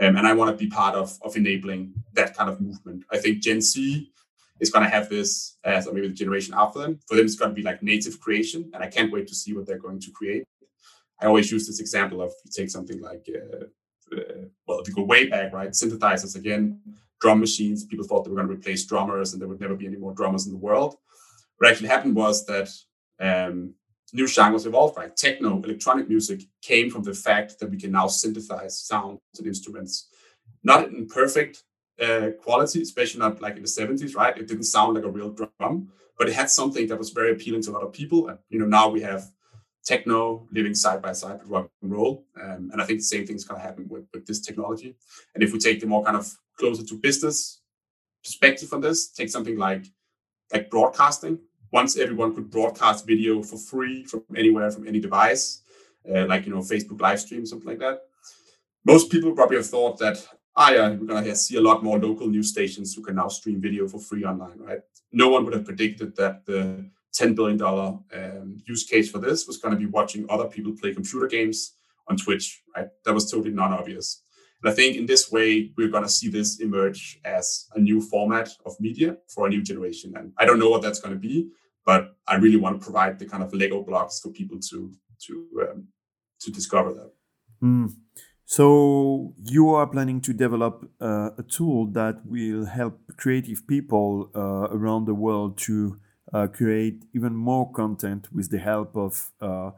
Um, 0.00 0.16
and 0.16 0.26
I 0.26 0.32
want 0.32 0.50
to 0.50 0.64
be 0.64 0.70
part 0.70 0.94
of 0.94 1.18
of 1.22 1.36
enabling 1.36 1.92
that 2.12 2.36
kind 2.36 2.48
of 2.48 2.60
movement. 2.60 3.04
I 3.10 3.18
think 3.18 3.42
Gen 3.42 3.60
Z 3.60 4.10
is 4.60 4.70
going 4.70 4.84
to 4.84 4.90
have 4.90 5.08
this 5.08 5.56
as, 5.64 5.86
or 5.86 5.92
maybe 5.92 6.08
the 6.08 6.14
generation 6.14 6.54
after 6.56 6.78
them. 6.80 7.00
For 7.06 7.16
them, 7.16 7.24
it's 7.24 7.36
going 7.36 7.50
to 7.50 7.54
be 7.54 7.62
like 7.62 7.82
native 7.82 8.20
creation, 8.20 8.70
and 8.74 8.82
I 8.82 8.88
can't 8.88 9.12
wait 9.12 9.26
to 9.28 9.34
see 9.34 9.54
what 9.54 9.66
they're 9.66 9.78
going 9.78 10.00
to 10.00 10.10
create. 10.12 10.44
I 11.20 11.26
always 11.26 11.50
use 11.50 11.66
this 11.66 11.80
example 11.80 12.22
of 12.22 12.32
you 12.44 12.50
take 12.54 12.70
something 12.70 13.00
like 13.00 13.28
uh, 13.34 13.64
uh, 14.16 14.44
well, 14.66 14.80
if 14.80 14.88
you 14.88 14.94
go 14.94 15.02
way 15.02 15.26
back, 15.26 15.52
right, 15.52 15.70
synthesizers 15.70 16.36
again, 16.36 16.80
drum 17.20 17.40
machines. 17.40 17.84
People 17.84 18.06
thought 18.06 18.24
they 18.24 18.30
were 18.30 18.36
going 18.36 18.48
to 18.48 18.54
replace 18.54 18.84
drummers, 18.84 19.32
and 19.32 19.40
there 19.40 19.48
would 19.48 19.60
never 19.60 19.74
be 19.74 19.86
any 19.86 19.96
more 19.96 20.14
drummers 20.14 20.46
in 20.46 20.52
the 20.52 20.58
world. 20.58 20.96
What 21.58 21.70
actually 21.70 21.88
happened 21.88 22.14
was 22.14 22.46
that 22.46 22.70
um, 23.20 23.74
new 24.12 24.26
genres 24.26 24.66
evolved, 24.66 24.96
right? 24.96 25.14
Techno, 25.14 25.62
electronic 25.62 26.08
music 26.08 26.42
came 26.62 26.90
from 26.90 27.02
the 27.02 27.14
fact 27.14 27.58
that 27.58 27.70
we 27.70 27.78
can 27.78 27.92
now 27.92 28.06
synthesize 28.06 28.80
sounds 28.80 29.20
and 29.38 29.46
instruments, 29.46 30.08
not 30.62 30.88
in 30.88 31.06
perfect 31.06 31.64
uh, 32.00 32.30
quality, 32.40 32.82
especially 32.82 33.20
not 33.20 33.42
like 33.42 33.56
in 33.56 33.62
the 33.62 33.68
70s, 33.68 34.14
right? 34.14 34.36
It 34.36 34.46
didn't 34.46 34.64
sound 34.64 34.94
like 34.94 35.04
a 35.04 35.10
real 35.10 35.30
drum, 35.30 35.88
but 36.18 36.28
it 36.28 36.34
had 36.34 36.50
something 36.50 36.86
that 36.88 36.98
was 36.98 37.10
very 37.10 37.32
appealing 37.32 37.62
to 37.62 37.70
a 37.70 37.72
lot 37.72 37.82
of 37.82 37.92
people. 37.92 38.28
And 38.28 38.38
you 38.48 38.58
know, 38.58 38.66
now 38.66 38.88
we 38.88 39.00
have 39.02 39.30
techno 39.84 40.46
living 40.52 40.74
side 40.74 41.00
by 41.00 41.12
side 41.12 41.40
with 41.40 41.48
rock 41.48 41.70
and 41.82 41.90
roll. 41.90 42.24
Um, 42.40 42.70
and 42.72 42.80
I 42.80 42.84
think 42.84 43.00
the 43.00 43.04
same 43.04 43.26
thing 43.26 43.36
is 43.36 43.44
going 43.44 43.60
to 43.60 43.66
happen 43.66 43.86
with, 43.88 44.04
with 44.12 44.26
this 44.26 44.40
technology. 44.40 44.94
And 45.34 45.42
if 45.42 45.52
we 45.52 45.58
take 45.58 45.80
the 45.80 45.86
more 45.86 46.04
kind 46.04 46.16
of 46.16 46.30
closer 46.58 46.84
to 46.84 46.94
business 46.94 47.60
perspective 48.22 48.72
on 48.72 48.80
this, 48.80 49.08
take 49.08 49.30
something 49.30 49.56
like 49.56 49.86
like 50.52 50.70
broadcasting. 50.70 51.38
Once 51.70 51.98
everyone 51.98 52.34
could 52.34 52.50
broadcast 52.50 53.06
video 53.06 53.42
for 53.42 53.58
free 53.58 54.04
from 54.04 54.22
anywhere, 54.36 54.70
from 54.70 54.86
any 54.86 54.98
device, 54.98 55.62
uh, 56.12 56.26
like 56.26 56.46
you 56.46 56.52
know 56.54 56.60
Facebook 56.60 57.00
live 57.00 57.20
stream, 57.20 57.44
something 57.46 57.68
like 57.68 57.78
that. 57.78 58.02
Most 58.84 59.10
people 59.10 59.32
probably 59.32 59.58
have 59.58 59.66
thought 59.66 59.98
that, 59.98 60.26
ah, 60.56 60.70
yeah, 60.70 60.88
we're 60.90 61.06
gonna 61.06 61.34
see 61.34 61.56
a 61.56 61.60
lot 61.60 61.84
more 61.84 61.98
local 61.98 62.26
news 62.26 62.48
stations 62.48 62.94
who 62.94 63.02
can 63.02 63.16
now 63.16 63.28
stream 63.28 63.60
video 63.60 63.86
for 63.86 63.98
free 63.98 64.24
online, 64.24 64.58
right? 64.58 64.80
No 65.12 65.28
one 65.28 65.44
would 65.44 65.54
have 65.54 65.64
predicted 65.64 66.16
that 66.16 66.46
the 66.46 66.90
$10 67.18 67.34
billion 67.34 67.60
um, 67.62 68.62
use 68.66 68.84
case 68.84 69.10
for 69.10 69.18
this 69.18 69.46
was 69.46 69.56
going 69.56 69.72
to 69.72 69.78
be 69.78 69.86
watching 69.86 70.26
other 70.28 70.46
people 70.46 70.72
play 70.72 70.94
computer 70.94 71.26
games 71.26 71.74
on 72.08 72.16
Twitch, 72.16 72.62
right? 72.76 72.88
That 73.04 73.14
was 73.14 73.30
totally 73.30 73.50
non 73.50 73.72
obvious. 73.72 74.22
And 74.62 74.72
I 74.72 74.74
think 74.74 74.96
in 74.96 75.06
this 75.06 75.30
way, 75.30 75.72
we're 75.76 75.88
going 75.88 76.02
to 76.02 76.08
see 76.08 76.28
this 76.28 76.60
emerge 76.60 77.20
as 77.24 77.68
a 77.74 77.80
new 77.80 78.00
format 78.00 78.50
of 78.66 78.78
media 78.80 79.16
for 79.28 79.46
a 79.46 79.50
new 79.50 79.62
generation. 79.62 80.14
And 80.16 80.32
I 80.38 80.44
don't 80.44 80.58
know 80.58 80.68
what 80.68 80.82
that's 80.82 81.00
going 81.00 81.14
to 81.14 81.20
be, 81.20 81.48
but 81.86 82.16
I 82.26 82.36
really 82.36 82.56
want 82.56 82.80
to 82.80 82.84
provide 82.84 83.18
the 83.18 83.26
kind 83.26 83.42
of 83.42 83.52
Lego 83.54 83.82
blocks 83.82 84.20
for 84.20 84.30
people 84.30 84.58
to 84.70 84.92
to 85.26 85.32
um, 85.62 85.88
to 86.40 86.50
discover 86.50 86.92
that. 86.94 87.12
Mm. 87.62 87.92
So 88.44 89.34
you 89.44 89.74
are 89.74 89.86
planning 89.86 90.22
to 90.22 90.32
develop 90.32 90.90
uh, 91.00 91.30
a 91.36 91.42
tool 91.42 91.86
that 91.92 92.24
will 92.24 92.64
help 92.64 92.98
creative 93.18 93.66
people 93.66 94.30
uh, 94.34 94.74
around 94.74 95.04
the 95.04 95.14
world 95.14 95.58
to 95.66 95.98
uh, 96.32 96.46
create 96.46 97.04
even 97.14 97.34
more 97.34 97.70
content 97.72 98.28
with 98.32 98.50
the 98.50 98.58
help 98.58 98.96
of 98.96 99.32
uh, 99.42 99.46
uh, 99.46 99.72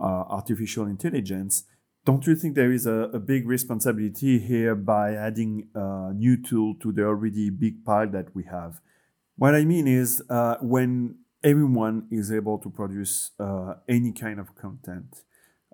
artificial 0.00 0.86
intelligence. 0.86 1.64
Don't 2.08 2.26
you 2.26 2.34
think 2.34 2.54
there 2.54 2.72
is 2.72 2.86
a, 2.86 3.10
a, 3.12 3.18
big 3.18 3.46
responsibility 3.46 4.38
here 4.38 4.74
by 4.74 5.12
adding 5.12 5.68
a 5.74 6.10
new 6.14 6.42
tool 6.42 6.74
to 6.76 6.90
the 6.90 7.04
already 7.04 7.50
big 7.50 7.84
pile 7.84 8.08
that 8.08 8.34
we 8.34 8.44
have? 8.44 8.80
What 9.36 9.54
I 9.54 9.66
mean 9.66 9.86
is 9.86 10.22
uh, 10.30 10.56
when 10.62 11.16
everyone 11.44 12.08
is 12.10 12.32
able 12.32 12.56
to 12.60 12.70
produce 12.70 13.32
uh, 13.38 13.74
any 13.86 14.12
kind 14.12 14.40
of 14.40 14.54
content, 14.54 15.22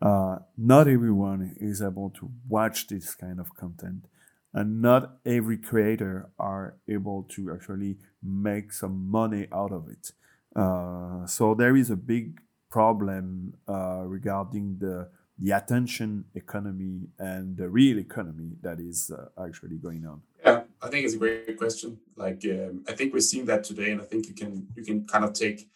uh, 0.02 0.38
not 0.58 0.88
everyone 0.88 1.54
is 1.60 1.80
able 1.80 2.10
to 2.18 2.32
watch 2.48 2.88
this 2.88 3.14
kind 3.14 3.38
of 3.38 3.54
content 3.54 4.06
and 4.52 4.82
not 4.82 5.18
every 5.24 5.56
creator 5.56 6.30
are 6.36 6.74
able 6.88 7.28
to 7.34 7.52
actually 7.54 7.98
make 8.20 8.72
some 8.72 9.08
money 9.08 9.46
out 9.52 9.70
of 9.70 9.86
it. 9.88 10.10
Uh, 10.56 11.26
so 11.26 11.54
there 11.54 11.76
is 11.76 11.90
a 11.90 11.96
big 11.96 12.40
problem 12.72 13.54
uh, 13.68 14.02
regarding 14.04 14.78
the 14.80 15.10
the 15.38 15.50
attention 15.50 16.24
economy 16.34 17.08
and 17.18 17.56
the 17.56 17.68
real 17.68 17.98
economy 17.98 18.52
that 18.62 18.78
is 18.78 19.10
uh, 19.10 19.28
actually 19.44 19.76
going 19.76 20.06
on. 20.06 20.22
Yeah, 20.44 20.62
I 20.80 20.88
think 20.88 21.04
it's 21.04 21.14
a 21.14 21.18
great 21.18 21.56
question. 21.58 21.98
Like 22.16 22.44
um, 22.44 22.84
I 22.88 22.92
think 22.92 23.12
we're 23.12 23.20
seeing 23.20 23.46
that 23.46 23.64
today, 23.64 23.90
and 23.92 24.00
I 24.00 24.04
think 24.04 24.28
you 24.28 24.34
can 24.34 24.68
you 24.76 24.84
can 24.84 25.06
kind 25.06 25.24
of 25.24 25.32
take 25.32 25.68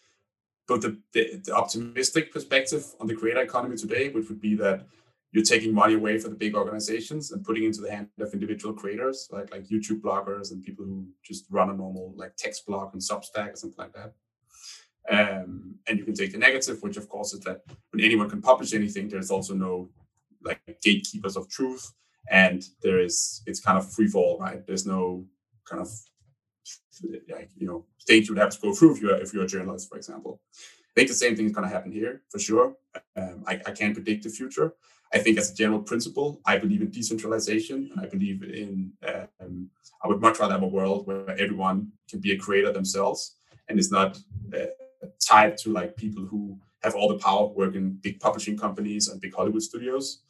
both 0.69 0.83
the, 0.83 0.99
the, 1.13 1.41
the 1.45 1.55
optimistic 1.55 2.33
perspective 2.33 2.85
on 3.01 3.07
the 3.07 3.15
creator 3.15 3.41
economy 3.41 3.77
today, 3.77 4.11
which 4.11 4.29
would 4.29 4.41
be 4.41 4.55
that 4.57 4.87
you're 5.33 5.45
taking 5.45 5.75
money 5.75 5.95
away 5.95 6.19
from 6.19 6.31
the 6.31 6.37
big 6.37 6.55
organizations 6.55 7.33
and 7.33 7.45
putting 7.45 7.65
into 7.65 7.81
the 7.81 7.91
hand 7.91 8.09
of 8.19 8.33
individual 8.33 8.75
creators 8.75 9.29
like 9.33 9.51
like 9.51 9.65
YouTube 9.69 10.01
bloggers 10.01 10.53
and 10.53 10.63
people 10.63 10.85
who 10.85 11.07
just 11.23 11.47
run 11.51 11.71
a 11.71 11.75
normal 11.75 12.15
like 12.17 12.37
text 12.37 12.67
blog 12.67 12.93
and 12.93 13.03
Substack 13.03 13.53
or 13.53 13.57
something 13.57 13.79
like 13.79 13.93
that. 13.95 14.13
Um, 15.11 15.77
and 15.87 15.99
you 15.99 16.05
can 16.05 16.15
take 16.15 16.33
the 16.33 16.39
negative, 16.39 16.83
which 16.83 16.97
of 16.97 17.09
course 17.09 17.33
is 17.33 17.41
that 17.41 17.63
when 17.91 18.05
anyone 18.05 18.29
can 18.29 18.43
publish 18.43 18.75
anything, 18.75 19.09
there's 19.09 19.31
also 19.31 19.55
no 19.55 19.89
like 20.43 20.61
gatekeepers 20.83 21.37
of 21.37 21.49
truth, 21.49 21.93
and 22.31 22.63
there 22.83 23.01
is 23.01 23.43
it's 23.47 23.61
kind 23.61 23.79
of 23.79 23.91
free 23.91 24.09
fall, 24.09 24.39
right? 24.39 24.67
There's 24.67 24.87
no 24.87 25.25
kind 25.65 25.83
of 25.83 25.91
like 27.31 27.51
you 27.57 27.67
know 27.67 27.87
things 28.07 28.29
you 28.29 28.35
would 28.35 28.43
have 28.43 28.51
to 28.51 28.61
go 28.61 28.75
through 28.75 28.97
if 28.97 29.01
you're 29.03 29.17
if 29.17 29.33
you're 29.33 29.45
a 29.45 29.49
journalist, 29.49 29.89
for 29.89 29.97
example. 29.97 30.41
I 30.55 31.01
think 31.01 31.09
the 31.09 31.15
same 31.15 31.37
thing 31.37 31.47
is 31.47 31.53
going 31.53 31.67
to 31.67 31.73
happen 31.73 31.93
here 31.93 32.23
for 32.29 32.41
sure. 32.41 32.75
Um, 33.17 33.45
I, 33.47 33.55
I 33.67 33.71
can't 33.71 33.95
predict 33.95 34.25
the 34.25 34.31
future, 34.31 34.75
I 35.13 35.19
think 35.19 35.39
as 35.39 35.51
a 35.51 35.55
general 35.55 35.81
principle, 35.81 36.41
I 36.45 36.59
believe 36.59 36.83
in 36.83 36.91
decentralization. 36.91 37.91
I 38.01 38.07
believe 38.07 38.43
in, 38.43 38.93
um, 39.41 39.71
I 40.03 40.09
would 40.09 40.21
much 40.21 40.39
rather 40.39 40.53
have 40.53 40.63
a 40.63 40.67
world 40.67 41.07
where 41.07 41.31
everyone 41.31 41.93
can 42.09 42.21
be 42.21 42.33
a 42.33 42.39
creator 42.39 42.73
themselves 42.73 43.37
and 43.69 43.79
is 43.79 43.91
not 43.91 44.19
uh, 44.55 44.67
tied 45.27 45.57
to 45.59 45.73
like 45.73 45.97
people 45.97 46.25
who 46.25 46.59
have 46.83 46.95
all 46.95 47.09
the 47.09 47.19
power, 47.19 47.49
work 47.49 47.75
in 47.75 47.99
big 48.03 48.21
publishing 48.21 48.57
companies 48.57 49.09
and 49.09 49.21
big 49.21 49.35
Hollywood 49.35 49.63
studios. 49.63 50.23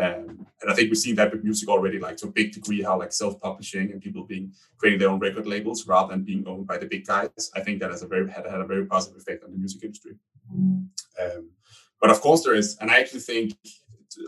Um, 0.00 0.46
and 0.60 0.70
I 0.70 0.74
think 0.74 0.88
we've 0.88 0.98
seen 0.98 1.16
that 1.16 1.32
with 1.32 1.42
music 1.42 1.68
already, 1.68 1.98
like 1.98 2.16
to 2.18 2.28
a 2.28 2.30
big 2.30 2.52
degree, 2.52 2.82
how 2.82 2.98
like 2.98 3.12
self-publishing 3.12 3.90
and 3.90 4.00
people 4.00 4.24
being 4.24 4.52
creating 4.78 5.00
their 5.00 5.10
own 5.10 5.18
record 5.18 5.46
labels 5.46 5.86
rather 5.88 6.12
than 6.12 6.22
being 6.22 6.46
owned 6.46 6.66
by 6.66 6.78
the 6.78 6.86
big 6.86 7.06
guys. 7.06 7.50
I 7.56 7.60
think 7.60 7.80
that 7.80 7.90
has 7.90 8.02
a 8.02 8.06
very 8.06 8.30
had, 8.30 8.46
had 8.46 8.60
a 8.60 8.66
very 8.66 8.86
positive 8.86 9.18
effect 9.20 9.42
on 9.42 9.50
the 9.50 9.58
music 9.58 9.82
industry. 9.82 10.14
Um, 10.52 11.50
but 12.00 12.10
of 12.10 12.20
course 12.20 12.44
there 12.44 12.54
is, 12.54 12.76
and 12.80 12.90
I 12.90 13.00
actually 13.00 13.20
think 13.20 13.54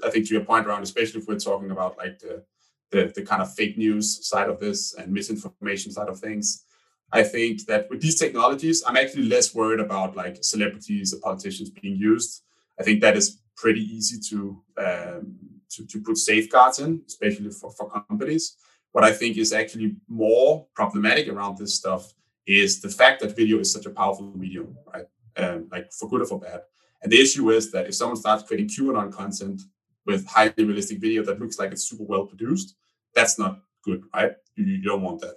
I 0.05 0.11
think 0.11 0.27
to 0.27 0.35
your 0.35 0.45
point 0.45 0.67
around, 0.67 0.83
especially 0.83 1.21
if 1.21 1.29
we're 1.29 1.39
talking 1.39 1.71
about 1.71 1.97
like 1.97 2.19
the, 2.19 2.45
the, 2.91 3.13
the 3.15 3.23
kind 3.23 3.41
of 3.41 3.55
fake 3.55 3.79
news 3.79 4.27
side 4.27 4.49
of 4.49 4.59
this 4.59 4.95
and 4.95 5.13
misinformation 5.13 5.93
side 5.93 6.09
of 6.09 6.19
things, 6.19 6.65
I 7.13 7.23
think 7.23 7.65
that 7.67 7.89
with 7.89 8.01
these 8.03 8.19
technologies, 8.19 8.83
I'm 8.87 8.97
actually 8.97 9.25
less 9.25 9.55
worried 9.55 9.81
about 9.81 10.17
like 10.17 10.45
celebrities 10.45 11.15
or 11.15 11.21
politicians 11.21 11.71
being 11.71 11.97
used. 11.97 12.43
I 12.79 12.83
think 12.83 13.01
that 13.01 13.17
is 13.17 13.41
pretty 13.57 13.81
easy 13.81 14.19
to 14.31 14.63
um, 14.77 15.37
to, 15.71 15.87
to 15.87 16.01
put 16.01 16.17
safeguards 16.17 16.79
in, 16.79 17.03
especially 17.07 17.51
for, 17.51 17.71
for 17.71 17.91
companies. 17.91 18.57
What 18.93 19.05
I 19.05 19.13
think 19.13 19.37
is 19.37 19.53
actually 19.53 19.97
more 20.09 20.67
problematic 20.75 21.29
around 21.29 21.59
this 21.59 21.75
stuff 21.75 22.13
is 22.47 22.81
the 22.81 22.89
fact 22.89 23.21
that 23.21 23.37
video 23.37 23.59
is 23.59 23.73
such 23.73 23.87
a 23.87 23.91
powerful 23.91 24.33
medium, 24.35 24.77
right? 24.93 25.05
Um, 25.37 25.69
like 25.71 25.93
for 25.93 26.09
good 26.09 26.23
or 26.23 26.27
for 26.27 26.41
bad. 26.41 26.63
And 27.03 27.13
the 27.13 27.21
issue 27.21 27.51
is 27.51 27.71
that 27.73 27.87
if 27.87 27.95
someone 27.95 28.17
starts 28.17 28.43
creating 28.45 28.69
QAnon 28.69 29.13
content 29.13 29.61
with 30.07 30.27
highly 30.27 30.65
realistic 30.65 31.01
video 31.01 31.23
that 31.25 31.39
looks 31.39 31.59
like 31.59 31.71
it's 31.71 31.89
super 31.89 32.05
well 32.05 32.27
produced, 32.27 32.75
that's 33.15 33.39
not 33.39 33.61
good, 33.85 34.03
right? 34.15 34.33
You, 34.57 34.65
you 34.65 34.83
don't 34.83 35.03
want 35.03 35.21
that. 35.21 35.37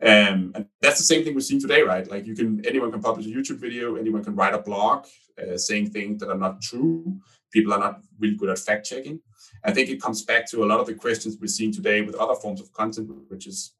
Um, 0.00 0.52
and 0.54 0.66
that's 0.80 0.98
the 0.98 1.04
same 1.04 1.24
thing 1.24 1.34
we're 1.34 1.40
seeing 1.40 1.60
today, 1.60 1.82
right? 1.82 2.08
Like 2.08 2.26
you 2.26 2.34
can, 2.34 2.64
anyone 2.64 2.92
can 2.92 3.02
publish 3.02 3.26
a 3.26 3.30
YouTube 3.30 3.58
video, 3.58 3.96
anyone 3.96 4.22
can 4.22 4.36
write 4.36 4.54
a 4.54 4.58
blog 4.58 5.06
uh, 5.40 5.56
saying 5.56 5.90
things 5.90 6.20
that 6.20 6.30
are 6.30 6.38
not 6.38 6.60
true. 6.60 7.20
People 7.52 7.72
are 7.72 7.80
not 7.80 8.02
really 8.18 8.36
good 8.36 8.50
at 8.50 8.58
fact 8.58 8.86
checking. 8.86 9.20
I 9.64 9.72
think 9.72 9.88
it 9.88 10.00
comes 10.00 10.22
back 10.22 10.48
to 10.50 10.62
a 10.62 10.66
lot 10.66 10.80
of 10.80 10.86
the 10.86 10.94
questions 10.94 11.36
we're 11.40 11.48
seeing 11.48 11.72
today 11.72 12.02
with 12.02 12.14
other 12.14 12.34
forms 12.34 12.60
of 12.60 12.72
content, 12.72 13.10
which 13.28 13.46
is 13.46 13.72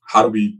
how 0.00 0.22
do 0.22 0.28
we 0.28 0.58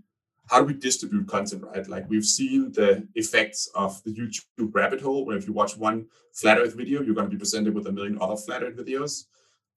how 0.51 0.59
do 0.59 0.67
we 0.67 0.75
distribute 0.75 1.29
content, 1.29 1.63
right? 1.63 1.87
Like 1.89 2.09
we've 2.11 2.25
seen 2.25 2.73
the 2.73 3.07
effects 3.15 3.71
of 3.75 4.03
the 4.05 4.13
YouTube 4.13 4.75
rabbit 4.75 5.01
hole, 5.01 5.25
where 5.25 5.37
if 5.37 5.47
you 5.47 5.53
watch 5.53 5.77
one 5.77 6.07
flat 6.33 6.59
Earth 6.59 6.75
video, 6.75 7.01
you're 7.01 7.15
going 7.15 7.27
to 7.27 7.31
be 7.31 7.39
presented 7.39 7.75
with 7.75 7.87
a 7.87 7.93
million 7.93 8.19
other 8.21 8.37
flat 8.37 8.63
Earth 8.63 8.77
videos. 8.77 9.25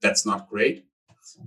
That's 0.01 0.25
not 0.25 0.49
great. 0.49 0.85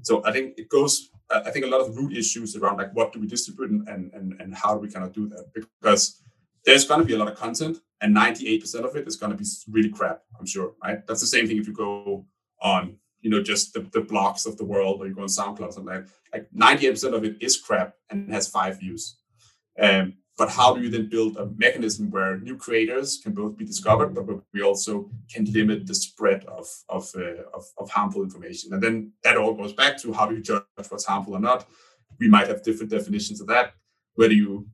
So 0.03 0.25
I 0.25 0.33
think 0.33 0.59
it 0.59 0.69
goes. 0.69 1.11
I 1.31 1.51
think 1.51 1.65
a 1.65 1.69
lot 1.69 1.81
of 1.81 1.97
root 1.97 2.17
issues 2.17 2.57
around 2.57 2.79
like 2.79 2.95
what 2.95 3.13
do 3.13 3.21
we 3.21 3.27
distribute 3.27 3.71
and 3.71 3.89
and 3.89 4.41
and 4.41 4.55
how 4.55 4.75
do 4.75 4.81
we 4.81 4.91
kind 4.91 5.05
of 5.05 5.13
do 5.13 5.29
that 5.29 5.47
because 5.55 6.23
there's 6.65 6.87
going 6.87 7.01
to 7.01 7.07
be 7.07 7.15
a 7.15 7.19
lot 7.19 7.29
of 7.29 7.37
content 7.37 7.79
and 8.01 8.15
98% 8.15 8.85
of 8.85 8.97
it 8.97 9.07
is 9.07 9.17
going 9.17 9.33
to 9.33 9.39
be 9.39 9.45
really 9.71 9.89
crap. 9.89 10.23
I'm 10.39 10.47
sure, 10.47 10.75
right? 10.85 11.07
That's 11.07 11.21
the 11.21 11.27
same 11.27 11.47
thing 11.47 11.59
if 11.59 11.67
you 11.67 11.73
go 11.73 12.27
on 12.61 12.97
you 13.21 13.31
know 13.31 13.43
just 13.43 13.73
the, 13.73 13.81
the 13.93 14.01
blocks 14.01 14.47
of 14.47 14.57
the 14.57 14.65
world 14.65 15.01
or 15.01 15.07
you 15.07 15.15
go 15.15 15.23
on 15.23 15.29
SoundCloud 15.29 15.69
or 15.69 15.73
something 15.73 15.95
like 15.95 16.07
like 16.33 16.49
98% 16.55 17.15
of 17.15 17.25
it 17.25 17.37
is 17.41 17.57
crap 17.57 17.95
and 18.11 18.31
has 18.33 18.49
five 18.49 18.81
views. 18.81 19.17
Um, 19.81 20.15
but 20.39 20.49
how 20.49 20.73
do 20.73 20.81
you 20.81 20.89
then 20.89 21.09
build 21.09 21.37
a 21.37 21.47
mechanism 21.57 22.11
where 22.13 22.39
new 22.39 22.57
creators 22.57 23.19
can 23.23 23.33
both 23.33 23.57
be 23.57 23.65
discovered, 23.65 24.15
but 24.15 24.25
we 24.55 24.63
also 24.63 25.11
can 25.29 25.45
limit 25.53 25.87
the 25.87 25.95
spread 25.95 26.45
of 26.45 26.67
of, 26.89 27.11
uh, 27.17 27.43
of, 27.53 27.65
of 27.77 27.91
harmful 27.91 28.23
information? 28.23 28.73
And 28.73 28.81
then 28.81 29.13
that 29.25 29.37
all 29.37 29.53
goes 29.53 29.73
back 29.73 29.99
to 30.03 30.13
how 30.13 30.27
do 30.27 30.37
you 30.37 30.43
judge 30.43 30.63
what's 30.89 31.05
harmful 31.05 31.35
or 31.35 31.41
not? 31.41 31.67
We 32.21 32.29
might 32.29 32.47
have 32.47 32.63
different 32.63 32.93
definitions 32.93 33.41
of 33.41 33.49
that. 33.49 33.75
Where 34.15 34.29
do 34.29 34.37
you 34.37 34.69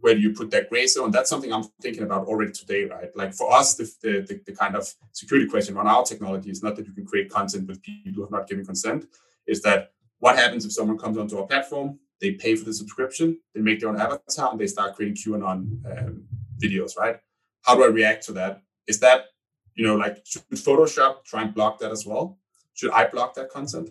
where 0.00 0.14
do 0.14 0.20
you 0.20 0.32
put 0.32 0.52
that 0.52 0.70
gray 0.70 0.86
zone? 0.86 1.10
That's 1.10 1.28
something 1.28 1.52
I'm 1.52 1.64
thinking 1.82 2.04
about 2.04 2.26
already 2.26 2.52
today, 2.52 2.84
right? 2.84 3.10
Like 3.16 3.34
for 3.34 3.52
us, 3.52 3.74
the, 3.74 3.90
the, 4.02 4.40
the, 4.46 4.54
kind 4.54 4.76
of 4.76 4.86
security 5.12 5.48
question 5.48 5.76
on 5.76 5.88
our 5.88 6.04
technology 6.04 6.50
is 6.50 6.62
not 6.62 6.76
that 6.76 6.86
you 6.86 6.92
can 6.92 7.06
create 7.06 7.30
content 7.30 7.66
with 7.66 7.82
people 7.82 8.12
who 8.12 8.22
have 8.22 8.30
not 8.30 8.46
given 8.46 8.64
consent, 8.64 9.06
is 9.46 9.62
that 9.62 9.92
what 10.20 10.36
happens 10.36 10.64
if 10.64 10.72
someone 10.72 10.98
comes 10.98 11.18
onto 11.18 11.38
our 11.38 11.46
platform, 11.46 11.98
they 12.20 12.32
pay 12.32 12.56
for 12.56 12.64
the 12.64 12.74
subscription, 12.74 13.38
they 13.54 13.60
make 13.60 13.80
their 13.80 13.88
own 13.88 14.00
avatar, 14.00 14.50
and 14.50 14.60
they 14.60 14.66
start 14.66 14.96
creating 14.96 15.16
QAnon 15.16 15.58
um, 15.98 16.24
videos, 16.62 16.96
right? 16.96 17.18
How 17.62 17.76
do 17.76 17.84
I 17.84 17.88
react 17.88 18.24
to 18.26 18.32
that? 18.32 18.62
Is 18.86 19.00
that, 19.00 19.26
you 19.74 19.86
know, 19.86 19.96
like 19.96 20.18
should 20.24 20.42
Photoshop 20.50 21.24
try 21.24 21.42
and 21.42 21.54
block 21.54 21.78
that 21.80 21.90
as 21.90 22.06
well? 22.06 22.38
Should 22.74 22.90
I 22.90 23.06
block 23.06 23.34
that 23.34 23.50
content? 23.50 23.90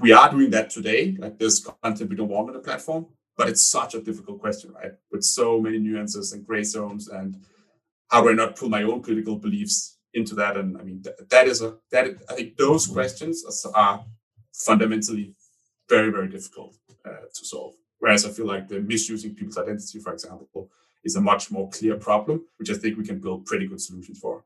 We 0.00 0.12
are 0.12 0.30
doing 0.30 0.50
that 0.50 0.70
today. 0.70 1.16
Like 1.18 1.38
there's 1.38 1.60
content 1.82 2.10
we 2.10 2.16
don't 2.16 2.28
want 2.28 2.48
on 2.48 2.54
the 2.54 2.60
platform, 2.60 3.06
but 3.36 3.48
it's 3.48 3.66
such 3.66 3.94
a 3.94 4.00
difficult 4.00 4.40
question, 4.40 4.72
right? 4.72 4.92
With 5.12 5.22
so 5.22 5.60
many 5.60 5.78
nuances 5.78 6.32
and 6.32 6.46
gray 6.46 6.64
zones, 6.64 7.08
and 7.08 7.36
how 8.10 8.22
do 8.22 8.30
I 8.30 8.32
not 8.32 8.56
pull 8.56 8.68
my 8.68 8.82
own 8.82 9.02
political 9.02 9.36
beliefs 9.36 9.94
into 10.14 10.34
that. 10.36 10.56
And 10.56 10.78
I 10.78 10.82
mean, 10.82 11.02
th- 11.02 11.16
that 11.28 11.46
is 11.46 11.60
a 11.62 11.76
that 11.90 12.06
I 12.28 12.34
think 12.34 12.56
those 12.56 12.86
questions 12.86 13.44
are 13.74 14.04
fundamentally 14.52 15.34
very 15.88 16.10
very 16.10 16.28
difficult 16.28 16.76
uh, 17.04 17.26
to 17.34 17.44
solve. 17.44 17.74
Whereas 17.98 18.26
I 18.26 18.30
feel 18.30 18.46
like 18.46 18.68
the 18.68 18.80
misusing 18.80 19.34
people's 19.34 19.58
identity, 19.58 19.98
for 19.98 20.12
example, 20.12 20.70
is 21.04 21.16
a 21.16 21.20
much 21.20 21.50
more 21.50 21.68
clear 21.70 21.96
problem, 21.96 22.44
which 22.58 22.70
I 22.70 22.74
think 22.74 22.98
we 22.98 23.04
can 23.04 23.18
build 23.18 23.46
pretty 23.46 23.66
good 23.66 23.80
solutions 23.80 24.18
for. 24.18 24.44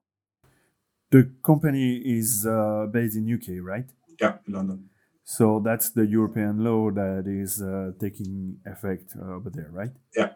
The 1.11 1.31
company 1.43 1.97
is 1.97 2.47
uh, 2.47 2.87
based 2.93 3.17
in 3.17 3.33
UK, 3.33 3.65
right? 3.65 3.89
Yeah, 4.21 4.35
in 4.47 4.55
London. 4.55 4.91
So 5.25 5.61
that's 5.65 5.91
the 5.91 6.07
European 6.07 6.65
law 6.65 6.91
that 6.91 7.25
is 7.27 7.63
uh, 7.63 7.93
taking 8.01 8.59
effect 8.65 9.15
over 9.21 9.51
there, 9.51 9.69
right? 9.71 9.93
Yeah. 10.17 10.31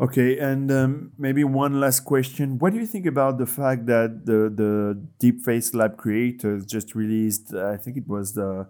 Okay, 0.00 0.38
and 0.38 0.72
um, 0.72 1.12
maybe 1.18 1.44
one 1.44 1.78
last 1.78 2.00
question. 2.06 2.58
What 2.58 2.72
do 2.72 2.78
you 2.78 2.86
think 2.86 3.04
about 3.04 3.36
the 3.36 3.44
fact 3.44 3.84
that 3.86 4.24
the 4.24 4.48
the 4.48 4.98
DeepFaceLab 5.22 5.98
creators 5.98 6.64
just 6.64 6.94
released? 6.94 7.52
I 7.52 7.76
think 7.76 7.98
it 7.98 8.08
was 8.08 8.32
the, 8.32 8.66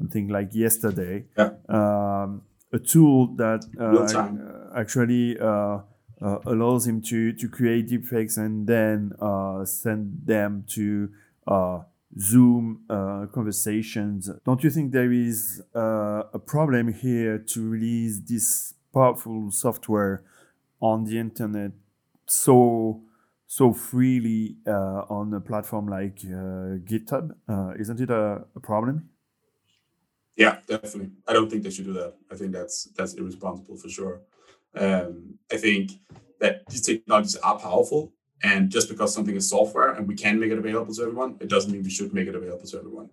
something 0.00 0.28
like 0.28 0.54
yesterday. 0.54 1.24
Yeah. 1.36 1.50
Um, 1.68 2.42
a 2.72 2.78
tool 2.78 3.28
that 3.36 3.62
uh, 3.78 4.78
actually 4.78 5.38
uh, 5.38 5.78
uh, 6.22 6.38
allows 6.46 6.86
him 6.86 7.02
to 7.02 7.32
to 7.32 7.48
create 7.48 7.88
deepfakes 7.88 8.36
and 8.36 8.66
then 8.66 9.12
uh, 9.20 9.64
send 9.64 10.22
them 10.24 10.64
to 10.68 11.10
uh, 11.46 11.80
Zoom 12.18 12.82
uh, 12.88 13.26
conversations. 13.34 14.30
Don't 14.44 14.62
you 14.64 14.70
think 14.70 14.92
there 14.92 15.12
is 15.12 15.62
a 15.74 16.40
problem 16.46 16.92
here 16.92 17.38
to 17.38 17.68
release 17.68 18.20
this 18.20 18.74
powerful 18.92 19.50
software? 19.50 20.22
on 20.80 21.04
the 21.04 21.18
internet 21.18 21.72
so 22.26 23.02
so 23.46 23.72
freely 23.72 24.56
uh, 24.66 25.02
on 25.10 25.34
a 25.34 25.40
platform 25.40 25.88
like 25.88 26.18
uh, 26.24 26.78
GitHub. 26.86 27.32
Uh, 27.48 27.72
isn't 27.80 28.00
it 28.00 28.08
a, 28.08 28.44
a, 28.54 28.60
problem? 28.60 29.08
Yeah, 30.36 30.58
definitely. 30.66 31.10
I 31.28 31.32
don't 31.32 31.50
think 31.50 31.62
they 31.62 31.70
should 31.70 31.86
do 31.86 31.92
that. 31.94 32.14
I 32.30 32.34
think 32.36 32.52
that's 32.52 32.84
that's 32.96 33.14
irresponsible 33.14 33.76
for 33.76 33.88
sure. 33.88 34.20
Um, 34.74 35.38
I 35.52 35.56
think 35.56 35.92
that 36.40 36.66
these 36.68 36.82
technologies 36.82 37.36
are 37.36 37.58
powerful, 37.58 38.12
and 38.42 38.70
just 38.70 38.88
because 38.88 39.12
something 39.12 39.36
is 39.36 39.48
software 39.48 39.92
and 39.92 40.08
we 40.08 40.14
can 40.14 40.40
make 40.40 40.50
it 40.50 40.58
available 40.58 40.94
to 40.94 41.02
everyone, 41.02 41.36
it 41.40 41.48
doesn't 41.48 41.72
mean 41.72 41.82
we 41.82 41.90
should 41.90 42.14
make 42.14 42.28
it 42.28 42.34
available 42.34 42.66
to 42.66 42.78
everyone. 42.78 43.10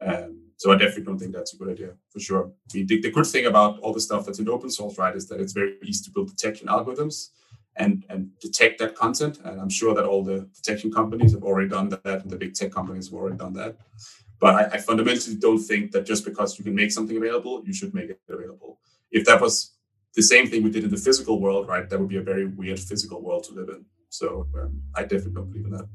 Um, 0.00 0.46
so 0.56 0.72
I 0.72 0.76
definitely 0.76 1.04
don't 1.04 1.18
think 1.18 1.32
that's 1.32 1.54
a 1.54 1.56
good 1.56 1.70
idea 1.70 1.92
for 2.10 2.20
sure. 2.20 2.46
I 2.46 2.76
mean, 2.76 2.86
the, 2.86 3.00
the, 3.00 3.10
good 3.10 3.26
thing 3.26 3.46
about 3.46 3.78
all 3.80 3.92
the 3.92 4.00
stuff 4.00 4.26
that's 4.26 4.38
in 4.38 4.48
open 4.48 4.70
source, 4.70 4.98
right, 4.98 5.14
is 5.14 5.28
that 5.28 5.40
it's 5.40 5.52
very 5.52 5.76
easy 5.84 6.04
to 6.04 6.10
build 6.10 6.28
detection 6.28 6.68
algorithms 6.68 7.30
and 7.76 8.04
and 8.08 8.30
detect 8.40 8.78
that 8.78 8.94
content. 8.94 9.38
And 9.44 9.60
I'm 9.60 9.68
sure 9.68 9.94
that 9.94 10.04
all 10.04 10.24
the 10.24 10.48
detection 10.54 10.90
companies 10.90 11.32
have 11.32 11.44
already 11.44 11.68
done 11.68 11.90
that, 11.90 12.22
and 12.22 12.30
the 12.30 12.36
big 12.36 12.54
tech 12.54 12.72
companies 12.72 13.08
have 13.08 13.14
already 13.14 13.36
done 13.36 13.52
that. 13.54 13.76
But 14.38 14.54
I, 14.54 14.76
I 14.76 14.78
fundamentally 14.78 15.36
don't 15.36 15.58
think 15.58 15.92
that 15.92 16.04
just 16.06 16.24
because 16.24 16.58
you 16.58 16.64
can 16.64 16.74
make 16.74 16.92
something 16.92 17.16
available, 17.16 17.62
you 17.64 17.72
should 17.72 17.94
make 17.94 18.10
it 18.10 18.20
available. 18.28 18.78
If 19.10 19.24
that 19.26 19.40
was 19.40 19.74
the 20.14 20.22
same 20.22 20.46
thing 20.46 20.62
we 20.62 20.70
did 20.70 20.84
in 20.84 20.90
the 20.90 20.96
physical 20.96 21.40
world, 21.40 21.68
right, 21.68 21.88
that 21.88 21.98
would 21.98 22.08
be 22.08 22.16
a 22.16 22.22
very 22.22 22.46
weird 22.46 22.80
physical 22.80 23.22
world 23.22 23.44
to 23.44 23.54
live 23.54 23.68
in. 23.68 23.84
So 24.08 24.46
um, 24.60 24.82
I 24.94 25.02
definitely 25.02 25.32
don't 25.32 25.50
believe 25.50 25.66
in 25.66 25.72
that. 25.72 25.88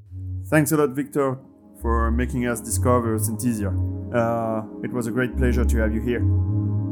Thanks 0.48 0.72
a 0.72 0.78
lot, 0.78 0.90
Victor 0.90 1.38
for 1.82 2.12
making 2.12 2.46
us 2.48 2.62
discover 2.62 3.18
Synthesia. 3.18 3.72
Uh, 4.14 4.64
it 4.84 4.94
was 4.94 5.08
a 5.08 5.12
great 5.12 5.36
pleasure 5.36 5.66
to 5.66 5.78
have 5.78 5.94
you 5.94 6.02
here. 6.02 6.22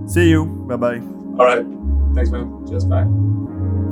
See 0.07 0.29
you. 0.29 0.45
Bye 0.67 0.75
bye. 0.75 0.99
All 1.37 1.45
right. 1.45 1.65
Thanks, 2.15 2.31
man. 2.31 2.65
Cheers. 2.67 2.85
Bye. 2.85 3.05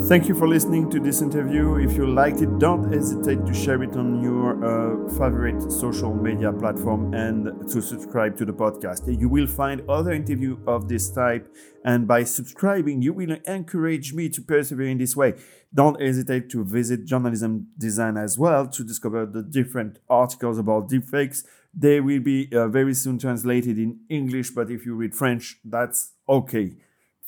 Thank 0.04 0.30
you 0.30 0.36
for 0.36 0.48
listening 0.48 0.90
to 0.92 1.02
this 1.02 1.22
interview. 1.22 1.76
If 1.76 1.98
you 1.98 2.08
liked 2.08 2.42
it, 2.42 2.60
don't 2.60 2.94
hesitate 2.94 3.46
to 3.46 3.54
share 3.54 3.84
it 3.84 3.98
on 3.98 4.22
your 4.22 4.56
uh, 4.64 5.10
favorite 5.10 5.70
social 5.70 6.14
media 6.14 6.54
platform 6.54 7.14
and 7.14 7.70
to 7.70 7.82
subscribe 7.82 8.38
to 8.38 8.46
the 8.46 8.54
podcast. 8.54 9.02
You 9.20 9.28
will 9.28 9.48
find 9.48 9.82
other 9.90 10.14
interviews 10.14 10.60
of 10.66 10.88
this 10.88 11.10
type, 11.10 11.54
and 11.84 12.08
by 12.08 12.24
subscribing, 12.24 13.02
you 13.02 13.12
will 13.12 13.36
encourage 13.46 14.14
me 14.14 14.30
to 14.30 14.42
persevere 14.42 14.88
in 14.88 14.98
this 14.98 15.16
way. 15.16 15.34
Don't 15.74 16.02
hesitate 16.02 16.50
to 16.52 16.64
visit 16.64 17.04
Journalism 17.04 17.68
Design 17.78 18.16
as 18.16 18.38
well 18.38 18.66
to 18.68 18.84
discover 18.86 19.26
the 19.26 19.44
different 19.44 20.00
articles 20.10 20.58
about 20.58 20.90
deepfakes. 20.90 21.44
They 21.74 22.00
will 22.00 22.22
be 22.22 22.50
uh, 22.54 22.70
very 22.70 22.94
soon 22.94 23.20
translated 23.20 23.78
in 23.78 24.00
English, 24.10 24.52
but 24.52 24.72
if 24.72 24.86
you 24.86 24.96
read 24.96 25.16
French, 25.16 25.58
that's 25.66 26.14
okay. 26.30 26.78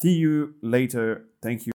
See 0.01 0.13
you 0.13 0.55
later. 0.61 1.25
Thank 1.41 1.61
you. 1.61 1.67